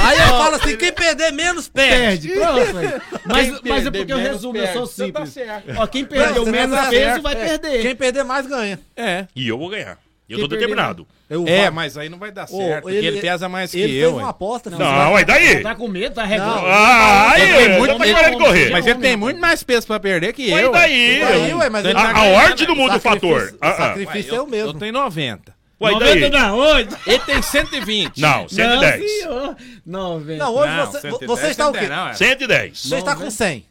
[0.01, 2.29] Aí ele fala assim, quem perder menos, perde.
[2.29, 2.41] Perde.
[2.41, 3.01] Pronto, aí.
[3.27, 4.89] Mas, mas é porque eu resumo, eu sou perde.
[4.95, 5.33] Você tá simples.
[5.33, 5.68] certo.
[5.77, 7.23] Ó, quem perdeu Não, menos tá peso certo.
[7.23, 7.83] vai É, perder.
[7.83, 8.79] Quem perder mais ganha.
[8.97, 9.27] É.
[9.35, 9.99] E eu vou ganhar.
[10.29, 11.07] Eu Quem tô perder, determinado.
[11.31, 13.81] Eu É, vou- mas aí não vai dar Ô, certo, porque ele pesa mais que
[13.81, 14.11] ele eu.
[14.11, 14.31] fez uma ué.
[14.31, 14.77] aposta, né?
[14.79, 15.63] Não, aí daí.
[15.63, 16.29] Tá com medo, tá Não.
[16.29, 16.67] regando.
[16.67, 18.71] Ah, aí, Ele tem muito tá ele- querendo correr.
[18.71, 20.71] Mas ele tem muito mais peso pra perder que eu.
[20.71, 20.81] ué.
[20.81, 21.23] daí.
[21.23, 23.59] Aí, ué, mas ele A, tá a ganhando, ordem do mundo o Sacrifício- fator.
[23.61, 23.75] Ah, ah.
[23.77, 24.75] Sacrifício é o Eu mesmo.
[24.79, 25.57] tenho 90.
[25.81, 26.09] Ué, e daí?
[26.21, 26.97] 90 da onde?
[27.07, 28.21] Ele tem 120.
[28.21, 29.11] Não, Não, 110.
[29.21, 29.57] senhor.
[29.87, 30.45] 90.
[30.45, 31.87] Não, hoje Não, você, 110 você está o quê?
[31.89, 32.15] não, é.
[32.15, 32.83] 110.
[32.83, 33.65] Você está com 100.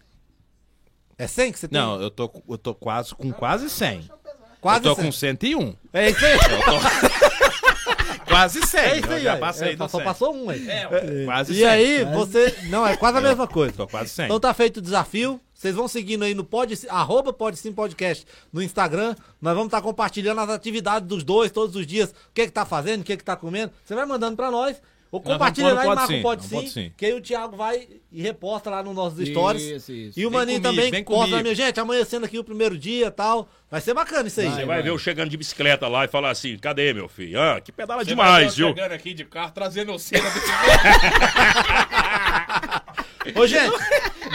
[1.17, 1.79] É 100 que você tem?
[1.79, 4.09] Não, eu tô, eu tô quase com quase 100.
[4.61, 5.05] Quase eu tô 100.
[5.05, 5.75] com 101.
[5.93, 6.37] É isso aí.
[8.27, 8.79] Quase 100.
[8.81, 10.03] É isso eu aí, já passei É, do Só 100.
[10.05, 10.69] passou um aí.
[10.69, 11.65] É, quase E 100.
[11.65, 12.55] aí, você...
[12.69, 13.73] Não, é quase a mesma coisa.
[13.73, 14.25] Tô quase 100.
[14.25, 15.39] Então tá feito o desafio.
[15.53, 19.15] Vocês vão seguindo aí no pod, arroba pode sim podcast no Instagram.
[19.41, 22.09] Nós vamos estar compartilhando as atividades dos dois todos os dias.
[22.11, 23.71] O que que tá fazendo, o que que tá comendo.
[23.83, 24.79] Você vai mandando pra nós.
[25.11, 26.91] Ou compartilha lá e marca Sim, o pode no sim, Pode Sim.
[26.97, 29.63] Que aí o Thiago vai e reposta lá nos nossos stories.
[29.63, 30.19] Isso, isso.
[30.19, 33.07] E o Vem Maninho comigo, também posta na minha gente, amanhecendo aqui o primeiro dia
[33.07, 33.47] e tal.
[33.71, 34.49] Vai ser bacana isso aí.
[34.49, 37.39] Você vai ver eu chegando de bicicleta lá e falar assim: cadê, meu filho?
[37.39, 38.75] Ah, que pedala Você vai ver demais, eu viu?
[38.75, 40.39] chegando aqui de carro, trazendo o cena do
[43.35, 43.73] Ô, gente,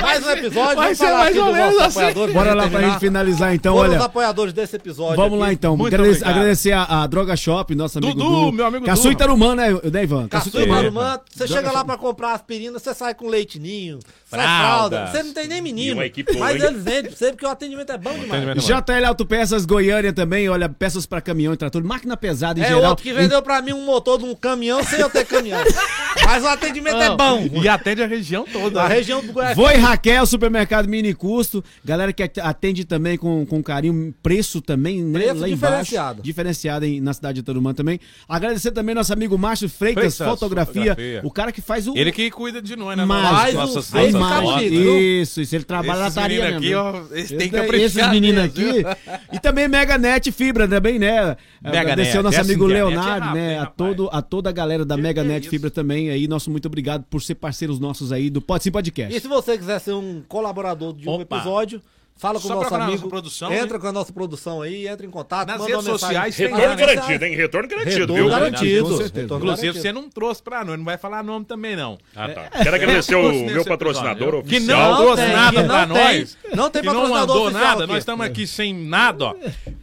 [0.03, 0.77] mais um episódio.
[0.77, 1.99] Vai Vamos ser falar mais aqui ou dos menos nossos assim.
[2.01, 2.35] apoiadores.
[2.35, 4.05] Bora lá pra gente finalizar então, Foram os olha.
[4.05, 5.17] apoiadores desse episódio.
[5.17, 5.77] Vamos lá então.
[5.77, 6.31] Muito Agrade- obrigado.
[6.31, 8.53] agradecer a, a Droga Shop, nosso amigo Dudu, Du.
[8.53, 9.13] meu amigo Caçu Du.
[9.13, 10.29] Itarumã, né, né, Ivan?
[10.29, 10.75] Caçu Itarumã.
[10.75, 13.99] Marumã, você chega lá pra comprar aspirina, você sai com leite ninho,
[14.31, 14.97] sai Fralda.
[14.99, 15.07] fralda.
[15.13, 15.95] Você não tem nem E menino.
[15.95, 16.69] uma equipe boa, Mas hein?
[16.69, 18.31] eles vendem pra você porque o atendimento é bom demais.
[18.33, 22.69] atendimento- JL Autopeças Goiânia também, olha, peças pra caminhão e trator, máquina pesada em É
[22.69, 22.91] geral.
[22.91, 25.61] outro que vendeu pra mim um motor de um caminhão sem eu ter caminhão.
[26.25, 27.49] Mas o atendimento é bom.
[27.63, 28.83] E atende a região toda.
[28.83, 29.57] A região do Goiás.
[29.57, 31.63] Voi Raquel, supermercado mini custo.
[31.85, 35.13] Galera que at- atende também com, com carinho, preço também, né?
[35.21, 36.09] Preço lá diferenciado.
[36.15, 36.23] embaixo.
[36.23, 37.99] Diferenciado em, na cidade de Tarumã também.
[38.29, 41.21] Agradecer também nosso amigo Márcio Freitas, Freitas, fotografia, fotografia.
[41.25, 41.97] O cara que faz o.
[41.97, 43.05] Ele que cuida de nós, né?
[43.05, 44.71] Mais, nossas, Fez nossas imagem.
[44.71, 44.87] fotos.
[44.87, 45.55] Isso, isso.
[45.57, 46.59] Ele trabalha na meninos mesmo.
[46.59, 48.85] aqui, ó, eles têm que Esse- Esses meninos aqui.
[49.33, 51.37] E também Meganet Fibra também, né?
[51.63, 53.59] Meganet, Agradecer ao nosso essa amigo internet é Leonardo, né?
[53.59, 55.51] A, todo, a toda a galera da Que que é?
[55.51, 56.29] Fibra também aí.
[56.29, 59.17] Nosso muito obrigado por ser parceiros nossos aí do Pode Sim Podcast.
[59.17, 61.37] E se você quiser ser um colaborador de um Opa.
[61.37, 61.81] episódio,
[62.15, 63.09] fala com Só o nosso amigo.
[63.09, 63.79] produção, entra né?
[63.81, 65.49] com a nossa produção aí, entra em contato.
[65.49, 67.35] Nas manda redes sociais tem Retorno garantido, hein?
[67.35, 68.29] Retorno garantido, Retorno viu?
[68.31, 68.83] garantido.
[68.85, 69.21] Com certeza.
[69.23, 69.83] Retorno Inclusive, garantido.
[69.83, 71.99] você não trouxe pra nós, não vai falar nome também, não.
[72.15, 72.51] Ah, tá.
[72.63, 74.79] Quero agradecer Trouxe o meu patrocinador episódio, Que oficial.
[74.79, 76.19] não, Não trouxe tem, nada que pra não tem.
[76.21, 76.39] nós.
[76.55, 77.87] Não tem que não patrocinador mandou oficial nada.
[77.87, 79.35] Nós estamos aqui sem nada, ó.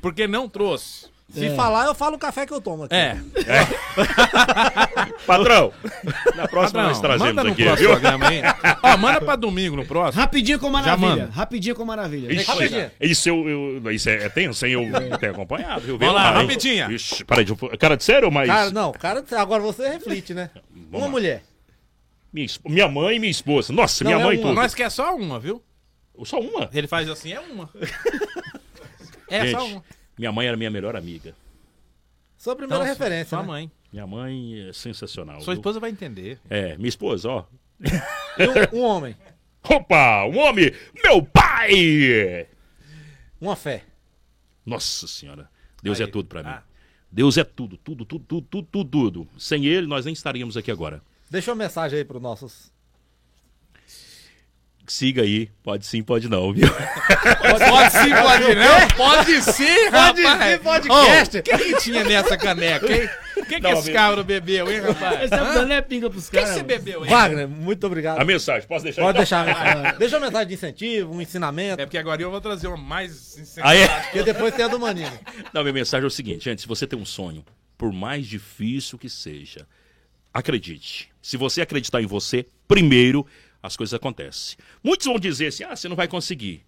[0.01, 1.07] Porque não trouxe.
[1.31, 2.95] Se falar, eu falo o café que eu tomo aqui.
[2.95, 3.17] É.
[5.27, 5.71] Patrão,
[6.35, 7.99] na próxima Padrão, nós trazemos manda no aqui, próximo viu?
[7.99, 8.41] programa aí.
[8.83, 10.21] Ó, manda pra domingo no próximo.
[10.21, 10.97] Rapidinho com maravilha.
[11.09, 11.29] manda.
[11.31, 12.33] Rapidinho com maravilha.
[12.33, 12.91] Ixi, Rapidinho.
[12.99, 13.49] isso, eu,
[13.83, 14.73] eu- isso é, é tenso, hein?
[14.73, 15.97] Eu tenho acompanhado, viu?
[15.97, 16.87] Vamos lá, rapidinha.
[16.91, 20.49] Ixi, peraí, eu- cara de sério, mas Cara, não, cara, agora você reflite, né?
[20.91, 21.09] Uma lá.
[21.09, 21.43] mulher.
[22.33, 23.71] minha, minha mãe e minha esposa.
[23.71, 24.47] Nossa, Não, minha é mãe e uma.
[24.49, 24.55] tudo.
[24.61, 25.61] Nós quer só uma, viu?
[26.25, 26.69] Só uma.
[26.73, 27.69] Ele faz assim, é uma.
[29.31, 29.83] É só Gente, uma.
[30.19, 31.33] Minha mãe era minha melhor amiga.
[32.37, 33.29] Sua primeira Então, referência.
[33.29, 33.47] Sua né?
[33.47, 33.71] mãe.
[33.91, 35.39] Minha mãe é sensacional.
[35.39, 35.61] Sua viu?
[35.61, 36.37] esposa vai entender.
[36.49, 37.45] É, minha esposa, ó.
[38.37, 39.15] E um, um homem.
[39.63, 40.71] Opa, um homem,
[41.03, 42.47] meu pai!
[43.39, 43.83] Uma fé.
[44.65, 45.49] Nossa senhora,
[45.81, 46.05] Deus Aí.
[46.05, 46.49] é tudo pra mim.
[46.49, 46.63] Ah.
[47.11, 49.27] Deus é tudo, tudo, tudo, tudo, tudo, tudo, tudo.
[49.37, 51.01] Sem ele, nós nem estaríamos aqui agora.
[51.29, 52.71] Deixa uma mensagem aí pros nossos.
[54.91, 56.67] Siga aí, pode sim, pode não, viu?
[56.67, 58.87] Pode sim, pode não.
[58.97, 60.51] Pode sim, Pode rapaz.
[60.51, 61.37] sim, podcast.
[61.37, 63.07] Ô, O que, que tinha nessa caneca, hein?
[63.37, 65.21] O que, que Não, esse cabra bebeu, hein, rapaz?
[65.23, 66.55] Esse é é pinga pros O que, caras.
[66.55, 67.11] você bebeu, hein?
[67.11, 68.19] Wagner, muito obrigado.
[68.19, 69.45] A mensagem, posso deixar Pode então?
[69.45, 69.97] deixar.
[69.97, 71.81] Deixa uma mensagem de incentivo, um ensinamento.
[71.81, 73.87] É porque agora eu vou trazer uma mais Ah, é?
[73.87, 75.11] Porque depois tem a do Maninho.
[75.53, 77.45] Não, minha mensagem é o seguinte, gente, se você tem um sonho,
[77.77, 79.67] por mais difícil que seja,
[80.33, 81.09] acredite.
[81.21, 83.25] Se você acreditar em você, primeiro
[83.61, 84.57] as coisas acontecem.
[84.83, 86.63] Muitos vão dizer assim: "Ah, você não vai conseguir".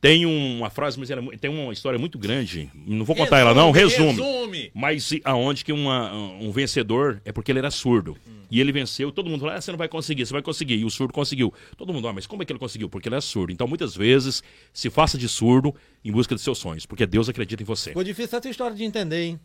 [0.00, 2.70] Tem uma frase, mas ela é tem uma história muito grande.
[2.86, 4.12] Não vou contar ela não, resume.
[4.12, 4.70] Resume.
[4.72, 8.16] Mas aonde que uma- um vencedor é porque ele era surdo.
[8.48, 10.76] E ele venceu, todo mundo falou, ah, você não vai conseguir, você vai conseguir.
[10.76, 11.52] E o surdo conseguiu.
[11.76, 12.88] Todo mundo, ah, mas como é que ele conseguiu?
[12.88, 13.52] Porque ele é surdo.
[13.52, 14.42] Então, muitas vezes,
[14.72, 15.74] se faça de surdo
[16.04, 17.90] em busca de seus sonhos, porque Deus acredita em você.
[17.90, 19.40] Ficou difícil essa história de entender, hein?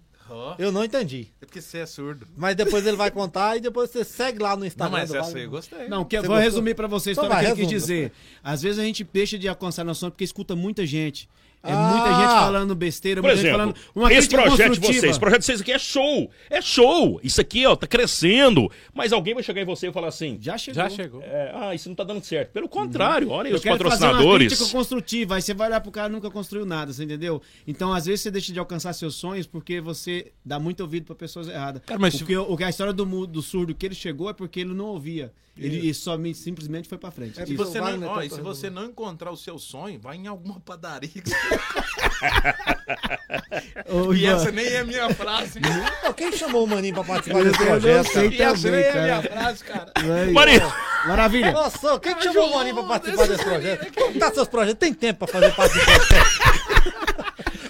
[0.57, 1.27] Eu não entendi.
[1.41, 2.27] É porque você é surdo.
[2.35, 4.97] Mas depois ele vai contar e depois você segue lá no Não, Instagram.
[4.97, 5.87] mas do essa aí eu gostei.
[5.87, 6.43] Não, que, vou gostou?
[6.43, 8.11] resumir pra você a Então vai, que ele quis dizer.
[8.43, 11.29] Às vezes a gente deixa de alcançar noção porque escuta muita gente.
[11.65, 11.77] É Ah!
[11.93, 13.91] muita gente falando besteira, Por muita gente exemplo, falando.
[13.95, 16.29] Uma esse projeto de vocês, esse projeto de vocês aqui é show.
[16.49, 17.21] É show.
[17.23, 18.69] Isso aqui, ó, tá crescendo.
[18.93, 20.83] Mas alguém vai chegar em você e falar assim: Já chegou.
[20.83, 21.21] Já chegou.
[21.21, 22.51] é, ah, isso não tá dando certo.
[22.51, 24.47] Pelo contrário, olha aí Eu os quero fazer uma patrocinadores.
[24.57, 27.41] crítica construtiva, aí você vai olhar pro cara e nunca construiu nada, você entendeu?
[27.65, 31.15] Então, às vezes, você deixa de alcançar seus sonhos porque você dá muito ouvido pra
[31.15, 31.81] pessoas erradas.
[31.85, 34.59] Cara, mas porque o, que a história do, do surdo que ele chegou é porque
[34.59, 35.31] ele não ouvia.
[35.55, 37.39] Ele, ele só me- simplesmente foi pra frente.
[37.39, 38.43] É Se você, não, ó, tá e se falando.
[38.55, 41.11] você não encontrar o seu sonho, vai em alguma padaria.
[43.89, 45.59] Ô, e Ivan, essa nem é minha frase.
[46.01, 48.07] Pô, quem chamou o Maninho pra participar Eu desse não projeto?
[48.11, 48.29] sei.
[48.29, 49.91] E essa nem é minha frase, cara.
[50.31, 50.73] Maria,
[51.05, 51.51] Maravilha.
[51.51, 53.93] Nossa, quem que chamou o Maninho pra participar desse projeto?
[53.93, 54.79] Como tá seus projetos?
[54.79, 57.22] Tem tempo pra fazer parte desse projeto?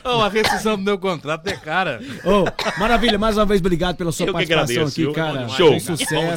[0.03, 1.99] Ô, a rescisão do meu contrato é cara.
[2.25, 2.45] Ô,
[2.79, 5.31] maravilha, mais uma vez, obrigado pela sua Eu participação agradeço, aqui, cara.
[5.45, 5.79] Demais, um cara.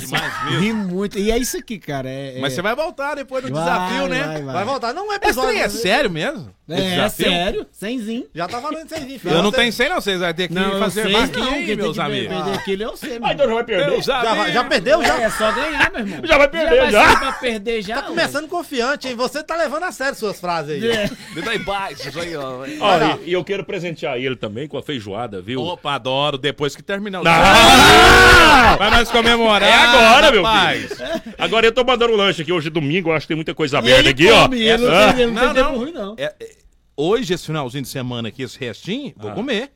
[0.00, 0.14] sucesso.
[0.60, 1.18] Ri muito.
[1.18, 2.08] E é isso aqui, cara.
[2.08, 4.22] É, Mas é- você vai voltar depois do Vai, desafio, né?
[4.26, 4.54] vai, vai.
[4.54, 4.92] Vai voltar.
[4.94, 5.58] Não é Esse episódio.
[5.58, 6.54] é sério mesmo?
[6.68, 7.26] É, desafio?
[7.26, 7.66] sério?
[7.70, 8.26] Semzinho.
[8.34, 10.78] Já tá falando sem vir, Eu não tenho 100 não, vocês vão ter que Não,
[10.80, 12.34] fazer mais não, que aí, meus que amigos.
[12.34, 13.32] perder aquilo é você, ah, mano.
[13.34, 14.02] então já vai perder.
[14.02, 15.04] Já, vai- já perdeu?
[15.04, 15.20] Já?
[15.22, 16.20] É só ganhar, meu irmão.
[16.24, 17.04] Já vai perder, vai já.
[17.06, 17.94] sair pra perder já.
[17.96, 19.14] Tá começando confiante, hein?
[19.14, 20.90] Você tá levando a sério suas frases aí.
[20.90, 21.10] É.
[21.36, 22.64] Me dá embaixo, isso aí, ó.
[22.80, 23.18] Ó, lá.
[23.24, 25.60] e, e eu quero presentear ele também com a feijoada, viu?
[25.62, 26.36] Opa, adoro.
[26.38, 28.74] Depois que terminar o Ah!
[28.76, 29.68] Pra nós comemorar.
[29.68, 31.34] É agora, meu filho.
[31.38, 33.54] Agora eu tô mandando um lanche aqui hoje é domingo, eu acho que tem muita
[33.54, 34.74] coisa aberta ele aqui, come, ó.
[34.74, 35.12] ele não Ah.
[35.12, 35.78] tem, ele não Não, tem tempo não.
[35.78, 36.14] ruim, não.
[36.18, 36.48] É, é,
[36.96, 39.70] hoje, esse finalzinho de semana aqui, esse restinho, vou comer.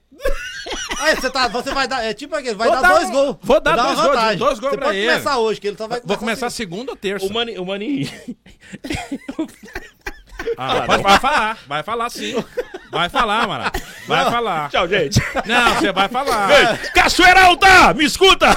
[1.01, 2.05] Aí você, tá, você vai dar.
[2.05, 3.37] É tipo aquele, vai dar, dar dois gols.
[3.41, 4.39] vou dar uma dois gols, vantagem.
[4.39, 5.09] dois gols Você pra pode ele.
[5.11, 6.57] começar hoje, que ele só vai Vou começar assim.
[6.59, 7.25] segunda ou terça.
[7.27, 8.11] O Mani, o Mani...
[10.57, 12.45] Ah, pode- vai falar, vai falar sim.
[12.91, 13.71] Vai falar, mano.
[14.07, 14.69] Vai falar.
[14.71, 15.21] Tchau, gente.
[15.47, 16.49] Não, você vai falar.
[16.49, 16.93] Beijo.
[16.93, 18.49] Cachoeira Alta, me escuta!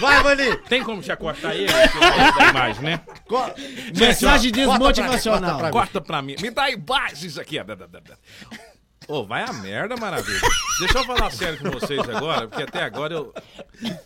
[0.00, 0.56] Vai, Maninho.
[0.62, 1.66] Tem como te acostar aí?
[1.66, 3.00] da imagem, né?
[3.26, 3.50] Co-
[3.94, 5.50] Mensagem Corta pra mim, desmotivacional.
[5.50, 5.72] corta pra mim.
[5.72, 6.36] Corta pra mim.
[6.40, 7.58] Me dá embaixo isso aqui.
[7.58, 7.64] ó.
[9.08, 10.40] Ô, vai a merda, maravilha.
[10.78, 13.34] Deixa eu falar sério com vocês agora, porque até agora eu,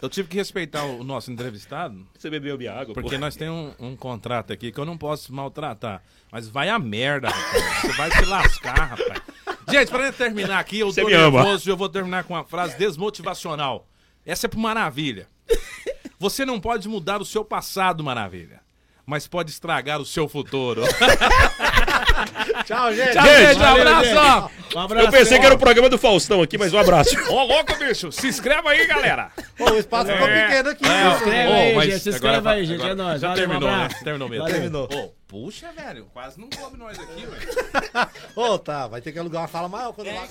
[0.00, 3.18] eu tive que respeitar o nosso entrevistado, Você bebeu minha água, porque pô.
[3.18, 6.00] nós temos um, um contrato aqui que eu não posso maltratar.
[6.36, 7.80] Mas vai a merda, rapaz.
[7.80, 9.22] Você vai se lascar, rapaz.
[9.70, 12.44] Gente, pra gente terminar aqui, eu Você tô nervoso e eu vou terminar com uma
[12.44, 13.88] frase desmotivacional.
[14.22, 15.30] Essa é pro Maravilha.
[16.18, 18.60] Você não pode mudar o seu passado, Maravilha.
[19.06, 20.82] Mas pode estragar o seu futuro.
[22.66, 23.12] Tchau, gente.
[23.12, 23.60] Tchau, Gente.
[23.60, 24.50] Um abraço.
[24.74, 25.06] Um abraço.
[25.06, 27.10] Eu pensei que era o programa do Faustão aqui, mas um abraço.
[27.30, 28.10] Ô, louco, bicho.
[28.10, 29.30] Se inscreva aí, galera.
[29.56, 30.46] Pô, o espaço ficou É.
[30.48, 30.84] pequeno aqui.
[30.86, 31.14] É, ó.
[31.14, 33.20] inscreve Ô, aí, gente, se agora inscreve aí, gente, agora- é nóis.
[33.20, 33.88] Já Valeu, um terminou, né?
[34.02, 34.44] Terminou mesmo.
[34.44, 34.60] Valeu.
[34.60, 34.88] Terminou.
[34.92, 36.06] Ô, puxa, velho.
[36.12, 38.08] Quase não come nós aqui, velho.
[38.34, 38.88] Ô, tá.
[38.88, 40.24] Vai ter que alugar uma sala maior quando lá.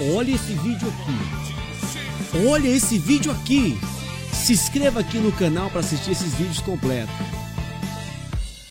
[0.00, 2.46] Olha esse vídeo aqui.
[2.48, 3.76] Olha esse vídeo aqui.
[4.32, 7.37] Se inscreva aqui no canal para assistir esses vídeos completos.